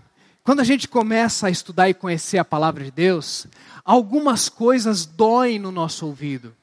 quando 0.41 0.61
a 0.61 0.63
gente 0.63 0.87
começa 0.87 1.47
a 1.47 1.49
estudar 1.49 1.89
e 1.89 1.93
conhecer 1.93 2.37
a 2.37 2.45
palavra 2.45 2.81
de 2.81 2.91
Deus, 2.91 3.45
algumas 3.83 4.47
coisas 4.47 5.05
doem 5.05 5.59
no 5.59 5.69
nosso 5.69 6.05
ouvido. 6.05 6.55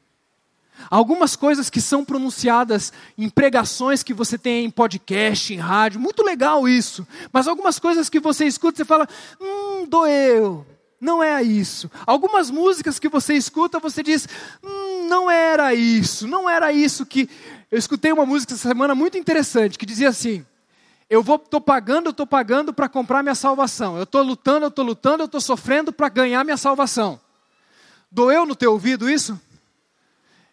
Algumas 0.89 1.37
coisas 1.37 1.69
que 1.69 1.79
são 1.79 2.07
pronunciadas 2.07 2.91
em 3.19 3.29
pregações 3.29 4.03
que 4.03 4.15
você 4.15 4.39
tem 4.39 4.65
em 4.65 4.71
podcast, 4.71 5.53
em 5.53 5.59
rádio, 5.59 6.01
muito 6.01 6.23
legal 6.23 6.67
isso. 6.67 7.07
Mas 7.31 7.47
algumas 7.47 7.79
coisas 7.79 8.09
que 8.09 8.19
você 8.19 8.47
escuta, 8.47 8.79
você 8.79 8.85
fala, 8.87 9.07
hum, 9.39 9.85
doeu. 9.87 10.67
Não 10.99 11.23
é 11.23 11.43
isso. 11.43 11.91
Algumas 12.07 12.51
músicas 12.51 12.99
que 12.99 13.11
você 13.11 13.35
escuta, 13.35 13.79
você 13.79 14.03
diz, 14.03 14.27
hum, 14.65 15.07
não 15.07 15.31
era 15.31 15.75
isso, 15.75 16.27
não 16.27 16.49
era 16.49 16.73
isso 16.73 17.05
que. 17.05 17.29
Eu 17.71 17.77
escutei 17.77 18.11
uma 18.11 18.25
música 18.25 18.55
essa 18.55 18.67
semana 18.67 18.95
muito 18.95 19.19
interessante 19.19 19.77
que 19.77 19.85
dizia 19.85 20.09
assim: 20.09 20.47
eu 21.15 21.23
vou, 21.23 21.37
estou 21.37 21.61
pagando, 21.61 22.07
eu 22.07 22.11
estou 22.11 22.27
pagando 22.27 22.75
para 22.75 22.89
comprar 22.89 23.23
minha 23.23 23.37
salvação. 23.37 23.97
Eu 23.97 24.03
estou 24.03 24.21
lutando, 24.21 24.65
eu 24.65 24.69
estou 24.69 24.85
lutando, 24.85 25.23
eu 25.23 25.27
estou 25.27 25.41
sofrendo 25.41 25.93
para 25.93 26.09
ganhar 26.09 26.43
minha 26.43 26.57
salvação. 26.57 27.21
Doeu 28.11 28.45
no 28.45 28.57
teu 28.57 28.73
ouvido 28.73 29.09
isso? 29.09 29.41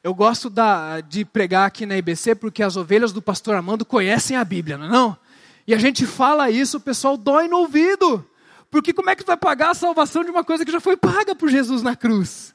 Eu 0.03 0.13
gosto 0.13 0.51
da, 0.51 1.01
de 1.01 1.25
pregar 1.25 1.65
aqui 1.65 1.83
na 1.87 1.97
IBC 1.97 2.35
porque 2.35 2.61
as 2.61 2.77
ovelhas 2.77 3.11
do 3.11 3.23
pastor 3.23 3.55
Armando 3.55 3.83
conhecem 3.83 4.37
a 4.37 4.43
Bíblia, 4.43 4.77
não 4.77 4.85
é 4.85 4.89
não? 4.89 5.17
E 5.65 5.73
a 5.73 5.79
gente 5.79 6.05
fala 6.05 6.51
isso, 6.51 6.77
o 6.77 6.81
pessoal 6.81 7.17
dói 7.17 7.47
no 7.47 7.57
ouvido. 7.57 8.23
Porque 8.69 8.93
como 8.93 9.09
é 9.09 9.15
que 9.15 9.23
tu 9.23 9.27
vai 9.27 9.37
pagar 9.37 9.71
a 9.71 9.75
salvação 9.75 10.23
de 10.23 10.29
uma 10.29 10.43
coisa 10.43 10.63
que 10.63 10.71
já 10.71 10.79
foi 10.79 10.95
paga 10.95 11.33
por 11.33 11.49
Jesus 11.49 11.81
na 11.81 11.95
cruz? 11.95 12.53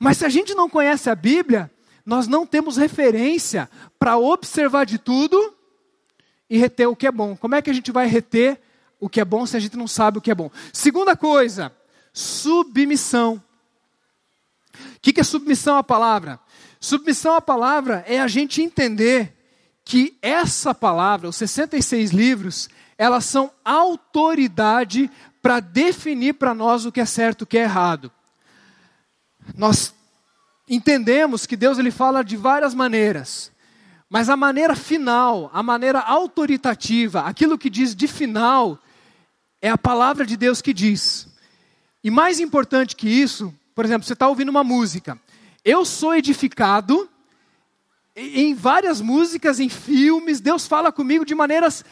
Mas 0.00 0.16
se 0.16 0.24
a 0.24 0.28
gente 0.28 0.52
não 0.52 0.68
conhece 0.68 1.08
a 1.08 1.14
Bíblia, 1.14 1.70
nós 2.04 2.26
não 2.26 2.44
temos 2.44 2.76
referência 2.76 3.70
para 4.00 4.18
observar 4.18 4.84
de 4.84 4.98
tudo 4.98 5.55
e 6.48 6.58
reter 6.58 6.88
o 6.88 6.96
que 6.96 7.06
é 7.06 7.12
bom. 7.12 7.36
Como 7.36 7.54
é 7.54 7.62
que 7.62 7.70
a 7.70 7.74
gente 7.74 7.90
vai 7.90 8.06
reter 8.06 8.60
o 9.00 9.08
que 9.08 9.20
é 9.20 9.24
bom 9.24 9.46
se 9.46 9.56
a 9.56 9.60
gente 9.60 9.76
não 9.76 9.86
sabe 9.86 10.18
o 10.18 10.20
que 10.20 10.30
é 10.30 10.34
bom? 10.34 10.50
Segunda 10.72 11.16
coisa, 11.16 11.72
submissão. 12.12 13.42
O 14.96 15.00
que 15.00 15.20
é 15.20 15.24
submissão 15.24 15.76
à 15.76 15.82
palavra? 15.82 16.38
Submissão 16.80 17.34
à 17.34 17.40
palavra 17.40 18.04
é 18.06 18.20
a 18.20 18.28
gente 18.28 18.62
entender 18.62 19.34
que 19.84 20.16
essa 20.20 20.74
palavra, 20.74 21.28
os 21.28 21.36
66 21.36 22.10
livros, 22.10 22.68
elas 22.98 23.24
são 23.24 23.50
autoridade 23.64 25.10
para 25.40 25.60
definir 25.60 26.34
para 26.34 26.54
nós 26.54 26.84
o 26.84 26.92
que 26.92 27.00
é 27.00 27.04
certo 27.04 27.42
e 27.42 27.44
o 27.44 27.46
que 27.46 27.58
é 27.58 27.62
errado. 27.62 28.10
Nós 29.56 29.94
entendemos 30.68 31.46
que 31.46 31.56
Deus 31.56 31.78
ele 31.78 31.90
fala 31.90 32.24
de 32.24 32.36
várias 32.36 32.74
maneiras, 32.74 33.52
mas 34.08 34.28
a 34.28 34.36
maneira 34.36 34.76
final, 34.76 35.50
a 35.52 35.62
maneira 35.62 36.00
autoritativa, 36.00 37.22
aquilo 37.22 37.58
que 37.58 37.68
diz 37.68 37.94
de 37.94 38.06
final, 38.06 38.78
é 39.60 39.68
a 39.68 39.78
palavra 39.78 40.24
de 40.24 40.36
Deus 40.36 40.62
que 40.62 40.72
diz. 40.72 41.28
E 42.02 42.10
mais 42.10 42.38
importante 42.38 42.94
que 42.94 43.08
isso, 43.08 43.52
por 43.74 43.84
exemplo, 43.84 44.06
você 44.06 44.12
está 44.12 44.28
ouvindo 44.28 44.48
uma 44.48 44.62
música. 44.62 45.18
Eu 45.64 45.84
sou 45.84 46.14
edificado 46.14 47.08
em 48.14 48.54
várias 48.54 49.00
músicas, 49.00 49.60
em 49.60 49.68
filmes, 49.68 50.40
Deus 50.40 50.66
fala 50.66 50.90
comigo 50.90 51.24
de 51.24 51.34
maneiras 51.34 51.84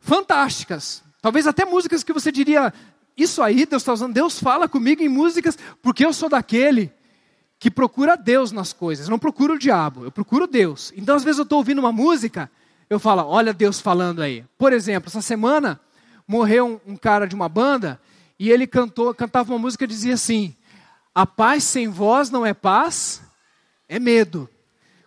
fantásticas. 0.00 1.02
Talvez 1.20 1.46
até 1.46 1.64
músicas 1.64 2.02
que 2.02 2.12
você 2.12 2.32
diria, 2.32 2.72
isso 3.16 3.42
aí 3.42 3.66
Deus 3.66 3.82
está 3.82 3.92
usando. 3.92 4.14
Deus 4.14 4.40
fala 4.40 4.68
comigo 4.68 5.02
em 5.02 5.08
músicas 5.08 5.58
porque 5.82 6.04
eu 6.04 6.12
sou 6.12 6.28
daquele 6.28 6.92
que 7.58 7.70
procura 7.70 8.16
Deus 8.16 8.52
nas 8.52 8.72
coisas. 8.72 9.08
Não 9.08 9.18
procuro 9.18 9.54
o 9.54 9.58
diabo, 9.58 10.04
eu 10.04 10.12
procuro 10.12 10.46
Deus. 10.46 10.92
Então, 10.96 11.16
às 11.16 11.24
vezes, 11.24 11.38
eu 11.38 11.42
estou 11.42 11.58
ouvindo 11.58 11.78
uma 11.78 11.92
música, 11.92 12.50
eu 12.88 12.98
falo, 12.98 13.22
olha 13.26 13.52
Deus 13.52 13.80
falando 13.80 14.22
aí. 14.22 14.44
Por 14.56 14.72
exemplo, 14.72 15.08
essa 15.08 15.20
semana 15.20 15.80
morreu 16.26 16.80
um, 16.86 16.92
um 16.92 16.96
cara 16.96 17.26
de 17.26 17.34
uma 17.34 17.48
banda 17.48 18.00
e 18.38 18.50
ele 18.50 18.66
cantou, 18.66 19.12
cantava 19.12 19.52
uma 19.52 19.58
música 19.58 19.86
que 19.86 19.92
dizia 19.92 20.14
assim: 20.14 20.54
A 21.14 21.26
paz 21.26 21.64
sem 21.64 21.88
voz 21.88 22.30
não 22.30 22.46
é 22.46 22.54
paz, 22.54 23.22
é 23.88 23.98
medo. 23.98 24.48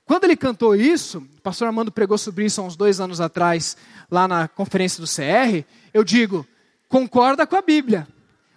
Quando 0.03 0.25
ele 0.25 0.35
cantou 0.35 0.75
isso, 0.75 1.19
o 1.19 1.41
pastor 1.41 1.67
Armando 1.67 1.91
pregou 1.91 2.17
sobre 2.17 2.45
isso 2.45 2.59
há 2.59 2.65
uns 2.65 2.75
dois 2.75 2.99
anos 2.99 3.21
atrás, 3.21 3.77
lá 4.09 4.27
na 4.27 4.47
conferência 4.47 4.99
do 4.99 5.07
CR, 5.07 5.65
eu 5.93 6.03
digo, 6.03 6.45
concorda 6.89 7.47
com 7.47 7.55
a 7.55 7.61
Bíblia. 7.61 8.05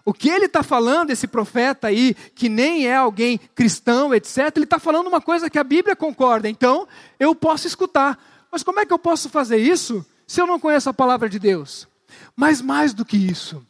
O 0.04 0.12
que 0.12 0.28
ele 0.28 0.44
está 0.44 0.62
falando, 0.62 1.10
esse 1.10 1.26
profeta 1.26 1.88
aí, 1.88 2.14
que 2.34 2.48
nem 2.48 2.86
é 2.86 2.94
alguém 2.94 3.38
cristão, 3.54 4.14
etc., 4.14 4.52
ele 4.54 4.64
está 4.64 4.78
falando 4.78 5.06
uma 5.06 5.20
coisa 5.20 5.48
que 5.48 5.58
a 5.58 5.64
Bíblia 5.64 5.96
concorda, 5.96 6.48
então 6.48 6.86
eu 7.18 7.34
posso 7.34 7.66
escutar. 7.66 8.18
Mas 8.52 8.62
como 8.62 8.80
é 8.80 8.86
que 8.86 8.92
eu 8.92 8.98
posso 8.98 9.30
fazer 9.30 9.56
isso 9.56 10.04
se 10.26 10.40
eu 10.40 10.46
não 10.46 10.60
conheço 10.60 10.90
a 10.90 10.94
palavra 10.94 11.28
de 11.28 11.38
Deus? 11.38 11.88
Mas 12.36 12.60
mais 12.60 12.92
do 12.92 13.04
que 13.04 13.16
isso, 13.16 13.66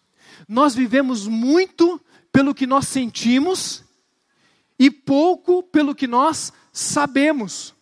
nós 0.48 0.74
vivemos 0.74 1.28
muito 1.28 2.00
pelo 2.32 2.54
que 2.54 2.66
nós 2.66 2.88
sentimos 2.88 3.84
e 4.76 4.90
pouco 4.90 5.62
pelo 5.62 5.94
que 5.94 6.08
nós 6.08 6.52
sabemos. 6.72 7.72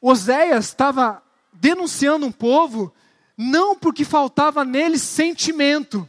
Oséias 0.00 0.66
estava 0.66 1.22
denunciando 1.52 2.26
um 2.26 2.32
povo 2.32 2.92
não 3.38 3.76
porque 3.76 4.04
faltava 4.04 4.64
nele 4.64 4.98
sentimento. 4.98 6.08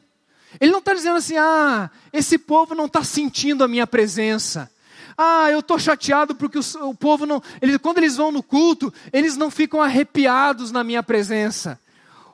Ele 0.59 0.71
não 0.71 0.79
está 0.79 0.93
dizendo 0.93 1.17
assim, 1.17 1.37
ah, 1.37 1.89
esse 2.11 2.37
povo 2.37 2.75
não 2.75 2.85
está 2.85 3.03
sentindo 3.03 3.63
a 3.63 3.67
minha 3.67 3.87
presença. 3.87 4.69
Ah, 5.17 5.49
eu 5.51 5.59
estou 5.59 5.77
chateado 5.77 6.35
porque 6.35 6.57
o, 6.57 6.89
o 6.89 6.95
povo 6.95 7.25
não. 7.25 7.41
Quando 7.81 7.99
eles 7.99 8.15
vão 8.15 8.31
no 8.31 8.41
culto, 8.41 8.93
eles 9.11 9.37
não 9.37 9.51
ficam 9.51 9.81
arrepiados 9.81 10.71
na 10.71 10.83
minha 10.83 11.03
presença. 11.03 11.79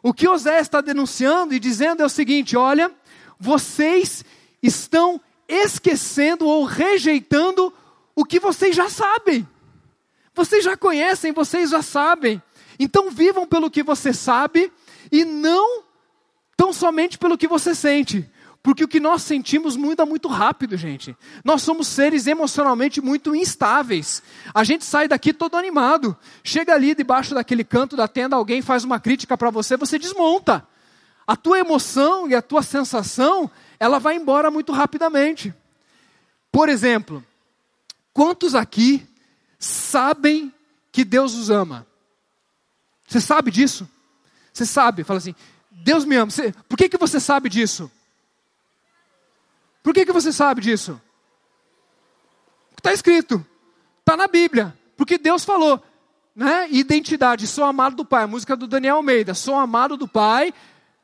O 0.02 0.14
que 0.14 0.28
Oséias 0.28 0.62
está 0.62 0.80
denunciando 0.80 1.54
e 1.54 1.60
dizendo 1.60 2.02
é 2.02 2.06
o 2.06 2.10
seguinte: 2.10 2.56
olha, 2.56 2.92
vocês 3.38 4.24
estão 4.62 5.20
esquecendo 5.48 6.46
ou 6.46 6.64
rejeitando 6.64 7.74
o 8.16 8.24
que 8.24 8.40
vocês 8.40 8.76
já 8.76 8.90
sabem. 8.90 9.48
Vocês 10.34 10.64
já 10.64 10.78
conhecem, 10.78 11.34
vocês 11.34 11.72
já 11.72 11.82
sabem. 11.82 12.42
Então 12.80 13.12
vivam 13.12 13.46
pelo 13.46 13.70
que 13.70 13.84
você 13.84 14.14
sabe 14.14 14.72
e 15.12 15.26
não 15.26 15.84
tão 16.60 16.74
somente 16.74 17.18
pelo 17.18 17.38
que 17.38 17.48
você 17.48 17.74
sente. 17.74 18.30
Porque 18.62 18.84
o 18.84 18.88
que 18.90 19.00
nós 19.00 19.22
sentimos 19.22 19.78
muda 19.78 20.06
muito 20.06 20.28
rápido, 20.28 20.76
gente. 20.76 21.16
Nós 21.42 21.62
somos 21.62 21.88
seres 21.88 22.28
emocionalmente 22.28 23.00
muito 23.00 23.34
instáveis. 23.34 24.22
A 24.54 24.66
gente 24.66 24.84
sai 24.84 25.08
daqui 25.08 25.32
todo 25.32 25.56
animado. 25.56 26.18
Chega 26.44 26.74
ali 26.74 26.94
debaixo 26.94 27.34
daquele 27.34 27.64
canto 27.64 27.96
da 27.96 28.10
tenda, 28.10 28.36
alguém 28.36 28.62
faz 28.62 28.84
uma 28.84 29.00
crítica 29.00 29.38
para 29.38 29.50
você, 29.50 29.78
você 29.78 29.98
desmonta. 29.98 30.68
A 31.26 31.38
tua 31.38 31.60
emoção 31.60 32.28
e 32.28 32.36
a 32.36 32.42
tua 32.42 32.62
sensação, 32.62 33.50
ela 33.80 33.98
vai 33.98 34.18
embora 34.18 34.52
muito 34.52 34.74
rapidamente. 34.74 35.54
Por 36.52 36.68
exemplo, 36.68 37.24
quantos 38.12 38.54
aqui 38.54 39.08
sabem 39.58 40.54
que 40.92 41.06
Deus 41.06 41.36
os 41.36 41.50
ama. 41.50 41.88
Você 43.08 43.22
sabe 43.22 43.50
disso? 43.50 43.88
Você 44.52 44.66
sabe, 44.66 45.06
fala 45.06 45.20
assim, 45.20 45.34
Deus 45.84 46.06
me 46.06 46.16
ama. 46.16 46.32
Você, 46.32 46.54
por 46.68 46.78
que, 46.78 46.90
que 46.90 46.98
você 46.98 47.20
sabe 47.20 47.50
disso? 47.50 47.92
Por 49.82 49.94
que, 49.94 50.06
que 50.06 50.12
você 50.12 50.32
sabe 50.32 50.62
disso? 50.62 51.02
Está 52.78 52.94
escrito, 52.94 53.46
está 54.00 54.16
na 54.16 54.28
Bíblia, 54.28 54.78
porque 54.96 55.18
Deus 55.18 55.44
falou, 55.44 55.84
né? 56.36 56.68
Identidade, 56.70 57.46
sou 57.46 57.64
amado 57.66 57.98
do 57.98 58.06
Pai, 58.06 58.26
música 58.26 58.56
do 58.56 58.68
Daniel 58.68 58.98
Almeida, 58.98 59.34
sou 59.34 59.56
amado 59.56 59.98
do 59.98 60.08
Pai, 60.08 60.54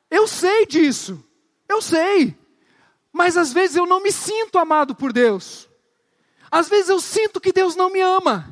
eu 0.10 0.28
sei 0.28 0.66
disso, 0.66 1.24
eu 1.68 1.82
sei, 1.82 2.38
mas 3.12 3.36
às 3.36 3.52
vezes 3.52 3.76
eu 3.76 3.86
não 3.86 4.02
me 4.02 4.12
sinto 4.12 4.58
amado 4.58 4.96
por 4.96 5.12
Deus. 5.12 5.68
Às 6.52 6.70
vezes 6.70 6.90
eu 6.90 7.00
sinto 7.02 7.42
que 7.42 7.52
Deus 7.52 7.76
não 7.76 7.92
me 7.92 8.00
ama. 8.00 8.50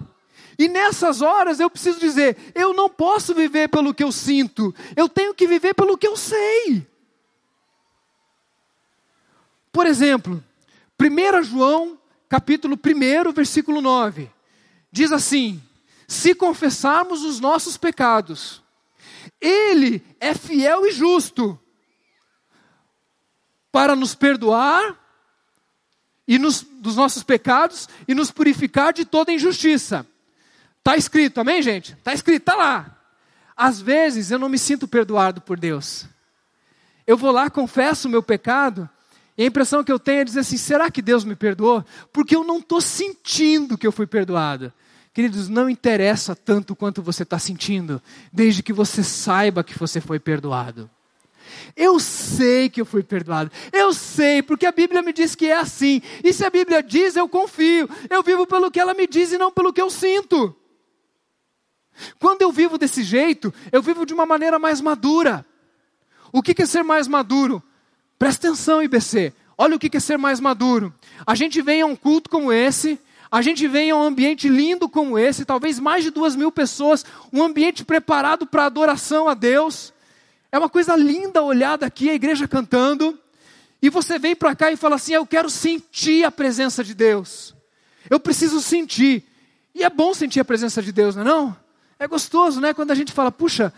E 0.57 0.67
nessas 0.67 1.21
horas 1.21 1.59
eu 1.59 1.69
preciso 1.69 1.99
dizer: 1.99 2.37
eu 2.53 2.73
não 2.73 2.89
posso 2.89 3.33
viver 3.33 3.69
pelo 3.69 3.93
que 3.93 4.03
eu 4.03 4.11
sinto, 4.11 4.73
eu 4.95 5.09
tenho 5.09 5.33
que 5.33 5.47
viver 5.47 5.73
pelo 5.73 5.97
que 5.97 6.07
eu 6.07 6.15
sei. 6.15 6.85
Por 9.71 9.87
exemplo, 9.87 10.43
1 10.99 11.43
João, 11.43 11.99
capítulo 12.29 12.75
1, 12.75 13.31
versículo 13.31 13.81
9, 13.81 14.29
diz 14.91 15.11
assim: 15.11 15.61
Se 16.07 16.35
confessarmos 16.35 17.23
os 17.23 17.39
nossos 17.39 17.75
pecados, 17.75 18.61
Ele 19.41 20.03
é 20.19 20.33
fiel 20.33 20.85
e 20.85 20.91
justo 20.91 21.59
para 23.71 23.95
nos 23.95 24.13
perdoar 24.13 24.99
e 26.27 26.37
nos, 26.37 26.61
dos 26.61 26.95
nossos 26.95 27.23
pecados 27.23 27.89
e 28.07 28.13
nos 28.13 28.29
purificar 28.29 28.93
de 28.93 29.03
toda 29.03 29.33
injustiça. 29.33 30.05
Está 30.83 30.97
escrito, 30.97 31.39
amém, 31.39 31.61
gente? 31.61 31.93
Está 31.93 32.13
escrito, 32.13 32.41
está 32.41 32.55
lá. 32.55 32.99
Às 33.55 33.79
vezes 33.79 34.31
eu 34.31 34.37
não 34.37 34.49
me 34.49 34.59
sinto 34.59 34.85
perdoado 34.85 35.39
por 35.39 35.57
Deus. 35.57 36.05
Eu 37.07 37.15
vou 37.15 37.31
lá, 37.31 37.49
confesso 37.49 38.09
o 38.09 38.11
meu 38.11 38.21
pecado, 38.21 38.89
e 39.37 39.43
a 39.43 39.45
impressão 39.45 39.81
que 39.81 39.91
eu 39.93 39.97
tenho 39.97 40.19
é 40.19 40.23
dizer 40.25 40.41
assim: 40.41 40.57
será 40.57 40.91
que 40.91 41.01
Deus 41.01 41.23
me 41.23 41.37
perdoou? 41.37 41.85
Porque 42.11 42.35
eu 42.35 42.43
não 42.43 42.57
estou 42.57 42.81
sentindo 42.81 43.77
que 43.77 43.87
eu 43.87 43.93
fui 43.93 44.05
perdoado. 44.05 44.73
Queridos, 45.13 45.47
não 45.47 45.69
interessa 45.69 46.35
tanto 46.35 46.75
quanto 46.75 47.01
você 47.01 47.23
está 47.23 47.39
sentindo, 47.39 48.01
desde 48.31 48.61
que 48.61 48.73
você 48.73 49.01
saiba 49.05 49.63
que 49.63 49.79
você 49.79 50.01
foi 50.01 50.19
perdoado. 50.19 50.89
Eu 51.77 51.97
sei 51.97 52.69
que 52.69 52.81
eu 52.81 52.85
fui 52.85 53.03
perdoado. 53.03 53.49
Eu 53.71 53.93
sei, 53.93 54.43
porque 54.43 54.65
a 54.65 54.71
Bíblia 54.73 55.01
me 55.01 55.13
diz 55.13 55.33
que 55.33 55.45
é 55.45 55.55
assim. 55.55 56.01
E 56.21 56.33
se 56.33 56.43
a 56.43 56.49
Bíblia 56.49 56.83
diz, 56.83 57.15
eu 57.15 57.29
confio. 57.29 57.89
Eu 58.09 58.21
vivo 58.21 58.45
pelo 58.45 58.69
que 58.69 58.81
ela 58.81 58.93
me 58.93 59.07
diz 59.07 59.31
e 59.31 59.37
não 59.37 59.49
pelo 59.49 59.71
que 59.71 59.81
eu 59.81 59.89
sinto. 59.89 60.53
Quando 62.19 62.41
eu 62.41 62.51
vivo 62.51 62.77
desse 62.77 63.03
jeito, 63.03 63.53
eu 63.71 63.81
vivo 63.81 64.05
de 64.05 64.13
uma 64.13 64.25
maneira 64.25 64.57
mais 64.57 64.81
madura. 64.81 65.45
O 66.31 66.41
que 66.41 66.61
é 66.61 66.65
ser 66.65 66.83
mais 66.83 67.07
maduro? 67.07 67.61
Presta 68.17 68.47
atenção, 68.47 68.81
IBC. 68.81 69.33
Olha 69.57 69.75
o 69.75 69.79
que 69.79 69.95
é 69.95 69.99
ser 69.99 70.17
mais 70.17 70.39
maduro. 70.39 70.93
A 71.25 71.35
gente 71.35 71.61
vem 71.61 71.81
a 71.81 71.85
um 71.85 71.95
culto 71.95 72.29
como 72.29 72.51
esse, 72.51 72.99
a 73.31 73.41
gente 73.41 73.67
vem 73.67 73.91
a 73.91 73.95
um 73.95 74.01
ambiente 74.01 74.47
lindo 74.47 74.87
como 74.87 75.17
esse, 75.17 75.45
talvez 75.45 75.79
mais 75.79 76.03
de 76.03 76.09
duas 76.09 76.35
mil 76.35 76.51
pessoas, 76.51 77.05
um 77.31 77.43
ambiente 77.43 77.83
preparado 77.83 78.45
para 78.45 78.65
adoração 78.65 79.27
a 79.27 79.33
Deus. 79.33 79.93
É 80.51 80.57
uma 80.57 80.69
coisa 80.69 80.95
linda 80.95 81.41
olhar 81.41 81.77
daqui 81.77 82.09
a 82.09 82.13
igreja 82.13 82.47
cantando. 82.47 83.17
E 83.81 83.89
você 83.89 84.17
vem 84.17 84.35
para 84.35 84.55
cá 84.55 84.71
e 84.71 84.77
fala 84.77 84.95
assim: 84.95 85.13
Eu 85.13 85.25
quero 85.25 85.49
sentir 85.49 86.23
a 86.23 86.31
presença 86.31 86.83
de 86.83 86.93
Deus. 86.93 87.55
Eu 88.09 88.19
preciso 88.19 88.61
sentir. 88.61 89.23
E 89.73 89.83
é 89.83 89.89
bom 89.89 90.13
sentir 90.13 90.39
a 90.39 90.45
presença 90.45 90.81
de 90.81 90.91
Deus, 90.91 91.15
não 91.15 91.23
é? 91.23 91.25
Não? 91.25 91.62
É 92.03 92.07
gostoso, 92.07 92.59
né? 92.59 92.73
Quando 92.73 92.91
a 92.91 92.95
gente 92.95 93.13
fala, 93.13 93.31
puxa, 93.31 93.73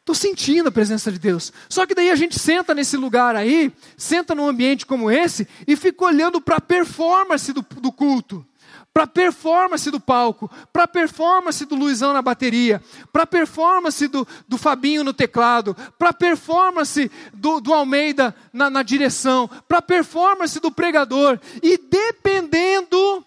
estou 0.00 0.14
sentindo 0.14 0.68
a 0.68 0.70
presença 0.70 1.10
de 1.10 1.18
Deus. 1.18 1.50
Só 1.70 1.86
que 1.86 1.94
daí 1.94 2.10
a 2.10 2.14
gente 2.14 2.38
senta 2.38 2.74
nesse 2.74 2.98
lugar 2.98 3.34
aí, 3.34 3.72
senta 3.96 4.34
num 4.34 4.46
ambiente 4.46 4.84
como 4.84 5.10
esse 5.10 5.48
e 5.66 5.74
fica 5.74 6.04
olhando 6.04 6.38
para 6.38 6.56
a 6.56 6.60
performance 6.60 7.50
do, 7.54 7.64
do 7.80 7.90
culto 7.90 8.46
para 8.92 9.04
a 9.04 9.06
performance 9.06 9.90
do 9.90 10.00
palco, 10.00 10.50
para 10.72 10.84
a 10.84 10.88
performance 10.88 11.66
do 11.66 11.74
Luizão 11.74 12.14
na 12.14 12.22
bateria, 12.22 12.82
para 13.12 13.24
a 13.24 13.26
performance 13.26 14.08
do, 14.08 14.26
do 14.48 14.56
Fabinho 14.56 15.04
no 15.04 15.12
teclado, 15.12 15.76
para 15.98 16.08
a 16.08 16.14
performance 16.14 17.10
do, 17.34 17.60
do 17.60 17.74
Almeida 17.74 18.34
na, 18.54 18.70
na 18.70 18.82
direção, 18.82 19.50
para 19.68 19.78
a 19.78 19.82
performance 19.82 20.58
do 20.60 20.70
pregador. 20.70 21.38
E 21.62 21.76
dependendo 21.76 23.22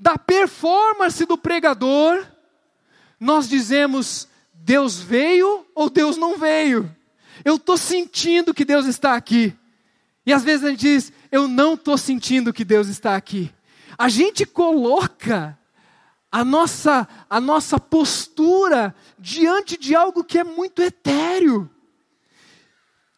da 0.00 0.18
performance 0.18 1.24
do 1.24 1.38
pregador, 1.38 2.26
nós 3.18 3.48
dizemos: 3.48 4.28
Deus 4.52 4.98
veio 4.98 5.66
ou 5.74 5.88
Deus 5.90 6.16
não 6.16 6.36
veio. 6.36 6.94
Eu 7.44 7.56
estou 7.56 7.76
sentindo 7.76 8.54
que 8.54 8.64
Deus 8.64 8.86
está 8.86 9.14
aqui. 9.14 9.54
E 10.26 10.32
às 10.32 10.42
vezes 10.42 10.64
a 10.64 10.70
gente 10.70 10.80
diz: 10.80 11.12
Eu 11.30 11.46
não 11.48 11.74
estou 11.74 11.96
sentindo 11.96 12.52
que 12.52 12.64
Deus 12.64 12.88
está 12.88 13.16
aqui 13.16 13.52
a 13.98 14.08
gente 14.08 14.46
coloca 14.46 15.58
a 16.30 16.44
nossa, 16.44 17.08
a 17.28 17.40
nossa 17.40 17.80
postura 17.80 18.94
diante 19.18 19.76
de 19.76 19.96
algo 19.96 20.22
que 20.22 20.38
é 20.38 20.44
muito 20.44 20.80
etéreo. 20.80 21.68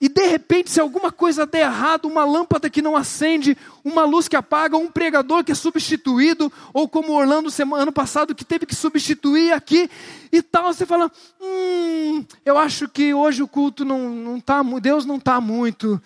E 0.01 0.09
de 0.09 0.27
repente, 0.27 0.71
se 0.71 0.81
alguma 0.81 1.13
coisa 1.13 1.45
der 1.45 1.67
errado, 1.67 2.07
uma 2.07 2.25
lâmpada 2.25 2.71
que 2.71 2.81
não 2.81 2.97
acende, 2.97 3.55
uma 3.85 4.05
luz 4.05 4.29
que 4.29 4.37
apaga, 4.37 4.79
um 4.79 4.91
pregador 4.91 5.45
que 5.45 5.53
é 5.53 5.55
substituído, 5.55 6.51
ou 6.73 6.89
como 6.89 7.13
Orlando 7.13 7.51
ano 7.77 7.93
passado 7.93 8.35
que 8.35 8.43
teve 8.45 8.65
que 8.65 8.75
substituir 8.75 9.53
aqui 9.53 9.91
e 10.33 10.41
tal, 10.41 10.73
você 10.73 10.87
fala: 10.87 11.13
hum, 11.39 12.25
eu 12.47 12.57
acho 12.57 12.89
que 12.89 13.13
hoje 13.13 13.43
o 13.43 13.49
culto 13.49 13.85
não, 13.85 14.09
não 14.09 14.41
tá, 14.41 14.63
Deus 14.81 15.05
não 15.05 15.17
está 15.17 15.39
muito. 15.39 16.01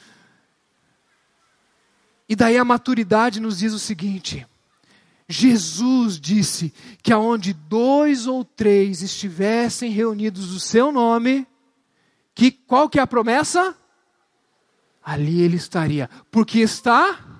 E 2.29 2.35
daí 2.35 2.59
a 2.59 2.65
maturidade 2.65 3.39
nos 3.39 3.59
diz 3.59 3.73
o 3.73 3.79
seguinte: 3.79 4.45
Jesus 5.29 6.19
disse 6.19 6.75
que 7.01 7.13
aonde 7.13 7.53
dois 7.53 8.27
ou 8.27 8.45
três 8.45 9.03
estivessem 9.03 9.93
reunidos 9.93 10.53
o 10.53 10.59
seu 10.59 10.91
nome, 10.91 11.47
que 12.35 12.51
qual 12.51 12.89
que 12.89 12.99
é 12.99 13.03
a 13.03 13.07
promessa? 13.07 13.77
Ali 15.05 15.43
ele 15.43 15.57
estaria. 15.57 16.09
Porque 16.31 16.61
está 16.61 17.35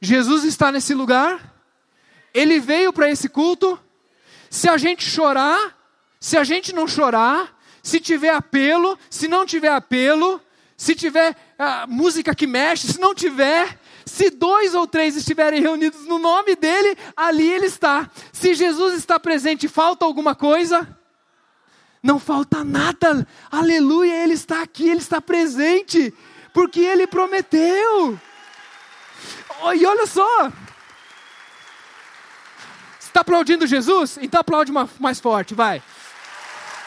Jesus 0.00 0.44
está 0.44 0.70
nesse 0.70 0.94
lugar. 0.94 1.54
Ele 2.32 2.60
veio 2.60 2.92
para 2.92 3.10
esse 3.10 3.28
culto. 3.28 3.78
Se 4.50 4.68
a 4.68 4.76
gente 4.76 5.04
chorar, 5.04 5.76
se 6.20 6.36
a 6.36 6.44
gente 6.44 6.72
não 6.74 6.86
chorar, 6.86 7.58
se 7.82 7.98
tiver 7.98 8.30
apelo, 8.30 8.98
se 9.10 9.26
não 9.26 9.46
tiver 9.46 9.72
apelo, 9.72 10.40
se 10.76 10.94
tiver 10.94 11.34
ah, 11.58 11.86
música 11.88 12.34
que 12.34 12.46
mexe, 12.46 12.92
se 12.92 13.00
não 13.00 13.14
tiver, 13.14 13.78
se 14.04 14.30
dois 14.30 14.74
ou 14.74 14.86
três 14.86 15.16
estiverem 15.16 15.60
reunidos 15.60 16.06
no 16.06 16.18
nome 16.18 16.54
dele, 16.54 16.96
ali 17.16 17.50
ele 17.50 17.66
está. 17.66 18.10
Se 18.32 18.54
Jesus 18.54 18.94
está 18.94 19.18
presente, 19.18 19.66
falta 19.66 20.04
alguma 20.04 20.34
coisa? 20.34 20.86
Não 22.02 22.18
falta 22.18 22.62
nada. 22.62 23.26
Aleluia, 23.50 24.22
ele 24.22 24.34
está 24.34 24.62
aqui, 24.62 24.88
ele 24.88 25.00
está 25.00 25.20
presente, 25.20 26.14
porque 26.56 26.80
ele 26.80 27.06
prometeu. 27.06 28.18
Oh, 29.60 29.74
e 29.74 29.84
olha 29.84 30.06
só. 30.06 30.50
Está 32.98 33.20
aplaudindo 33.20 33.66
Jesus? 33.66 34.18
Então 34.22 34.40
aplaude 34.40 34.72
mais 34.98 35.20
forte, 35.20 35.52
vai. 35.52 35.82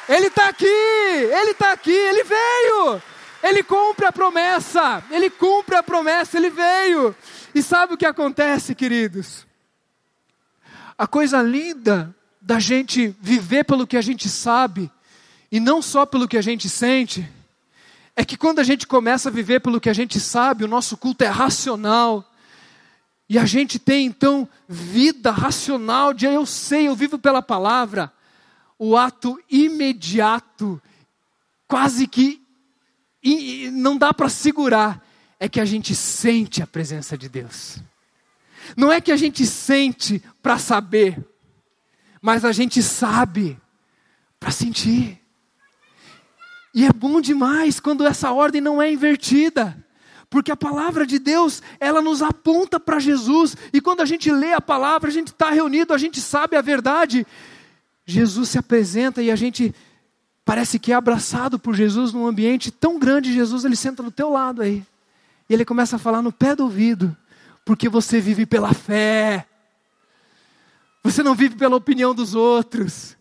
Ele 0.08 0.26
está 0.26 0.50
aqui, 0.50 0.66
ele 0.66 1.52
está 1.52 1.72
aqui, 1.72 1.92
ele 1.92 2.24
veio. 2.24 3.00
Ele 3.44 3.62
cumpre 3.62 4.08
a 4.08 4.12
promessa, 4.12 5.04
ele 5.12 5.30
cumpre 5.30 5.76
a 5.76 5.84
promessa, 5.84 6.38
ele 6.38 6.50
veio. 6.50 7.16
E 7.54 7.62
sabe 7.62 7.94
o 7.94 7.98
que 7.98 8.08
acontece, 8.08 8.74
queridos? 8.74 9.46
A 10.98 11.06
coisa 11.06 11.44
linda 11.44 12.16
da 12.42 12.58
gente 12.58 13.16
viver 13.22 13.66
pelo 13.66 13.86
que 13.86 13.98
a 13.98 14.02
gente 14.02 14.30
sabe 14.30 14.92
e 15.52 15.60
não 15.60 15.80
só 15.80 16.08
pelo 16.08 16.28
que 16.28 16.40
a 16.40 16.42
gente 16.42 16.68
sente, 16.68 17.30
é 18.20 18.26
que 18.26 18.36
quando 18.36 18.60
a 18.60 18.64
gente 18.64 18.86
começa 18.86 19.30
a 19.30 19.32
viver 19.32 19.62
pelo 19.62 19.80
que 19.80 19.90
a 19.90 19.94
gente 19.94 20.20
sabe, 20.20 20.66
o 20.66 20.68
nosso 20.68 20.98
culto 20.98 21.24
é 21.24 21.28
racional. 21.28 22.30
E 23.30 23.40
a 23.40 23.46
gente 23.46 23.80
tem 23.80 24.08
então 24.08 24.46
vida 24.68 25.32
racional 25.32 26.14
de 26.14 26.26
eu 26.26 26.46
sei, 26.46 26.90
eu 26.90 26.96
vivo 26.98 27.18
pela 27.18 27.42
palavra. 27.42 28.12
O 28.78 28.98
ato 28.98 29.42
imediato, 29.50 30.82
quase 31.66 32.08
que 32.08 32.42
e 33.24 33.70
não 33.72 33.98
dá 33.98 34.14
para 34.14 34.28
segurar, 34.28 35.02
é 35.40 35.48
que 35.48 35.62
a 35.62 35.66
gente 35.66 35.96
sente 35.96 36.62
a 36.62 36.68
presença 36.68 37.18
de 37.18 37.30
Deus. 37.30 37.78
Não 38.76 38.92
é 38.92 39.00
que 39.00 39.14
a 39.14 39.18
gente 39.18 39.46
sente 39.46 40.22
para 40.44 40.58
saber, 40.58 41.26
mas 42.22 42.44
a 42.44 42.52
gente 42.52 42.84
sabe 42.84 43.58
para 44.38 44.52
sentir. 44.52 45.22
E 46.74 46.86
é 46.86 46.94
bom 46.94 47.20
demais 47.20 47.80
quando 47.80 48.06
essa 48.06 48.32
ordem 48.32 48.62
não 48.62 48.82
é 48.82 48.92
invertida. 48.92 49.76
Porque 50.30 50.52
a 50.52 50.58
palavra 50.58 51.06
de 51.06 51.18
Deus, 51.18 51.62
ela 51.80 52.02
nos 52.02 52.22
aponta 52.22 52.80
para 52.80 53.00
Jesus. 53.00 53.58
E 53.74 53.82
quando 53.82 54.02
a 54.02 54.06
gente 54.06 54.32
lê 54.32 54.54
a 54.54 54.62
palavra, 54.62 55.10
a 55.10 55.14
gente 55.14 55.28
está 55.28 55.50
reunido, 55.50 55.94
a 55.94 55.98
gente 55.98 56.22
sabe 56.22 56.56
a 56.56 56.62
verdade. 56.62 57.26
Jesus 58.06 58.50
se 58.50 58.58
apresenta 58.58 59.22
e 59.22 59.32
a 59.32 59.36
gente 59.36 59.74
parece 60.46 60.80
que 60.80 60.92
é 60.92 60.96
abraçado 60.96 61.60
por 61.60 61.76
Jesus 61.76 62.12
num 62.12 62.26
ambiente 62.26 62.72
tão 62.72 62.98
grande, 62.98 63.32
Jesus 63.32 63.66
ele 63.66 63.76
senta 63.76 64.02
do 64.02 64.10
teu 64.10 64.32
lado 64.32 64.64
aí. 64.64 64.84
E 65.48 65.54
ele 65.54 65.64
começa 65.64 65.96
a 65.96 66.00
falar 66.00 66.22
no 66.22 66.32
pé 66.32 66.56
do 66.56 66.64
ouvido, 66.64 67.16
porque 67.64 67.88
você 67.88 68.20
vive 68.20 68.46
pela 68.46 68.74
fé. 68.74 69.46
Você 71.04 71.22
não 71.22 71.36
vive 71.36 71.56
pela 71.56 71.76
opinião 71.76 72.14
dos 72.14 72.34
outros. 72.36 73.16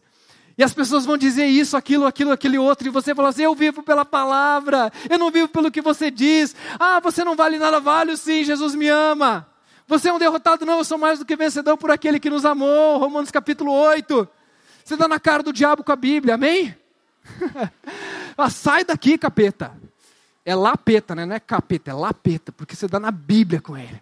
E 0.59 0.65
as 0.65 0.75
pessoas 0.75 1.07
vão 1.07 1.17
dizer 1.17 1.47
isso, 1.47 1.77
aquilo, 1.77 2.05
aquilo, 2.05 2.33
aquele 2.33 2.59
outro, 2.59 2.89
e 2.89 2.91
você 2.91 3.15
fala 3.15 3.29
assim: 3.29 3.43
eu 3.43 3.55
vivo 3.55 3.81
pela 3.81 4.05
palavra, 4.05 4.93
eu 5.09 5.17
não 5.17 5.31
vivo 5.31 5.47
pelo 5.47 5.71
que 5.71 5.81
você 5.81 6.11
diz. 6.11 6.55
Ah, 6.81 6.99
você 6.99 7.23
não 7.23 7.37
vale 7.37 7.61
nada, 7.61 7.79
vale 7.79 8.17
sim, 8.17 8.43
Jesus 8.43 8.75
me 8.75 8.89
ama. 8.89 9.47
Você 9.87 10.09
é 10.09 10.13
um 10.13 10.19
derrotado, 10.19 10.67
não, 10.67 10.79
eu 10.79 10.85
sou 10.85 10.99
mais 10.99 11.21
do 11.21 11.25
que 11.25 11.37
vencedor 11.37 11.77
por 11.77 11.93
aquele 11.93 12.19
que 12.19 12.29
nos 12.29 12.45
amou. 12.45 12.99
Romanos 12.99 13.31
capítulo 13.31 13.73
8. 13.73 14.29
Você 14.85 14.97
dá 14.97 15.07
na 15.07 15.21
cara 15.21 15.45
do 15.45 15.53
diabo 15.53 15.85
com 15.85 15.93
a 15.93 15.97
Bíblia, 15.97 16.35
amém? 16.35 16.75
ah, 18.37 18.51
sai 18.51 18.85
daqui, 18.85 19.17
capeta. 19.17 19.73
É 20.45 20.57
lapeta, 20.57 21.15
né? 21.15 21.25
Não 21.25 21.37
é 21.37 21.41
capeta, 21.41 21.93
é 21.93 21.95
lapeta, 21.95 22.51
porque 22.51 22.75
você 22.75 22.89
dá 22.89 22.99
na 22.99 23.13
Bíblia 23.13 23.61
com 23.61 23.77
ele. 23.77 24.01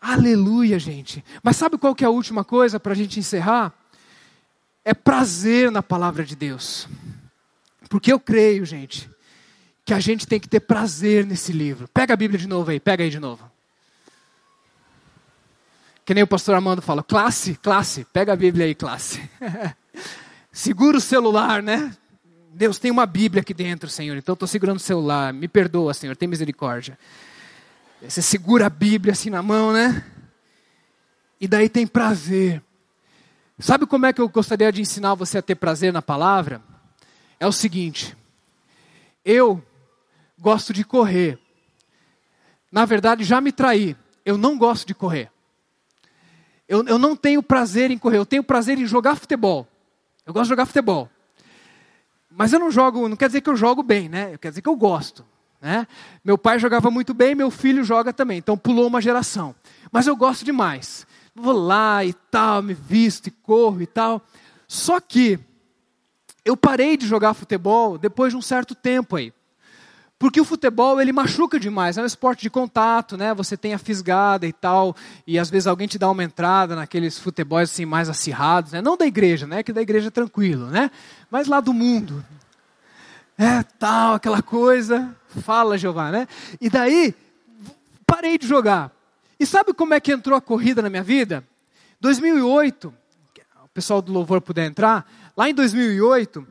Aleluia, 0.00 0.78
gente. 0.78 1.24
Mas 1.42 1.56
sabe 1.56 1.78
qual 1.78 1.94
que 1.94 2.04
é 2.04 2.06
a 2.06 2.10
última 2.10 2.44
coisa 2.44 2.78
para 2.78 2.92
a 2.92 2.96
gente 2.96 3.18
encerrar? 3.18 3.72
É 4.86 4.94
prazer 4.94 5.68
na 5.72 5.82
palavra 5.82 6.24
de 6.24 6.36
Deus. 6.36 6.86
Porque 7.90 8.12
eu 8.12 8.20
creio, 8.20 8.64
gente, 8.64 9.10
que 9.84 9.92
a 9.92 9.98
gente 9.98 10.28
tem 10.28 10.38
que 10.38 10.48
ter 10.48 10.60
prazer 10.60 11.26
nesse 11.26 11.50
livro. 11.50 11.88
Pega 11.88 12.14
a 12.14 12.16
Bíblia 12.16 12.38
de 12.38 12.46
novo 12.46 12.70
aí, 12.70 12.78
pega 12.78 13.02
aí 13.02 13.10
de 13.10 13.18
novo. 13.18 13.50
Que 16.04 16.14
nem 16.14 16.22
o 16.22 16.26
pastor 16.28 16.54
Armando 16.54 16.80
fala, 16.80 17.02
classe, 17.02 17.56
classe, 17.56 18.06
pega 18.12 18.32
a 18.32 18.36
Bíblia 18.36 18.64
aí, 18.64 18.76
classe. 18.76 19.28
Segura 20.52 20.98
o 20.98 21.00
celular, 21.00 21.64
né? 21.64 21.92
Deus, 22.54 22.78
tem 22.78 22.92
uma 22.92 23.06
Bíblia 23.06 23.40
aqui 23.40 23.52
dentro, 23.52 23.90
Senhor, 23.90 24.16
então 24.16 24.34
estou 24.34 24.46
segurando 24.46 24.76
o 24.76 24.80
celular. 24.80 25.32
Me 25.32 25.48
perdoa, 25.48 25.94
Senhor, 25.94 26.14
tem 26.14 26.28
misericórdia. 26.28 26.96
Você 28.00 28.22
segura 28.22 28.66
a 28.66 28.70
Bíblia 28.70 29.14
assim 29.14 29.30
na 29.30 29.42
mão, 29.42 29.72
né? 29.72 30.04
E 31.40 31.48
daí 31.48 31.68
tem 31.68 31.88
prazer. 31.88 32.62
Sabe 33.58 33.86
como 33.86 34.06
é 34.06 34.12
que 34.12 34.20
eu 34.20 34.28
gostaria 34.28 34.70
de 34.70 34.82
ensinar 34.82 35.14
você 35.14 35.38
a 35.38 35.42
ter 35.42 35.54
prazer 35.54 35.92
na 35.92 36.02
palavra? 36.02 36.62
É 37.40 37.46
o 37.46 37.52
seguinte: 37.52 38.16
eu 39.24 39.62
gosto 40.38 40.72
de 40.72 40.84
correr. 40.84 41.38
Na 42.70 42.84
verdade, 42.84 43.24
já 43.24 43.40
me 43.40 43.52
traí. 43.52 43.96
Eu 44.24 44.36
não 44.36 44.58
gosto 44.58 44.86
de 44.86 44.94
correr. 44.94 45.30
Eu, 46.68 46.84
eu 46.86 46.98
não 46.98 47.16
tenho 47.16 47.42
prazer 47.42 47.90
em 47.90 47.98
correr. 47.98 48.18
Eu 48.18 48.26
tenho 48.26 48.42
prazer 48.42 48.78
em 48.78 48.86
jogar 48.86 49.16
futebol. 49.16 49.66
Eu 50.26 50.34
gosto 50.34 50.44
de 50.44 50.50
jogar 50.50 50.66
futebol. 50.66 51.08
Mas 52.30 52.52
eu 52.52 52.58
não 52.58 52.70
jogo, 52.70 53.08
não 53.08 53.16
quer 53.16 53.28
dizer 53.28 53.40
que 53.40 53.48
eu 53.48 53.56
jogo 53.56 53.82
bem, 53.82 54.08
né? 54.08 54.36
Quer 54.36 54.50
dizer 54.50 54.60
que 54.60 54.68
eu 54.68 54.76
gosto. 54.76 55.24
Né? 55.60 55.86
Meu 56.22 56.36
pai 56.36 56.58
jogava 56.58 56.90
muito 56.90 57.14
bem, 57.14 57.34
meu 57.34 57.50
filho 57.50 57.82
joga 57.82 58.12
também. 58.12 58.38
Então 58.38 58.58
pulou 58.58 58.86
uma 58.86 59.00
geração. 59.00 59.54
Mas 59.90 60.06
eu 60.06 60.14
gosto 60.14 60.44
demais. 60.44 61.06
Vou 61.38 61.52
lá 61.52 62.02
e 62.02 62.14
tal, 62.14 62.62
me 62.62 62.72
visto 62.72 63.26
e 63.26 63.30
corro 63.30 63.82
e 63.82 63.86
tal. 63.86 64.22
Só 64.66 64.98
que 64.98 65.38
eu 66.46 66.56
parei 66.56 66.96
de 66.96 67.06
jogar 67.06 67.34
futebol 67.34 67.98
depois 67.98 68.32
de 68.32 68.38
um 68.38 68.42
certo 68.42 68.74
tempo 68.74 69.16
aí. 69.16 69.34
Porque 70.18 70.40
o 70.40 70.46
futebol, 70.46 70.98
ele 70.98 71.12
machuca 71.12 71.60
demais, 71.60 71.98
é 71.98 72.02
um 72.02 72.06
esporte 72.06 72.40
de 72.40 72.48
contato, 72.48 73.18
né? 73.18 73.34
Você 73.34 73.54
tem 73.54 73.74
a 73.74 73.78
fisgada 73.78 74.46
e 74.46 74.52
tal, 74.52 74.96
e 75.26 75.38
às 75.38 75.50
vezes 75.50 75.66
alguém 75.66 75.86
te 75.86 75.98
dá 75.98 76.10
uma 76.10 76.24
entrada 76.24 76.74
naqueles 76.74 77.18
futebols 77.18 77.70
assim 77.70 77.84
mais 77.84 78.08
acirrados, 78.08 78.72
né? 78.72 78.80
Não 78.80 78.96
da 78.96 79.06
igreja, 79.06 79.46
né? 79.46 79.62
Que 79.62 79.74
da 79.74 79.82
igreja 79.82 80.08
é 80.08 80.10
tranquilo, 80.10 80.68
né? 80.68 80.90
Mas 81.30 81.48
lá 81.48 81.60
do 81.60 81.74
mundo. 81.74 82.24
É, 83.36 83.62
tal, 83.78 84.14
aquela 84.14 84.40
coisa. 84.40 85.14
Fala, 85.42 85.76
Jeová, 85.76 86.10
né? 86.10 86.26
E 86.58 86.70
daí, 86.70 87.14
parei 88.06 88.38
de 88.38 88.46
jogar. 88.46 88.95
E 89.38 89.46
sabe 89.46 89.72
como 89.74 89.94
é 89.94 90.00
que 90.00 90.12
entrou 90.12 90.36
a 90.36 90.40
corrida 90.40 90.80
na 90.82 90.90
minha 90.90 91.02
vida? 91.02 91.46
2008, 92.00 92.92
o 93.64 93.68
pessoal 93.68 94.00
do 94.00 94.12
louvor 94.12 94.40
puder 94.40 94.66
entrar, 94.66 95.10
lá 95.36 95.48
em 95.48 95.54
2008, 95.54 96.46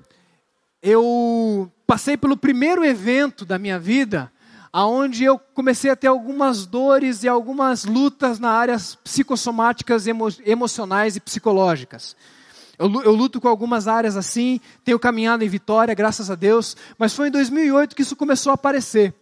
eu 0.81 1.71
passei 1.87 2.15
pelo 2.15 2.37
primeiro 2.37 2.85
evento 2.85 3.45
da 3.45 3.57
minha 3.57 3.79
vida 3.79 4.31
aonde 4.75 5.23
eu 5.23 5.39
comecei 5.39 5.89
a 5.89 5.95
ter 5.95 6.07
algumas 6.07 6.65
dores 6.65 7.23
e 7.23 7.29
algumas 7.29 7.85
lutas 7.85 8.39
na 8.39 8.51
áreas 8.51 8.93
psicossomáticas, 8.93 10.05
emo 10.05 10.27
emocionais 10.45 11.15
e 11.15 11.21
psicológicas. 11.21 12.13
Eu, 12.77 12.91
eu, 13.03 13.13
luto 13.13 13.39
com 13.39 13.47
algumas 13.47 13.87
áreas 13.87 14.17
assim, 14.17 14.59
tenho 14.83 14.99
caminhado 14.99 15.45
em 15.45 15.47
vitória, 15.47 15.93
graças 15.93 16.29
a 16.29 16.35
Deus, 16.35 16.75
mas 16.97 17.13
foi 17.15 17.29
em 17.29 17.31
2008 17.31 17.95
que 17.95 18.01
isso 18.01 18.17
começou 18.17 18.51
a 18.51 18.55
aparecer. 18.55 19.13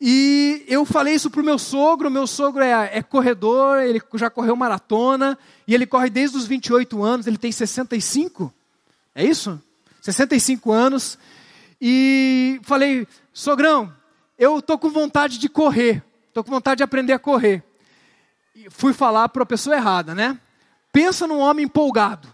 E 0.00 0.64
eu 0.68 0.84
falei 0.84 1.14
isso 1.14 1.30
para 1.30 1.40
o 1.40 1.44
meu 1.44 1.58
sogro, 1.58 2.10
meu 2.10 2.26
sogro 2.26 2.62
é, 2.62 2.98
é 2.98 3.02
corredor, 3.02 3.80
ele 3.80 4.02
já 4.14 4.28
correu 4.28 4.56
maratona, 4.56 5.38
e 5.66 5.74
ele 5.74 5.86
corre 5.86 6.10
desde 6.10 6.36
os 6.36 6.46
28 6.46 7.02
anos, 7.02 7.26
ele 7.26 7.38
tem 7.38 7.52
65, 7.52 8.52
é 9.14 9.24
isso? 9.24 9.60
65 10.00 10.72
anos, 10.72 11.18
e 11.80 12.60
falei, 12.62 13.06
sogrão, 13.32 13.92
eu 14.38 14.60
tô 14.60 14.76
com 14.76 14.90
vontade 14.90 15.38
de 15.38 15.48
correr, 15.48 16.02
tô 16.32 16.42
com 16.42 16.50
vontade 16.50 16.78
de 16.78 16.82
aprender 16.82 17.12
a 17.12 17.18
correr. 17.18 17.62
E 18.54 18.68
fui 18.70 18.92
falar 18.92 19.28
para 19.28 19.42
a 19.42 19.46
pessoa 19.46 19.76
errada, 19.76 20.14
né? 20.14 20.38
Pensa 20.92 21.26
num 21.26 21.38
homem 21.38 21.64
empolgado, 21.64 22.33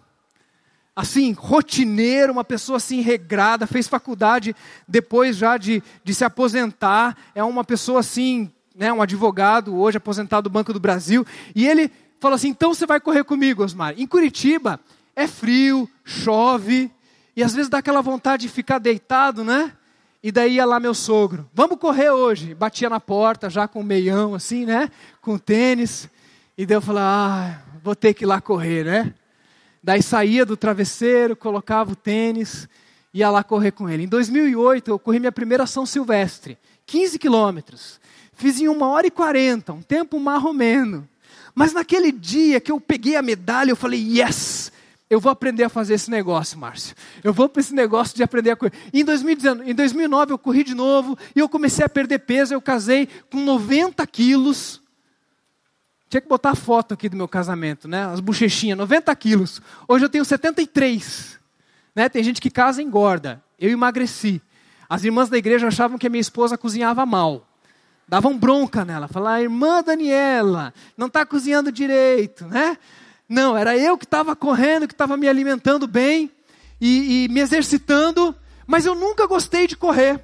assim, 1.01 1.33
rotineiro, 1.33 2.33
uma 2.33 2.45
pessoa 2.45 2.77
assim 2.77 3.01
regrada, 3.01 3.67
fez 3.67 3.89
faculdade 3.89 4.55
depois 4.87 5.37
já 5.37 5.57
de, 5.57 5.83
de 6.05 6.15
se 6.15 6.25
aposentar, 6.25 7.17
é 7.35 7.43
uma 7.43 7.65
pessoa 7.65 8.01
assim, 8.01 8.51
né, 8.75 8.93
um 8.93 9.03
advogado, 9.03 9.77
hoje 9.77 9.97
aposentado 9.97 10.49
do 10.49 10.53
Banco 10.53 10.73
do 10.73 10.81
Brasil, 10.81 11.27
e 11.55 11.67
ele 11.67 11.91
falou 12.21 12.37
assim: 12.37 12.49
então 12.49 12.73
você 12.75 12.87
vai 12.87 13.01
correr 13.01 13.25
comigo, 13.25 13.65
Osmar. 13.65 13.95
Em 13.97 14.07
Curitiba 14.07 14.79
é 15.17 15.27
frio, 15.27 15.89
chove, 16.05 16.91
e 17.35 17.43
às 17.43 17.55
vezes 17.55 17.69
dá 17.69 17.79
aquela 17.79 18.03
vontade 18.03 18.43
de 18.43 18.49
ficar 18.49 18.79
deitado, 18.79 19.43
né? 19.43 19.73
E 20.23 20.31
daí 20.31 20.57
ia 20.57 20.67
lá 20.67 20.79
meu 20.79 20.93
sogro, 20.93 21.49
vamos 21.55 21.79
correr 21.79 22.11
hoje. 22.11 22.55
Batia 22.55 22.91
na 22.91 23.01
porta, 23.01 23.49
já 23.49 23.67
com 23.67 23.81
o 23.81 23.85
meião, 23.85 24.35
assim, 24.35 24.67
né? 24.67 24.91
Com 25.23 25.39
tênis. 25.39 26.11
E 26.59 26.67
daí 26.67 26.77
eu 26.77 26.83
falei, 26.83 27.03
ah, 27.03 27.63
vou 27.83 27.97
ter 27.97 28.13
que 28.13 28.25
ir 28.25 28.27
lá 28.27 28.39
correr, 28.39 28.85
né? 28.85 29.15
Daí 29.83 30.03
saía 30.03 30.45
do 30.45 30.57
travesseiro, 30.57 31.35
colocava 31.35 31.93
o 31.93 31.97
tênis, 31.97 32.69
ia 33.13 33.31
lá 33.31 33.43
correr 33.43 33.73
com 33.73 33.89
ele. 33.89 34.05
Em 34.05 34.09
2008, 34.09 34.91
eu 34.91 34.99
corri 34.99 35.19
minha 35.19 35.33
primeira 35.33 35.67
São 35.67 35.87
Silvestre, 35.87 36.59
15 36.87 37.19
quilômetros. 37.19 38.01
Fiz 38.35 38.61
em 38.61 38.69
uma 38.69 38.89
hora 38.89 39.07
e 39.07 39.11
quarenta, 39.11 39.73
um 39.73 39.83
tempo 39.83 40.19
marromeno. 40.21 41.09
Mas 41.55 41.73
naquele 41.73 42.13
dia 42.13 42.61
que 42.61 42.71
eu 42.71 42.81
peguei 42.81 43.17
a 43.17 43.23
medalha, 43.23 43.71
eu 43.71 43.77
falei, 43.77 44.01
yes! 44.01 44.71
eu 45.11 45.19
vou 45.19 45.33
aprender 45.33 45.65
a 45.65 45.69
fazer 45.69 45.95
esse 45.95 46.09
negócio, 46.09 46.57
Márcio. 46.57 46.95
Eu 47.25 47.33
vou 47.33 47.49
para 47.49 47.61
esse 47.61 47.75
negócio 47.75 48.15
de 48.15 48.23
aprender 48.23 48.53
a 48.53 48.57
correr. 48.57 48.73
Em, 48.95 49.05
2019, 49.05 49.69
em 49.69 49.75
2009 49.75 50.33
eu 50.33 50.39
corri 50.39 50.63
de 50.63 50.73
novo 50.73 51.19
e 51.35 51.41
eu 51.41 51.49
comecei 51.49 51.85
a 51.85 51.89
perder 51.89 52.21
peso. 52.21 52.55
Eu 52.55 52.63
casei 52.63 53.09
com 53.29 53.41
90 53.41 54.07
quilos. 54.07 54.80
Tinha 56.11 56.21
que 56.21 56.29
botar 56.29 56.51
a 56.51 56.55
foto 56.57 56.93
aqui 56.93 57.09
do 57.09 57.17
meu 57.17 57.29
casamento, 57.29 57.87
né? 57.87 58.05
As 58.05 58.19
bochechinhas, 58.19 58.77
90 58.77 59.15
quilos. 59.15 59.63
Hoje 59.87 60.05
eu 60.05 60.09
tenho 60.09 60.25
73. 60.25 61.39
Né? 61.95 62.09
Tem 62.09 62.25
gente 62.25 62.41
que 62.41 62.51
casa 62.51 62.83
e 62.83 62.85
engorda. 62.85 63.41
Eu 63.57 63.71
emagreci. 63.71 64.43
As 64.89 65.05
irmãs 65.05 65.29
da 65.29 65.39
igreja 65.39 65.69
achavam 65.69 65.97
que 65.97 66.09
a 66.09 66.11
minha 66.11 66.21
esposa 66.21 66.59
cozinhava 66.59 67.07
mal. 67.07 67.47
Davam 68.09 68.37
bronca 68.37 68.85
nela. 68.85 69.07
Falavam, 69.07 69.41
irmã 69.41 69.85
Daniela, 69.85 70.75
não 70.97 71.07
está 71.07 71.25
cozinhando 71.25 71.71
direito, 71.71 72.45
né? 72.45 72.77
Não, 73.29 73.57
era 73.57 73.79
eu 73.79 73.97
que 73.97 74.05
estava 74.05 74.35
correndo, 74.35 74.89
que 74.89 74.95
estava 74.95 75.17
me 75.17 75.29
alimentando 75.29 75.87
bem 75.87 76.29
e, 76.81 77.27
e 77.27 77.29
me 77.29 77.39
exercitando, 77.39 78.35
mas 78.67 78.85
eu 78.85 78.97
nunca 78.97 79.29
gostei 79.29 79.69
de 79.69 79.77
correr. 79.77 80.21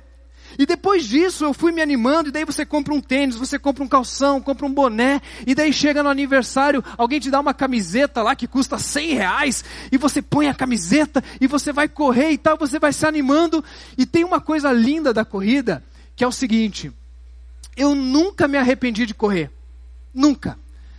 E 0.58 0.66
depois 0.66 1.04
disso 1.04 1.44
eu 1.44 1.54
fui 1.54 1.72
me 1.72 1.82
animando, 1.82 2.28
e 2.28 2.32
daí 2.32 2.44
você 2.44 2.64
compra 2.64 2.94
um 2.94 3.00
tênis, 3.00 3.36
você 3.36 3.58
compra 3.58 3.82
um 3.84 3.88
calção, 3.88 4.40
compra 4.40 4.66
um 4.66 4.72
boné, 4.72 5.20
e 5.46 5.54
daí 5.54 5.72
chega 5.72 6.02
no 6.02 6.08
aniversário, 6.08 6.82
alguém 6.96 7.20
te 7.20 7.30
dá 7.30 7.40
uma 7.40 7.54
camiseta 7.54 8.22
lá 8.22 8.34
que 8.34 8.46
custa 8.46 8.78
100 8.78 9.14
reais, 9.14 9.64
e 9.90 9.98
você 9.98 10.20
põe 10.20 10.48
a 10.48 10.54
camiseta, 10.54 11.22
e 11.40 11.46
você 11.46 11.72
vai 11.72 11.88
correr 11.88 12.30
e 12.30 12.38
tal, 12.38 12.56
você 12.56 12.78
vai 12.78 12.92
se 12.92 13.06
animando. 13.06 13.64
E 13.96 14.06
tem 14.06 14.24
uma 14.24 14.40
coisa 14.40 14.72
linda 14.72 15.12
da 15.12 15.24
corrida, 15.24 15.82
que 16.14 16.24
é 16.24 16.26
o 16.26 16.32
seguinte: 16.32 16.92
eu 17.76 17.94
nunca 17.94 18.48
me 18.48 18.58
arrependi 18.58 19.06
de 19.06 19.14
correr. 19.14 19.50
Nunca 20.14 20.58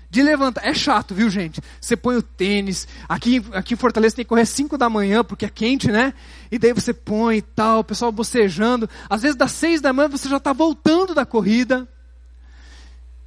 de 0.09 0.23
levantar. 0.23 0.65
É 0.65 0.73
chato, 0.73 1.13
viu, 1.13 1.29
gente? 1.29 1.61
Você 1.79 1.95
põe 1.95 2.15
o 2.15 2.21
tênis. 2.21 2.87
Aqui, 3.07 3.43
aqui 3.51 3.73
em 3.73 3.77
Fortaleza 3.77 4.15
tem 4.15 4.25
que 4.25 4.29
correr 4.29 4.45
5 4.45 4.77
da 4.77 4.89
manhã, 4.89 5.23
porque 5.23 5.45
é 5.45 5.49
quente, 5.49 5.91
né? 5.91 6.13
E 6.51 6.57
daí 6.57 6.73
você 6.73 6.93
põe 6.93 7.37
e 7.37 7.41
tal, 7.41 7.79
o 7.79 7.83
pessoal 7.83 8.11
bocejando. 8.11 8.89
Às 9.09 9.21
vezes, 9.21 9.35
das 9.35 9.51
6 9.51 9.81
da 9.81 9.91
manhã, 9.91 10.07
você 10.07 10.29
já 10.29 10.37
está 10.37 10.53
voltando 10.53 11.13
da 11.13 11.25
corrida. 11.25 11.87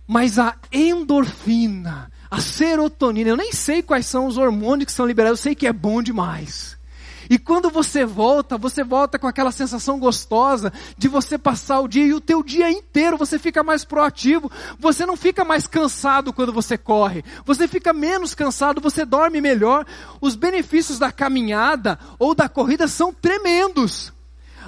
Mas 0.07 0.39
a 0.39 0.57
endorfina, 0.73 2.11
a 2.29 2.41
serotonina, 2.41 3.31
eu 3.31 3.37
nem 3.37 3.53
sei 3.53 3.81
quais 3.81 4.07
são 4.07 4.27
os 4.27 4.39
hormônios 4.39 4.87
que 4.87 4.93
são 4.93 5.07
liberados, 5.07 5.39
eu 5.39 5.43
sei 5.43 5.55
que 5.55 5.69
é 5.69 5.73
bom 5.73 6.03
demais. 6.03 6.80
E 7.31 7.39
quando 7.39 7.71
você 7.71 8.05
volta, 8.05 8.59
você 8.59 8.83
volta 8.83 9.17
com 9.17 9.29
aquela 9.29 9.53
sensação 9.53 10.01
gostosa 10.01 10.73
de 10.99 11.07
você 11.07 11.39
passar 11.39 11.79
o 11.79 11.87
dia 11.87 12.05
e 12.05 12.13
o 12.13 12.21
teu 12.21 12.43
dia 12.43 12.69
inteiro 12.69 13.17
você 13.17 13.39
fica 13.39 13.63
mais 13.63 13.85
proativo. 13.85 14.51
Você 14.81 15.07
não 15.07 15.17
fica 15.17 15.45
mais 15.45 15.65
cansado 15.65 16.33
quando 16.33 16.53
você 16.53 16.77
corre. 16.77 17.25
Você 17.47 17.69
fica 17.69 17.93
menos 17.93 18.35
cansado, 18.35 18.81
você 18.81 19.05
dorme 19.05 19.41
melhor. 19.41 19.87
Os 20.21 20.35
benefícios 20.35 20.99
da 20.99 21.13
caminhada 21.13 22.01
ou 22.19 22.35
da 22.35 22.49
corrida 22.49 22.89
são 22.89 23.15
tremendos. 23.15 24.13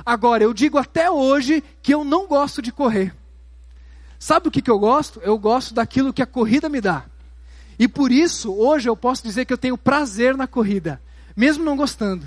Agora, 0.07 0.45
eu 0.45 0.55
digo 0.55 0.79
até 0.79 1.11
hoje 1.11 1.65
que 1.83 1.93
eu 1.93 2.05
não 2.05 2.29
gosto 2.29 2.63
de 2.63 2.71
correr. 2.71 3.13
Sabe 4.21 4.47
o 4.47 4.53
que, 4.53 4.63
que 4.63 4.71
eu 4.71 4.79
gosto? 4.79 5.21
Eu 5.25 5.37
gosto 5.37 5.75
daquilo 5.75 6.13
que 6.13 6.23
a 6.23 6.27
corrida 6.27 6.69
me 6.69 6.81
dá. 6.81 7.07
E 7.77 7.89
por 7.89 8.13
isso, 8.13 8.55
hoje 8.55 8.89
eu 8.89 8.97
posso 8.97 9.25
dizer 9.25 9.47
que 9.47 9.53
eu 9.53 9.59
tenho 9.59 9.77
prazer 9.77 10.37
na 10.37 10.47
corrida, 10.47 11.03
mesmo 11.37 11.65
não 11.65 11.77
gostando. 11.77 12.25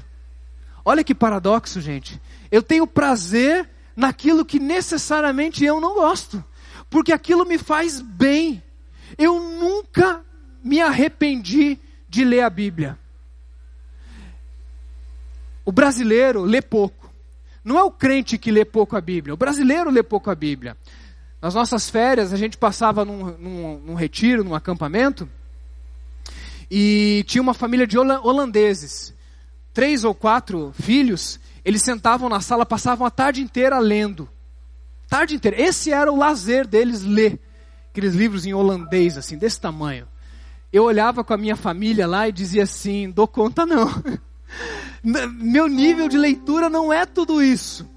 Olha 0.86 1.04
que 1.04 1.16
paradoxo, 1.16 1.82
gente. 1.82 2.22
Eu 2.52 2.62
tenho 2.62 2.86
prazer 2.86 3.68
naquilo 3.96 4.46
que 4.46 4.60
necessariamente 4.60 5.66
eu 5.66 5.82
não 5.82 5.96
gosto, 5.96 6.44
porque 6.92 7.12
aquilo 7.12 7.44
me 7.44 7.58
faz 7.58 8.00
bem. 8.00 8.62
Eu 9.18 9.40
nunca 9.40 10.24
me 10.64 10.80
arrependi 10.80 11.80
de 12.08 12.24
ler 12.24 12.42
a 12.42 12.50
Bíblia. 12.52 13.00
O 15.66 15.72
brasileiro 15.72 16.44
lê 16.44 16.62
pouco. 16.62 17.12
Não 17.64 17.80
é 17.80 17.84
o 17.84 17.90
crente 17.90 18.38
que 18.38 18.52
lê 18.52 18.64
pouco 18.64 18.96
a 18.96 19.02
Bíblia, 19.02 19.34
o 19.34 19.38
brasileiro 19.38 19.90
lê 19.90 20.04
pouco 20.04 20.30
a 20.30 20.36
Bíblia. 20.36 20.78
Nas 21.42 21.56
nossas 21.56 21.90
férias, 21.90 22.32
a 22.32 22.38
gente 22.38 22.58
passava 22.58 23.04
num, 23.04 23.36
num, 23.38 23.80
num 23.80 23.94
retiro, 23.96 24.44
num 24.44 24.54
acampamento, 24.54 25.28
e 26.70 27.24
tinha 27.28 27.42
uma 27.42 27.56
família 27.56 27.88
de 27.88 27.98
holandeses 27.98 29.14
três 29.76 30.06
ou 30.06 30.16
quatro 30.16 30.74
filhos, 30.82 31.38
eles 31.64 31.82
sentavam 31.82 32.30
na 32.30 32.40
sala, 32.40 32.66
passavam 32.66 33.06
a 33.06 33.12
tarde 33.12 33.42
inteira 33.42 33.78
lendo. 33.78 34.28
Tarde 35.10 35.36
inteira. 35.36 35.62
Esse 35.62 35.92
era 35.92 36.12
o 36.12 36.18
lazer 36.18 36.66
deles 36.66 37.04
ler. 37.04 37.38
Aqueles 37.92 38.16
livros 38.16 38.46
em 38.46 38.54
holandês, 38.54 39.18
assim, 39.18 39.38
desse 39.38 39.60
tamanho. 39.60 40.08
Eu 40.72 40.86
olhava 40.86 41.24
com 41.26 41.34
a 41.34 41.38
minha 41.38 41.58
família 41.58 42.08
lá 42.08 42.28
e 42.28 42.32
dizia 42.32 42.64
assim: 42.64 43.12
dou 43.12 43.28
conta 43.28 43.66
não. 43.66 43.90
Meu 45.04 45.68
nível 45.68 46.08
de 46.08 46.18
leitura 46.18 46.70
não 46.70 46.92
é 46.92 47.06
tudo 47.06 47.44
isso. 47.44 47.88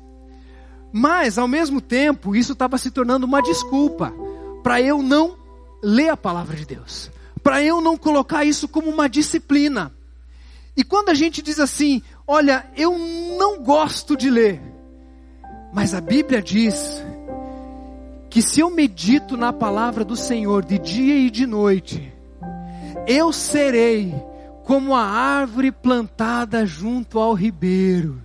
Mas, 0.92 1.38
ao 1.38 1.46
mesmo 1.46 1.80
tempo, 1.80 2.34
isso 2.34 2.54
estava 2.54 2.76
se 2.76 2.90
tornando 2.90 3.24
uma 3.24 3.40
desculpa 3.40 4.12
para 4.64 4.80
eu 4.80 5.00
não 5.00 5.36
ler 5.82 6.08
a 6.08 6.16
palavra 6.16 6.56
de 6.56 6.66
Deus. 6.66 7.10
Para 7.40 7.62
eu 7.62 7.80
não 7.80 7.96
colocar 7.96 8.44
isso 8.44 8.66
como 8.66 8.90
uma 8.90 9.08
disciplina. 9.08 9.92
E 10.78 10.84
quando 10.84 11.08
a 11.08 11.14
gente 11.14 11.42
diz 11.42 11.58
assim, 11.58 12.00
olha, 12.24 12.64
eu 12.76 12.96
não 13.36 13.60
gosto 13.60 14.16
de 14.16 14.30
ler, 14.30 14.62
mas 15.72 15.92
a 15.92 16.00
Bíblia 16.00 16.40
diz 16.40 17.04
que 18.30 18.40
se 18.40 18.60
eu 18.60 18.70
medito 18.70 19.36
na 19.36 19.52
palavra 19.52 20.04
do 20.04 20.14
Senhor 20.14 20.64
de 20.64 20.78
dia 20.78 21.18
e 21.18 21.30
de 21.30 21.48
noite, 21.48 22.12
eu 23.08 23.32
serei 23.32 24.14
como 24.62 24.94
a 24.94 25.02
árvore 25.02 25.72
plantada 25.72 26.64
junto 26.64 27.18
ao 27.18 27.34
ribeiro, 27.34 28.22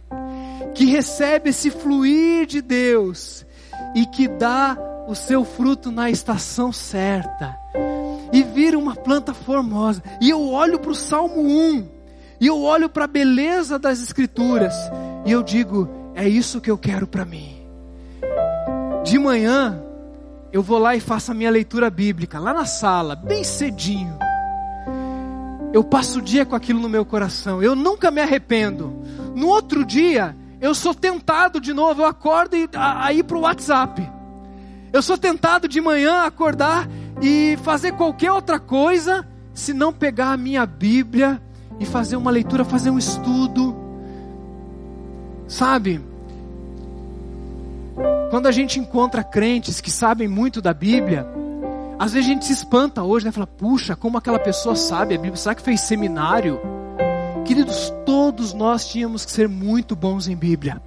que 0.75 0.85
recebe 0.85 1.49
esse 1.49 1.71
fluir 1.71 2.45
de 2.45 2.61
Deus 2.61 3.43
e 3.95 4.05
que 4.05 4.27
dá 4.27 4.77
o 5.07 5.15
seu 5.15 5.43
fruto 5.43 5.91
na 5.91 6.11
estação 6.11 6.71
certa 6.71 7.57
e 8.31 8.43
vira 8.43 8.77
uma 8.77 8.95
planta 8.95 9.33
formosa. 9.33 10.03
E 10.21 10.29
eu 10.29 10.51
olho 10.51 10.77
para 10.77 10.91
o 10.91 10.95
Salmo 10.95 11.41
1 11.41 11.92
e 12.43 12.47
eu 12.47 12.61
olho 12.61 12.89
para 12.89 13.05
a 13.05 13.07
beleza 13.07 13.79
das 13.79 14.03
Escrituras 14.03 14.75
e 15.25 15.31
eu 15.31 15.41
digo: 15.41 15.89
é 16.13 16.27
isso 16.27 16.59
que 16.59 16.69
eu 16.69 16.77
quero 16.77 17.07
para 17.07 17.23
mim. 17.23 17.55
De 19.01 19.17
manhã 19.17 19.81
eu 20.51 20.61
vou 20.61 20.77
lá 20.77 20.93
e 20.93 20.99
faço 20.99 21.31
a 21.31 21.33
minha 21.33 21.49
leitura 21.49 21.89
bíblica 21.89 22.39
lá 22.39 22.53
na 22.53 22.65
sala, 22.65 23.15
bem 23.15 23.45
cedinho. 23.45 24.19
Eu 25.71 25.85
passo 25.85 26.19
o 26.19 26.21
dia 26.21 26.45
com 26.45 26.53
aquilo 26.53 26.81
no 26.81 26.89
meu 26.89 27.05
coração. 27.05 27.63
Eu 27.63 27.77
nunca 27.77 28.11
me 28.11 28.19
arrependo. 28.19 28.93
No 29.33 29.47
outro 29.47 29.85
dia, 29.85 30.35
eu 30.59 30.75
sou 30.75 30.93
tentado 30.93 31.61
de 31.61 31.71
novo. 31.71 32.01
Eu 32.01 32.07
acordo 32.07 32.57
e 32.57 32.69
a, 32.75 33.13
ir 33.13 33.23
para 33.23 33.37
o 33.37 33.41
WhatsApp. 33.41 34.05
Eu 34.91 35.01
sou 35.01 35.17
tentado 35.17 35.65
de 35.65 35.79
manhã 35.79 36.23
acordar 36.23 36.89
e 37.21 37.57
fazer 37.63 37.93
qualquer 37.93 38.33
outra 38.33 38.59
coisa, 38.59 39.25
se 39.53 39.71
não 39.71 39.93
pegar 39.93 40.33
a 40.33 40.37
minha 40.37 40.65
Bíblia 40.65 41.41
e 41.79 41.85
fazer 41.85 42.15
uma 42.15 42.31
leitura, 42.31 42.63
fazer 42.63 42.89
um 42.89 42.97
estudo. 42.97 43.75
Sabe? 45.47 46.01
Quando 48.29 48.47
a 48.47 48.51
gente 48.51 48.79
encontra 48.79 49.23
crentes 49.23 49.79
que 49.79 49.91
sabem 49.91 50.27
muito 50.27 50.61
da 50.61 50.73
Bíblia, 50.73 51.27
às 51.99 52.13
vezes 52.13 52.29
a 52.29 52.33
gente 52.33 52.45
se 52.45 52.53
espanta 52.53 53.03
hoje, 53.03 53.25
né? 53.25 53.31
Fala, 53.31 53.47
puxa, 53.47 53.95
como 53.95 54.17
aquela 54.17 54.39
pessoa 54.39 54.75
sabe 54.75 55.15
a 55.15 55.17
Bíblia? 55.17 55.35
Será 55.35 55.55
que 55.55 55.61
fez 55.61 55.81
seminário? 55.81 56.59
Queridos, 57.45 57.93
todos 58.05 58.53
nós 58.53 58.87
tínhamos 58.87 59.25
que 59.25 59.31
ser 59.31 59.47
muito 59.47 59.95
bons 59.95 60.27
em 60.27 60.35
Bíblia. 60.35 60.81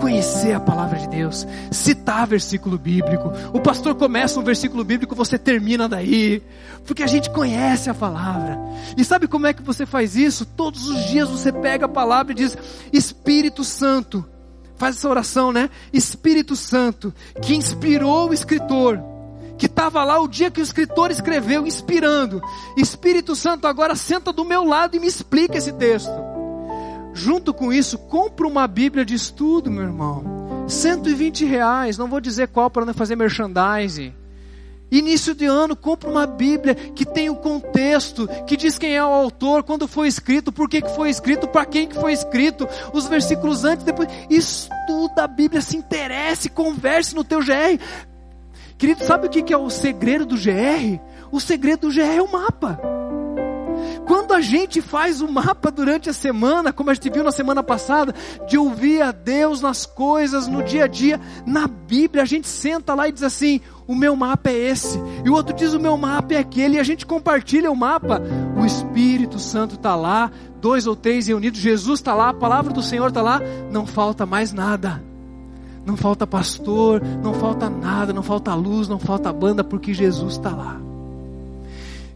Conhecer 0.00 0.52
a 0.52 0.60
palavra 0.60 0.98
de 0.98 1.08
Deus, 1.08 1.46
citar 1.70 2.26
versículo 2.26 2.78
bíblico. 2.78 3.30
O 3.52 3.60
pastor 3.60 3.94
começa 3.94 4.40
um 4.40 4.42
versículo 4.42 4.82
bíblico, 4.82 5.14
você 5.14 5.38
termina 5.38 5.88
daí, 5.88 6.42
porque 6.86 7.02
a 7.02 7.06
gente 7.06 7.30
conhece 7.30 7.90
a 7.90 7.94
palavra. 7.94 8.58
E 8.96 9.04
sabe 9.04 9.28
como 9.28 9.46
é 9.46 9.52
que 9.52 9.62
você 9.62 9.84
faz 9.84 10.16
isso? 10.16 10.46
Todos 10.46 10.88
os 10.88 11.04
dias 11.04 11.28
você 11.28 11.52
pega 11.52 11.84
a 11.86 11.88
palavra 11.88 12.32
e 12.32 12.36
diz: 12.36 12.56
Espírito 12.92 13.62
Santo, 13.62 14.24
faz 14.76 14.96
essa 14.96 15.08
oração, 15.08 15.52
né? 15.52 15.68
Espírito 15.92 16.56
Santo, 16.56 17.12
que 17.42 17.54
inspirou 17.54 18.30
o 18.30 18.34
escritor 18.34 19.00
que 19.60 19.66
estava 19.66 20.02
lá 20.04 20.18
o 20.18 20.26
dia 20.26 20.50
que 20.50 20.58
o 20.58 20.62
escritor 20.62 21.10
escreveu, 21.10 21.66
inspirando. 21.66 22.42
Espírito 22.78 23.36
Santo 23.36 23.66
agora 23.66 23.94
senta 23.94 24.32
do 24.32 24.42
meu 24.42 24.64
lado 24.64 24.96
e 24.96 24.98
me 24.98 25.06
explica 25.06 25.58
esse 25.58 25.70
texto. 25.74 26.29
Junto 27.20 27.52
com 27.52 27.70
isso, 27.70 27.98
compra 27.98 28.46
uma 28.46 28.66
Bíblia 28.66 29.04
de 29.04 29.14
estudo, 29.14 29.70
meu 29.70 29.82
irmão. 29.82 30.64
120 30.66 31.44
reais, 31.44 31.98
não 31.98 32.08
vou 32.08 32.18
dizer 32.18 32.48
qual 32.48 32.70
para 32.70 32.86
não 32.86 32.94
fazer 32.94 33.14
merchandising. 33.14 34.14
Início 34.90 35.34
de 35.34 35.44
ano, 35.44 35.76
compra 35.76 36.08
uma 36.08 36.26
Bíblia 36.26 36.74
que 36.74 37.04
tem 37.04 37.28
o 37.28 37.36
contexto, 37.36 38.26
que 38.46 38.56
diz 38.56 38.78
quem 38.78 38.96
é 38.96 39.04
o 39.04 39.08
autor, 39.08 39.62
quando 39.62 39.86
foi 39.86 40.08
escrito, 40.08 40.50
por 40.50 40.66
que, 40.66 40.80
que 40.80 40.96
foi 40.96 41.10
escrito, 41.10 41.46
para 41.46 41.66
quem 41.66 41.86
que 41.86 41.94
foi 41.94 42.14
escrito, 42.14 42.66
os 42.90 43.06
versículos 43.06 43.66
antes, 43.66 43.84
depois. 43.84 44.08
Estuda 44.30 45.24
a 45.24 45.28
Bíblia, 45.28 45.60
se 45.60 45.76
interesse, 45.76 46.48
converse 46.48 47.14
no 47.14 47.22
teu 47.22 47.40
GR. 47.40 47.78
Querido, 48.78 49.04
sabe 49.04 49.26
o 49.26 49.30
que 49.30 49.52
é 49.52 49.58
o 49.58 49.68
segredo 49.68 50.24
do 50.24 50.36
GR? 50.36 50.98
O 51.30 51.38
segredo 51.38 51.86
do 51.86 51.94
GR 51.94 52.16
é 52.16 52.22
o 52.22 52.32
mapa. 52.32 52.80
Quando 54.10 54.32
a 54.32 54.40
gente 54.40 54.82
faz 54.82 55.20
o 55.20 55.30
mapa 55.30 55.70
durante 55.70 56.10
a 56.10 56.12
semana, 56.12 56.72
como 56.72 56.90
a 56.90 56.94
gente 56.94 57.08
viu 57.08 57.22
na 57.22 57.30
semana 57.30 57.62
passada, 57.62 58.12
de 58.48 58.58
ouvir 58.58 59.00
a 59.00 59.12
Deus 59.12 59.60
nas 59.60 59.86
coisas, 59.86 60.48
no 60.48 60.64
dia 60.64 60.82
a 60.82 60.86
dia, 60.88 61.20
na 61.46 61.68
Bíblia, 61.68 62.24
a 62.24 62.26
gente 62.26 62.48
senta 62.48 62.92
lá 62.92 63.06
e 63.06 63.12
diz 63.12 63.22
assim: 63.22 63.60
o 63.86 63.94
meu 63.94 64.16
mapa 64.16 64.50
é 64.50 64.54
esse, 64.68 64.98
e 65.24 65.30
o 65.30 65.32
outro 65.32 65.54
diz: 65.54 65.74
o 65.74 65.78
meu 65.78 65.96
mapa 65.96 66.34
é 66.34 66.38
aquele, 66.38 66.74
e 66.74 66.80
a 66.80 66.82
gente 66.82 67.06
compartilha 67.06 67.70
o 67.70 67.76
mapa. 67.76 68.20
O 68.60 68.66
Espírito 68.66 69.38
Santo 69.38 69.76
está 69.76 69.94
lá, 69.94 70.28
dois 70.60 70.88
ou 70.88 70.96
três 70.96 71.28
reunidos, 71.28 71.60
Jesus 71.60 72.00
está 72.00 72.12
lá, 72.12 72.30
a 72.30 72.34
palavra 72.34 72.72
do 72.72 72.82
Senhor 72.82 73.10
está 73.10 73.22
lá, 73.22 73.40
não 73.70 73.86
falta 73.86 74.26
mais 74.26 74.52
nada. 74.52 75.00
Não 75.86 75.96
falta 75.96 76.26
pastor, 76.26 77.00
não 77.22 77.32
falta 77.32 77.70
nada, 77.70 78.12
não 78.12 78.24
falta 78.24 78.52
luz, 78.54 78.88
não 78.88 78.98
falta 78.98 79.32
banda, 79.32 79.62
porque 79.62 79.94
Jesus 79.94 80.32
está 80.32 80.50
lá. 80.50 80.89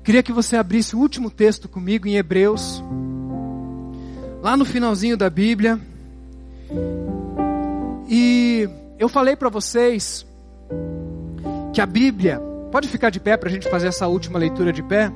Queria 0.04 0.22
que 0.22 0.32
você 0.32 0.56
abrisse 0.56 0.94
o 0.94 0.98
último 0.98 1.30
texto 1.30 1.68
comigo 1.68 2.06
em 2.06 2.16
Hebreus, 2.16 2.84
lá 4.42 4.56
no 4.56 4.64
finalzinho 4.64 5.16
da 5.16 5.30
Bíblia. 5.30 5.80
E 8.08 8.68
eu 8.98 9.08
falei 9.08 9.34
para 9.34 9.48
vocês 9.48 10.26
que 11.72 11.80
a 11.80 11.86
Bíblia, 11.86 12.40
pode 12.70 12.86
ficar 12.86 13.10
de 13.10 13.18
pé 13.18 13.36
para 13.36 13.48
a 13.48 13.52
gente 13.52 13.68
fazer 13.68 13.88
essa 13.88 14.06
última 14.06 14.38
leitura 14.38 14.72
de 14.72 14.82
pé? 14.82 15.10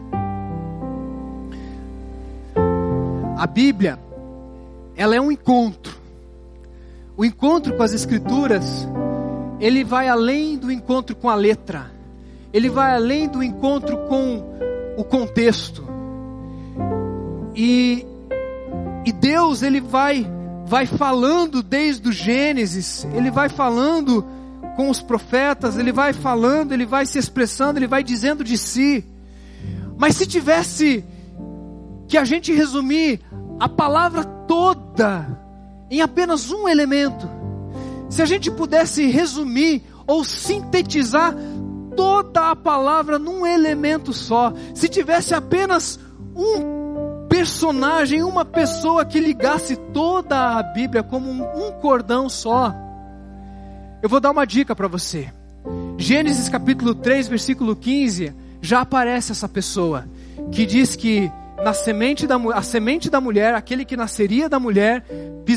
A 3.36 3.46
Bíblia, 3.46 3.98
ela 4.96 5.14
é 5.14 5.20
um 5.20 5.30
encontro 5.30 5.98
o 7.18 7.24
encontro 7.24 7.76
com 7.76 7.82
as 7.82 7.92
Escrituras, 7.92 8.86
ele 9.58 9.82
vai 9.82 10.06
além 10.06 10.56
do 10.56 10.70
encontro 10.70 11.16
com 11.16 11.28
a 11.28 11.34
letra, 11.34 11.90
ele 12.52 12.68
vai 12.70 12.94
além 12.94 13.28
do 13.28 13.42
encontro 13.42 13.98
com 14.06 14.44
o 14.98 15.04
contexto. 15.04 15.84
E, 17.54 18.04
e 19.06 19.12
Deus, 19.12 19.62
ele 19.62 19.80
vai, 19.80 20.26
vai 20.66 20.86
falando 20.86 21.62
desde 21.62 22.08
o 22.08 22.12
Gênesis, 22.12 23.06
ele 23.14 23.30
vai 23.30 23.48
falando 23.48 24.26
com 24.74 24.90
os 24.90 25.00
profetas, 25.00 25.78
ele 25.78 25.92
vai 25.92 26.12
falando, 26.12 26.72
ele 26.72 26.84
vai 26.84 27.06
se 27.06 27.16
expressando, 27.16 27.78
ele 27.78 27.86
vai 27.86 28.02
dizendo 28.02 28.42
de 28.42 28.58
si. 28.58 29.04
Mas 29.96 30.16
se 30.16 30.26
tivesse 30.26 31.04
que 32.08 32.18
a 32.18 32.24
gente 32.24 32.52
resumir 32.52 33.20
a 33.60 33.68
palavra 33.68 34.24
toda, 34.24 35.28
em 35.88 36.00
apenas 36.00 36.50
um 36.50 36.68
elemento. 36.68 37.28
Se 38.10 38.20
a 38.20 38.26
gente 38.26 38.50
pudesse 38.50 39.06
resumir 39.06 39.84
ou 40.08 40.24
sintetizar 40.24 41.36
toda 41.98 42.52
a 42.52 42.54
palavra 42.54 43.18
num 43.18 43.44
elemento 43.44 44.12
só, 44.12 44.52
se 44.72 44.88
tivesse 44.88 45.34
apenas 45.34 45.98
um 46.32 47.26
personagem, 47.28 48.22
uma 48.22 48.44
pessoa 48.44 49.04
que 49.04 49.18
ligasse 49.18 49.74
toda 49.92 50.56
a 50.56 50.62
Bíblia 50.62 51.02
como 51.02 51.28
um, 51.28 51.72
cordão 51.80 52.28
só, 52.28 52.72
eu 54.00 54.08
vou 54.08 54.20
dar 54.20 54.30
uma 54.30 54.46
dica 54.46 54.76
para 54.76 54.86
você. 54.86 55.28
Gênesis 55.96 56.48
capítulo 56.48 56.94
3, 56.94 57.26
versículo 57.26 57.74
15, 57.74 58.32
já 58.62 58.82
aparece 58.82 59.32
essa 59.32 59.48
pessoa 59.48 60.04
que 60.52 60.64
diz 60.64 60.94
que 60.94 61.28
na 61.64 61.72
semente 61.72 62.28
da, 62.28 62.36
a 62.54 62.62
semente 62.62 63.10
da 63.10 63.20
mulher, 63.20 63.54
aquele 63.54 63.84
que 63.84 63.96
nasceria 63.96 64.48
da 64.48 64.60
mulher, 64.60 65.04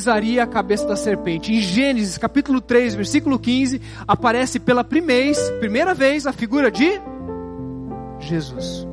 pisaria 0.01 0.41
a 0.41 0.47
cabeça 0.47 0.87
da 0.87 0.95
serpente. 0.95 1.53
Em 1.53 1.61
Gênesis 1.61 2.17
capítulo 2.17 2.59
3, 2.59 2.95
versículo 2.95 3.37
15, 3.37 3.79
aparece 4.07 4.59
pela 4.59 4.83
primeira, 4.83 5.93
vez 5.93 6.25
a 6.25 6.33
figura 6.33 6.71
de 6.71 6.99
Jesus. 8.19 8.87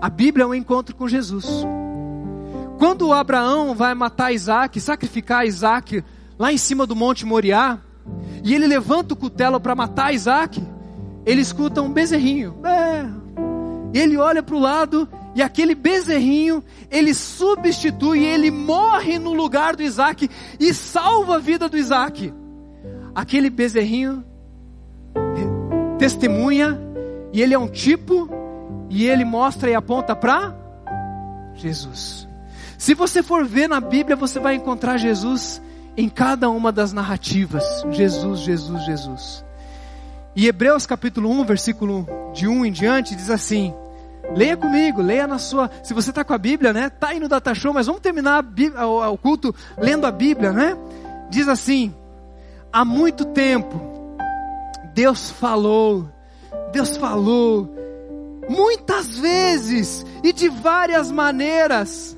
A 0.00 0.10
Bíblia 0.10 0.42
é 0.42 0.46
um 0.48 0.54
encontro 0.54 0.96
com 0.96 1.06
Jesus. 1.06 1.46
Quando 2.78 3.12
Abraão 3.12 3.72
vai 3.72 3.94
matar 3.94 4.32
Isaac, 4.32 4.80
sacrificar 4.80 5.46
Isaac 5.46 6.02
lá 6.36 6.52
em 6.52 6.58
cima 6.58 6.84
do 6.84 6.96
Monte 6.96 7.24
Moriá, 7.24 7.78
e 8.42 8.52
ele 8.52 8.66
levanta 8.66 9.14
o 9.14 9.16
cutelo 9.16 9.60
para 9.60 9.76
matar 9.76 10.12
Isaac, 10.12 10.60
ele 11.24 11.42
escuta 11.42 11.80
um 11.80 11.92
bezerrinho. 11.92 12.56
É. 12.64 13.06
Ele 13.96 14.16
olha 14.16 14.42
para 14.42 14.56
o 14.56 14.58
lado 14.58 15.08
e 15.34 15.42
aquele 15.42 15.74
bezerrinho, 15.74 16.62
ele 16.90 17.14
substitui, 17.14 18.24
ele 18.24 18.50
morre 18.50 19.18
no 19.18 19.32
lugar 19.32 19.76
do 19.76 19.82
Isaac 19.82 20.28
e 20.58 20.74
salva 20.74 21.36
a 21.36 21.38
vida 21.38 21.68
do 21.68 21.78
Isaac. 21.78 22.32
Aquele 23.14 23.48
bezerrinho 23.48 24.24
testemunha, 25.98 26.80
e 27.32 27.42
ele 27.42 27.54
é 27.54 27.58
um 27.58 27.68
tipo, 27.68 28.28
e 28.88 29.06
ele 29.06 29.24
mostra 29.24 29.70
e 29.70 29.74
aponta 29.74 30.16
para 30.16 30.56
Jesus. 31.54 32.26
Se 32.78 32.94
você 32.94 33.22
for 33.22 33.44
ver 33.44 33.68
na 33.68 33.80
Bíblia, 33.80 34.16
você 34.16 34.40
vai 34.40 34.54
encontrar 34.54 34.96
Jesus 34.96 35.60
em 35.96 36.08
cada 36.08 36.48
uma 36.48 36.72
das 36.72 36.92
narrativas. 36.92 37.84
Jesus, 37.90 38.40
Jesus, 38.40 38.84
Jesus. 38.84 39.44
E 40.34 40.46
Hebreus 40.48 40.86
capítulo 40.86 41.30
1, 41.30 41.44
versículo 41.44 42.08
de 42.32 42.48
1 42.48 42.64
em 42.64 42.72
diante, 42.72 43.14
diz 43.14 43.30
assim: 43.30 43.74
Leia 44.34 44.56
comigo, 44.56 45.02
leia 45.02 45.26
na 45.26 45.38
sua. 45.38 45.70
Se 45.82 45.92
você 45.92 46.10
está 46.10 46.24
com 46.24 46.32
a 46.32 46.38
Bíblia, 46.38 46.72
né? 46.72 46.88
Tá 46.88 47.08
aí 47.08 47.20
no 47.20 47.28
Data 47.28 47.54
Show, 47.54 47.72
mas 47.72 47.86
vamos 47.86 48.00
terminar 48.00 48.42
Bíblia, 48.42 48.86
o, 48.86 49.12
o 49.12 49.18
culto 49.18 49.54
lendo 49.76 50.06
a 50.06 50.10
Bíblia, 50.10 50.52
né? 50.52 50.76
Diz 51.28 51.48
assim: 51.48 51.94
há 52.72 52.84
muito 52.84 53.24
tempo 53.24 53.90
Deus 54.94 55.30
falou, 55.30 56.08
Deus 56.72 56.96
falou, 56.96 57.74
muitas 58.48 59.18
vezes 59.18 60.04
e 60.22 60.32
de 60.32 60.48
várias 60.48 61.10
maneiras, 61.10 62.16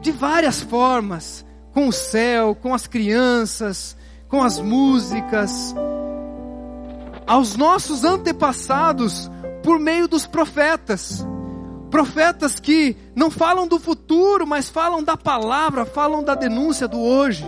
de 0.00 0.12
várias 0.12 0.60
formas, 0.60 1.44
com 1.72 1.88
o 1.88 1.92
céu, 1.92 2.54
com 2.54 2.74
as 2.74 2.86
crianças, 2.86 3.96
com 4.28 4.42
as 4.42 4.60
músicas, 4.60 5.74
aos 7.26 7.56
nossos 7.56 8.04
antepassados 8.04 9.30
por 9.62 9.78
meio 9.78 10.08
dos 10.08 10.26
profetas. 10.26 11.24
Profetas 11.90 12.60
que 12.60 12.96
não 13.14 13.30
falam 13.30 13.66
do 13.66 13.78
futuro, 13.78 14.46
mas 14.46 14.68
falam 14.68 15.02
da 15.02 15.16
palavra, 15.16 15.84
falam 15.84 16.22
da 16.22 16.34
denúncia 16.34 16.86
do 16.86 17.00
hoje. 17.00 17.44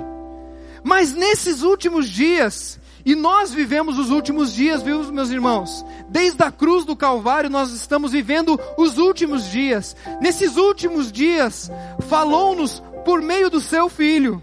Mas 0.83 1.15
nesses 1.15 1.63
últimos 1.63 2.09
dias, 2.09 2.81
e 3.05 3.15
nós 3.15 3.53
vivemos 3.53 3.99
os 3.99 4.11
últimos 4.11 4.53
dias, 4.53 4.83
viu, 4.83 5.13
meus 5.13 5.31
irmãos? 5.31 5.85
Desde 6.09 6.43
a 6.43 6.51
cruz 6.51 6.85
do 6.85 6.97
Calvário, 6.97 7.51
nós 7.51 7.73
estamos 7.73 8.13
vivendo 8.13 8.59
os 8.77 8.99
últimos 8.99 9.51
dias. 9.51 9.97
Nesses 10.21 10.57
últimos 10.57 11.11
dias, 11.11 11.71
falou-nos 12.09 12.83
por 13.05 13.21
meio 13.21 13.51
do 13.51 13.61
seu 13.61 13.89
Filho, 13.89 14.43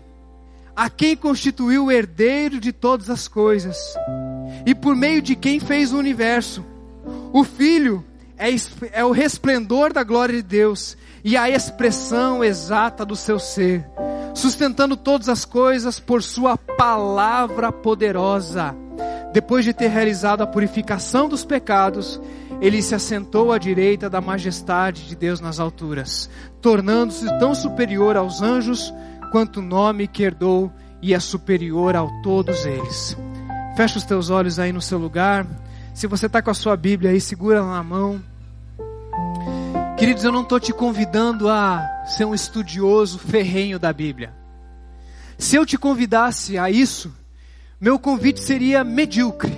a 0.75 0.89
quem 0.89 1.15
constituiu 1.15 1.85
o 1.85 1.91
herdeiro 1.91 2.59
de 2.59 2.71
todas 2.71 3.09
as 3.09 3.27
coisas, 3.27 3.77
e 4.65 4.75
por 4.75 4.95
meio 4.95 5.21
de 5.21 5.35
quem 5.35 5.59
fez 5.59 5.93
o 5.93 5.97
universo. 5.97 6.63
O 7.31 7.43
Filho 7.43 8.03
é, 8.37 8.49
é 8.91 9.05
o 9.05 9.11
resplendor 9.11 9.93
da 9.93 10.03
glória 10.03 10.35
de 10.35 10.41
Deus 10.41 10.97
e 11.23 11.37
a 11.37 11.49
expressão 11.49 12.43
exata 12.43 13.05
do 13.05 13.15
seu 13.15 13.37
ser, 13.37 13.85
sustentando 14.33 14.95
todas 14.95 15.29
as 15.29 15.45
coisas 15.45 15.99
por 15.99 16.23
sua 16.23 16.57
palavra 16.57 17.71
poderosa. 17.71 18.75
Depois 19.31 19.63
de 19.63 19.73
ter 19.73 19.89
realizado 19.89 20.41
a 20.41 20.47
purificação 20.47 21.29
dos 21.29 21.45
pecados, 21.45 22.19
ele 22.59 22.81
se 22.81 22.95
assentou 22.95 23.51
à 23.51 23.59
direita 23.59 24.09
da 24.09 24.19
majestade 24.19 25.07
de 25.07 25.15
Deus 25.15 25.39
nas 25.39 25.59
alturas, 25.59 26.29
tornando-se 26.61 27.25
tão 27.37 27.53
superior 27.53 28.17
aos 28.17 28.41
anjos 28.41 28.91
quanto 29.31 29.59
o 29.59 29.63
nome 29.63 30.07
que 30.07 30.23
herdou 30.23 30.71
e 31.01 31.13
é 31.13 31.19
superior 31.19 31.95
a 31.95 32.05
todos 32.23 32.65
eles. 32.65 33.15
Fecha 33.77 33.99
os 33.99 34.05
teus 34.05 34.29
olhos 34.29 34.57
aí 34.57 34.73
no 34.73 34.81
seu 34.81 34.97
lugar. 34.97 35.45
Se 35.93 36.07
você 36.07 36.27
está 36.27 36.41
com 36.41 36.49
a 36.49 36.53
sua 36.53 36.77
Bíblia 36.77 37.11
aí, 37.11 37.19
segura 37.19 37.63
na 37.63 37.83
mão. 37.83 38.21
Queridos, 39.97 40.23
eu 40.23 40.31
não 40.31 40.43
estou 40.43 40.59
te 40.59 40.71
convidando 40.71 41.49
a 41.49 41.85
ser 42.05 42.25
um 42.25 42.33
estudioso 42.33 43.19
ferrenho 43.19 43.77
da 43.77 43.91
Bíblia. 43.91 44.33
Se 45.37 45.55
eu 45.55 45.65
te 45.65 45.77
convidasse 45.77 46.57
a 46.57 46.69
isso, 46.69 47.13
meu 47.79 47.99
convite 47.99 48.39
seria 48.39 48.83
medíocre. 48.83 49.57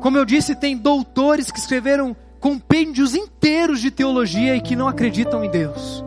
Como 0.00 0.18
eu 0.18 0.24
disse, 0.24 0.54
tem 0.54 0.76
doutores 0.76 1.50
que 1.50 1.58
escreveram 1.58 2.14
compêndios 2.40 3.14
inteiros 3.14 3.80
de 3.80 3.90
teologia 3.90 4.56
e 4.56 4.60
que 4.60 4.74
não 4.74 4.88
acreditam 4.88 5.44
em 5.44 5.50
Deus. 5.50 6.04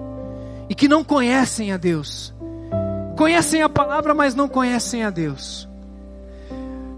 E 0.69 0.75
que 0.75 0.87
não 0.87 1.03
conhecem 1.03 1.71
a 1.71 1.77
Deus. 1.77 2.33
Conhecem 3.17 3.61
a 3.61 3.69
palavra, 3.69 4.13
mas 4.13 4.35
não 4.35 4.49
conhecem 4.49 5.03
a 5.03 5.09
Deus. 5.09 5.67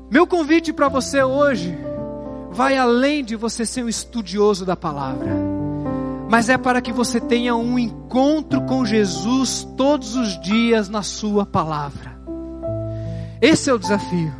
Meu 0.09 0.25
convite 0.25 0.71
para 0.71 0.87
você 0.87 1.23
hoje 1.23 1.77
vai 2.51 2.77
além 2.77 3.23
de 3.23 3.35
você 3.35 3.65
ser 3.65 3.83
um 3.83 3.89
estudioso 3.89 4.65
da 4.65 4.75
palavra 4.75 5.57
mas 6.29 6.49
é 6.49 6.57
para 6.57 6.81
que 6.81 6.91
você 6.91 7.19
tenha 7.19 7.55
um 7.55 7.79
encontro 7.79 8.61
com 8.63 8.85
Jesus 8.85 9.65
todos 9.77 10.15
os 10.15 10.39
dias 10.41 10.89
na 10.89 11.01
Sua 11.01 11.45
palavra. 11.45 12.17
Esse 13.41 13.69
é 13.69 13.73
o 13.73 13.79
desafio. 13.79 14.33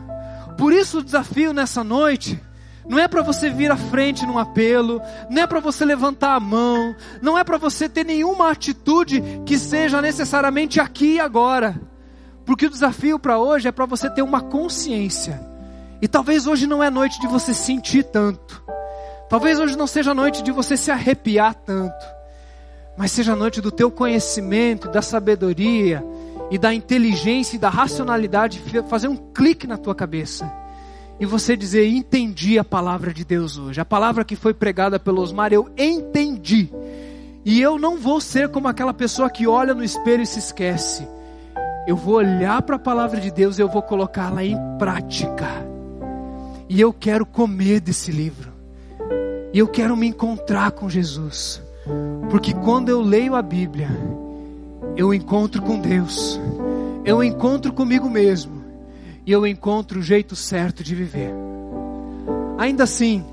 Por 0.58 0.74
isso, 0.74 1.00
o 1.00 1.04
desafio 1.04 1.54
nessa 1.54 1.84
noite 1.84 2.42
não 2.88 3.00
é 3.00 3.08
para 3.08 3.22
você 3.22 3.50
vir 3.50 3.72
à 3.72 3.78
frente 3.78 4.26
num 4.26 4.38
apelo, 4.38 5.02
não 5.30 5.42
é 5.42 5.48
para 5.48 5.60
você 5.60 5.86
levantar 5.86 6.36
a 6.36 6.40
mão, 6.40 6.96
não 7.22 7.38
é 7.38 7.44
para 7.44 7.58
você 7.58 7.88
ter 7.88 8.06
nenhuma 8.06 8.52
atitude 8.52 9.22
que 9.46 9.58
seja 9.58 10.02
necessariamente 10.02 10.80
aqui 10.80 11.16
e 11.16 11.20
agora. 11.20 11.80
Porque 12.46 12.66
o 12.66 12.70
desafio 12.70 13.20
para 13.20 13.40
hoje 13.40 13.68
é 13.68 13.72
para 13.72 13.86
você 13.86 14.10
ter 14.10 14.22
uma 14.22 14.42
consciência. 14.42 15.40
E 16.02 16.08
talvez 16.08 16.48
hoje 16.48 16.68
não 16.68 16.84
é 16.84 16.90
noite 16.90 17.20
de 17.20 17.28
você 17.28 17.54
sentir 17.54 18.04
tanto. 18.04 18.64
Talvez 19.30 19.60
hoje 19.60 19.78
não 19.78 19.88
seja 19.88 20.14
noite 20.14 20.42
de 20.42 20.52
você 20.52 20.78
se 20.78 20.90
arrepiar 20.90 21.54
tanto, 21.54 22.06
mas 22.98 23.12
seja 23.12 23.36
noite 23.36 23.60
do 23.60 23.72
teu 23.72 23.92
conhecimento, 23.92 24.88
da 24.90 25.02
sabedoria 25.02 26.04
e 26.50 26.58
da 26.58 26.74
inteligência 26.74 27.58
e 27.58 27.60
da 27.60 27.70
racionalidade 27.70 28.64
fazer 28.88 29.10
um 29.10 29.18
clique 29.18 29.68
na 29.68 29.78
tua 29.78 29.94
cabeça 29.94 30.50
e 31.20 31.26
você 31.26 31.58
dizer: 31.58 31.88
Entendi 31.88 32.58
a 32.58 32.64
palavra 32.64 33.14
de 33.14 33.26
Deus 33.26 33.58
hoje, 33.58 33.82
a 33.82 33.86
palavra 33.86 34.24
que 34.24 34.36
foi 34.36 34.54
pregada 34.54 35.00
pelo 35.00 35.22
Osmar, 35.22 35.52
eu 35.52 35.70
entendi. 35.78 36.70
E 37.44 37.62
eu 37.62 37.78
não 37.78 37.98
vou 37.98 38.20
ser 38.20 38.50
como 38.50 38.68
aquela 38.68 38.94
pessoa 38.94 39.30
que 39.30 39.48
olha 39.48 39.74
no 39.74 39.84
espelho 39.84 40.22
e 40.22 40.28
se 40.28 40.40
esquece. 40.40 41.08
Eu 41.88 41.96
vou 41.96 42.16
olhar 42.16 42.62
para 42.62 42.76
a 42.76 42.80
palavra 42.80 43.22
de 43.22 43.32
Deus 43.32 43.58
e 43.58 43.62
eu 43.62 43.70
vou 43.70 43.82
colocá-la 43.82 44.44
em 44.44 44.58
prática. 44.78 45.77
E 46.70 46.82
eu 46.82 46.92
quero 46.92 47.26
comer 47.26 47.80
desse 47.80 48.12
livro. 48.12 48.52
E 49.54 49.60
eu 49.60 49.68
quero 49.68 49.96
me 49.96 50.08
encontrar 50.08 50.72
com 50.72 50.90
Jesus. 50.90 51.62
Porque 52.30 52.54
quando 52.54 52.90
eu 52.90 53.02
leio 53.02 53.36
a 53.36 53.42
Bíblia, 53.42 53.90
eu 54.96 55.14
encontro 55.14 55.62
com 55.62 55.80
Deus. 55.80 56.40
Eu 57.06 57.24
encontro 57.24 57.72
comigo 57.72 58.10
mesmo. 58.10 58.64
E 59.26 59.32
eu 59.32 59.48
encontro 59.48 60.00
o 60.00 60.04
jeito 60.04 60.36
certo 60.36 60.84
de 60.84 60.94
viver. 60.94 61.34
Ainda 62.58 62.84
assim, 62.84 63.24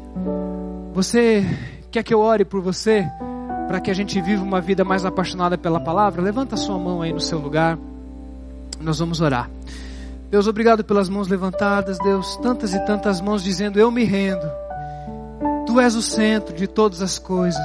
você 0.93 1.45
quer 1.91 2.03
que 2.03 2.15
eu 2.15 2.21
ore 2.21 2.45
por 2.45 2.61
você? 2.61 3.05
Para 3.67 3.81
que 3.81 3.91
a 3.91 3.95
gente 3.95 4.21
viva 4.21 4.43
uma 4.43 4.61
vida 4.61 4.85
mais 4.85 5.05
apaixonada 5.05 5.57
pela 5.57 5.81
palavra? 5.81 6.23
Levanta 6.23 6.57
sua 6.57 6.79
mão 6.79 7.03
aí 7.03 7.13
no 7.13 7.21
seu 7.21 7.39
lugar. 7.39 7.79
Nós 8.81 8.99
vamos 8.99 9.21
orar. 9.21 9.51
Deus, 10.35 10.49
obrigado 10.49 10.83
pelas 10.83 11.09
mãos 11.09 11.29
levantadas, 11.29 11.97
Deus, 12.01 12.37
tantas 12.39 12.75
e 12.75 12.85
tantas 12.85 13.21
mãos 13.21 13.41
dizendo: 13.41 13.79
Eu 13.79 13.89
me 13.89 14.03
rendo. 14.03 14.45
Tu 15.65 15.79
és 15.79 15.95
o 15.95 16.03
centro 16.03 16.57
de 16.57 16.67
todas 16.67 17.01
as 17.01 17.21
coisas. 17.21 17.65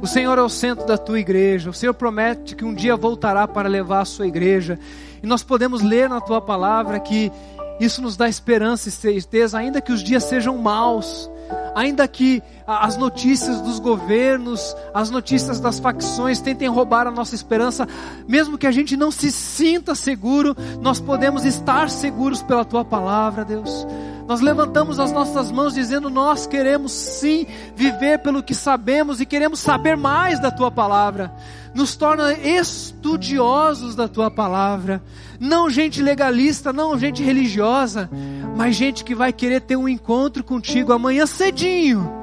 O 0.00 0.06
Senhor 0.06 0.38
é 0.38 0.42
o 0.42 0.48
centro 0.48 0.86
da 0.86 0.96
tua 0.96 1.18
igreja. 1.18 1.70
O 1.70 1.74
Senhor 1.74 1.92
promete 1.92 2.54
que 2.54 2.64
um 2.64 2.72
dia 2.72 2.94
voltará 2.94 3.48
para 3.48 3.68
levar 3.68 4.02
a 4.02 4.04
sua 4.04 4.28
igreja. 4.28 4.78
E 5.20 5.26
nós 5.26 5.42
podemos 5.42 5.82
ler 5.82 6.08
na 6.08 6.20
tua 6.20 6.40
palavra 6.40 7.00
que 7.00 7.32
isso 7.80 8.00
nos 8.00 8.16
dá 8.16 8.28
esperança 8.28 8.88
e 8.88 8.92
certeza, 8.92 9.58
ainda 9.58 9.80
que 9.80 9.90
os 9.90 10.00
dias 10.00 10.22
sejam 10.22 10.56
maus, 10.56 11.28
ainda 11.74 12.06
que 12.06 12.40
as 12.68 12.98
notícias 12.98 13.62
dos 13.62 13.78
governos, 13.78 14.76
as 14.92 15.08
notícias 15.08 15.58
das 15.58 15.80
facções 15.80 16.38
tentem 16.38 16.68
roubar 16.68 17.06
a 17.06 17.10
nossa 17.10 17.34
esperança, 17.34 17.88
mesmo 18.28 18.58
que 18.58 18.66
a 18.66 18.70
gente 18.70 18.94
não 18.94 19.10
se 19.10 19.32
sinta 19.32 19.94
seguro, 19.94 20.54
nós 20.82 21.00
podemos 21.00 21.46
estar 21.46 21.88
seguros 21.88 22.42
pela 22.42 22.66
tua 22.66 22.84
palavra, 22.84 23.42
Deus. 23.42 23.86
Nós 24.26 24.42
levantamos 24.42 25.00
as 25.00 25.10
nossas 25.10 25.50
mãos 25.50 25.72
dizendo: 25.72 26.10
Nós 26.10 26.46
queremos 26.46 26.92
sim 26.92 27.46
viver 27.74 28.18
pelo 28.18 28.42
que 28.42 28.54
sabemos 28.54 29.18
e 29.18 29.24
queremos 29.24 29.60
saber 29.60 29.96
mais 29.96 30.38
da 30.38 30.50
tua 30.50 30.70
palavra. 30.70 31.32
Nos 31.74 31.96
torna 31.96 32.34
estudiosos 32.34 33.94
da 33.94 34.06
tua 34.06 34.30
palavra. 34.30 35.02
Não 35.40 35.70
gente 35.70 36.02
legalista, 36.02 36.70
não 36.70 36.98
gente 36.98 37.22
religiosa, 37.22 38.10
mas 38.54 38.76
gente 38.76 39.02
que 39.04 39.14
vai 39.14 39.32
querer 39.32 39.62
ter 39.62 39.76
um 39.76 39.88
encontro 39.88 40.44
contigo 40.44 40.92
amanhã 40.92 41.24
cedinho. 41.24 42.17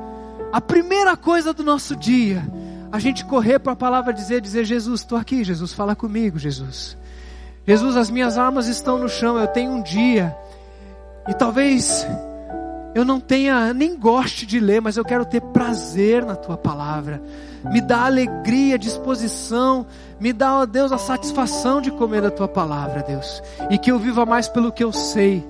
A 0.56 0.62
primeira 0.62 1.18
coisa 1.18 1.52
do 1.52 1.66
nosso 1.66 1.98
dia, 1.98 2.42
a 2.90 2.98
gente 2.98 3.26
correr 3.26 3.60
para 3.60 3.74
a 3.74 3.76
palavra 3.76 4.14
dizer, 4.14 4.40
dizer, 4.40 4.64
Jesus, 4.64 5.02
estou 5.02 5.18
aqui, 5.18 5.44
Jesus, 5.44 5.74
fala 5.74 5.98
comigo, 5.98 6.40
Jesus. 6.40 6.96
Jesus, 7.68 7.98
as 7.98 8.10
minhas 8.10 8.38
armas 8.38 8.68
estão 8.68 8.98
no 8.98 9.10
chão, 9.10 9.38
eu 9.38 9.48
tenho 9.48 9.70
um 9.70 9.82
dia 9.82 10.34
e 11.28 11.34
talvez 11.34 12.08
eu 12.96 13.04
não 13.04 13.20
tenha, 13.20 13.74
nem 13.74 13.98
goste 13.98 14.46
de 14.46 14.58
ler, 14.58 14.80
mas 14.80 14.96
eu 14.96 15.04
quero 15.04 15.26
ter 15.26 15.42
prazer 15.42 16.26
na 16.26 16.38
tua 16.38 16.56
palavra. 16.56 17.22
Me 17.66 17.82
dá 17.82 18.06
alegria, 18.06 18.80
disposição, 18.80 19.86
me 20.22 20.32
dá, 20.32 20.60
ó 20.60 20.66
Deus, 20.66 20.94
a 20.94 20.98
satisfação 20.98 21.82
de 21.82 21.92
comer 21.92 22.22
da 22.22 22.32
tua 22.32 22.48
palavra, 22.48 23.04
Deus. 23.04 23.44
E 23.70 23.78
que 23.78 23.92
eu 23.92 24.00
viva 24.00 24.26
mais 24.26 24.48
pelo 24.48 24.72
que 24.72 24.86
eu 24.86 24.94
sei 24.94 25.46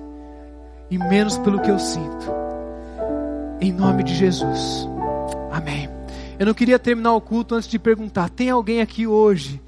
e 0.90 0.98
menos 0.98 1.38
pelo 1.38 1.60
que 1.60 1.70
eu 1.70 1.78
sinto. 1.78 2.26
Em 3.60 3.70
nome 3.70 4.02
de 4.02 4.12
Jesus. 4.12 4.95
Amém. 5.56 5.88
Eu 6.38 6.44
não 6.44 6.52
queria 6.52 6.78
terminar 6.78 7.14
o 7.14 7.20
culto 7.20 7.54
antes 7.54 7.66
de 7.66 7.78
perguntar: 7.78 8.28
tem 8.28 8.50
alguém 8.50 8.82
aqui 8.82 9.06
hoje 9.06 9.58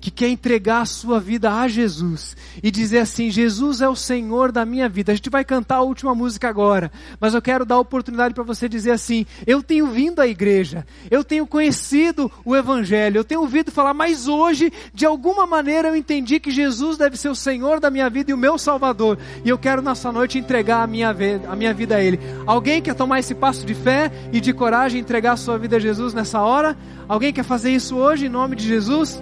que 0.00 0.10
quer 0.10 0.28
entregar 0.28 0.82
a 0.82 0.86
sua 0.86 1.18
vida 1.18 1.52
a 1.52 1.66
Jesus 1.68 2.36
e 2.62 2.70
dizer 2.70 3.00
assim: 3.00 3.30
Jesus 3.30 3.80
é 3.80 3.88
o 3.88 3.96
Senhor 3.96 4.52
da 4.52 4.64
minha 4.64 4.88
vida. 4.88 5.12
A 5.12 5.14
gente 5.14 5.30
vai 5.30 5.44
cantar 5.44 5.76
a 5.76 5.82
última 5.82 6.14
música 6.14 6.48
agora, 6.48 6.90
mas 7.20 7.34
eu 7.34 7.42
quero 7.42 7.64
dar 7.64 7.76
a 7.76 7.80
oportunidade 7.80 8.34
para 8.34 8.44
você 8.44 8.68
dizer 8.68 8.92
assim: 8.92 9.26
eu 9.46 9.62
tenho 9.62 9.88
vindo 9.88 10.20
à 10.20 10.26
igreja, 10.26 10.86
eu 11.10 11.24
tenho 11.24 11.46
conhecido 11.46 12.30
o 12.44 12.54
Evangelho, 12.54 13.18
eu 13.18 13.24
tenho 13.24 13.40
ouvido 13.40 13.70
falar, 13.70 13.94
mas 13.94 14.28
hoje, 14.28 14.72
de 14.94 15.04
alguma 15.04 15.46
maneira, 15.46 15.88
eu 15.88 15.96
entendi 15.96 16.38
que 16.38 16.50
Jesus 16.50 16.96
deve 16.96 17.16
ser 17.16 17.28
o 17.28 17.34
Senhor 17.34 17.80
da 17.80 17.90
minha 17.90 18.08
vida 18.08 18.30
e 18.30 18.34
o 18.34 18.38
meu 18.38 18.58
Salvador, 18.58 19.18
e 19.44 19.48
eu 19.48 19.58
quero 19.58 19.82
nessa 19.82 20.12
noite 20.12 20.38
entregar 20.38 20.82
a 20.82 20.86
minha, 20.86 21.14
a 21.48 21.56
minha 21.56 21.74
vida 21.74 21.96
a 21.96 22.02
Ele. 22.02 22.20
Alguém 22.46 22.80
quer 22.80 22.94
tomar 22.94 23.18
esse 23.18 23.34
passo 23.34 23.66
de 23.66 23.74
fé 23.74 24.10
e 24.32 24.40
de 24.40 24.52
coragem 24.52 25.00
entregar 25.00 25.32
a 25.32 25.36
sua 25.36 25.58
vida 25.58 25.76
a 25.76 25.80
Jesus 25.80 26.14
nessa 26.14 26.40
hora? 26.40 26.76
Alguém 27.08 27.32
quer 27.32 27.44
fazer 27.44 27.70
isso 27.70 27.96
hoje 27.96 28.26
em 28.26 28.28
nome 28.28 28.54
de 28.54 28.66
Jesus? 28.66 29.20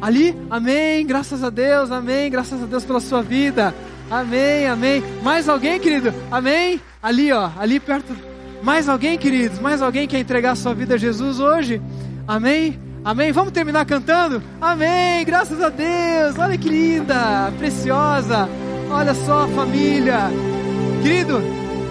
Ali, 0.00 0.36
amém, 0.50 1.06
graças 1.06 1.42
a 1.42 1.50
Deus, 1.50 1.90
amém, 1.90 2.30
graças 2.30 2.62
a 2.62 2.66
Deus 2.66 2.84
pela 2.84 3.00
sua 3.00 3.22
vida. 3.22 3.74
Amém, 4.10 4.66
amém. 4.66 5.02
Mais 5.22 5.48
alguém, 5.48 5.80
querido? 5.80 6.12
Amém? 6.30 6.80
Ali, 7.02 7.32
ó, 7.32 7.50
ali 7.58 7.80
perto. 7.80 8.14
Mais 8.62 8.88
alguém, 8.88 9.18
queridos? 9.18 9.58
Mais 9.58 9.82
alguém 9.82 10.06
quer 10.06 10.18
entregar 10.18 10.52
a 10.52 10.56
sua 10.56 10.74
vida 10.74 10.94
a 10.94 10.98
Jesus 10.98 11.40
hoje? 11.40 11.80
Amém? 12.26 12.78
Amém? 13.04 13.30
Vamos 13.30 13.52
terminar 13.52 13.84
cantando? 13.84 14.42
Amém! 14.60 15.24
Graças 15.24 15.62
a 15.62 15.68
Deus! 15.68 16.36
Olha 16.38 16.58
que 16.58 16.68
linda, 16.68 17.52
preciosa. 17.56 18.48
Olha 18.90 19.14
só, 19.14 19.46
família. 19.48 20.28
Querido, 21.02 21.40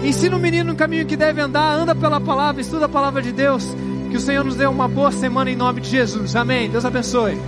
ensina 0.04 0.36
o 0.36 0.38
menino 0.38 0.72
no 0.72 0.76
caminho 0.76 1.06
que 1.06 1.16
deve 1.16 1.40
andar, 1.40 1.74
anda 1.74 1.94
pela 1.94 2.20
palavra, 2.20 2.60
estuda 2.60 2.84
a 2.84 2.88
palavra 2.88 3.22
de 3.22 3.32
Deus. 3.32 3.64
Que 4.10 4.16
o 4.18 4.20
Senhor 4.20 4.44
nos 4.44 4.56
dê 4.56 4.66
uma 4.66 4.86
boa 4.86 5.10
semana 5.10 5.50
em 5.50 5.56
nome 5.56 5.80
de 5.80 5.88
Jesus. 5.88 6.36
Amém. 6.36 6.68
Deus 6.68 6.84
abençoe. 6.84 7.38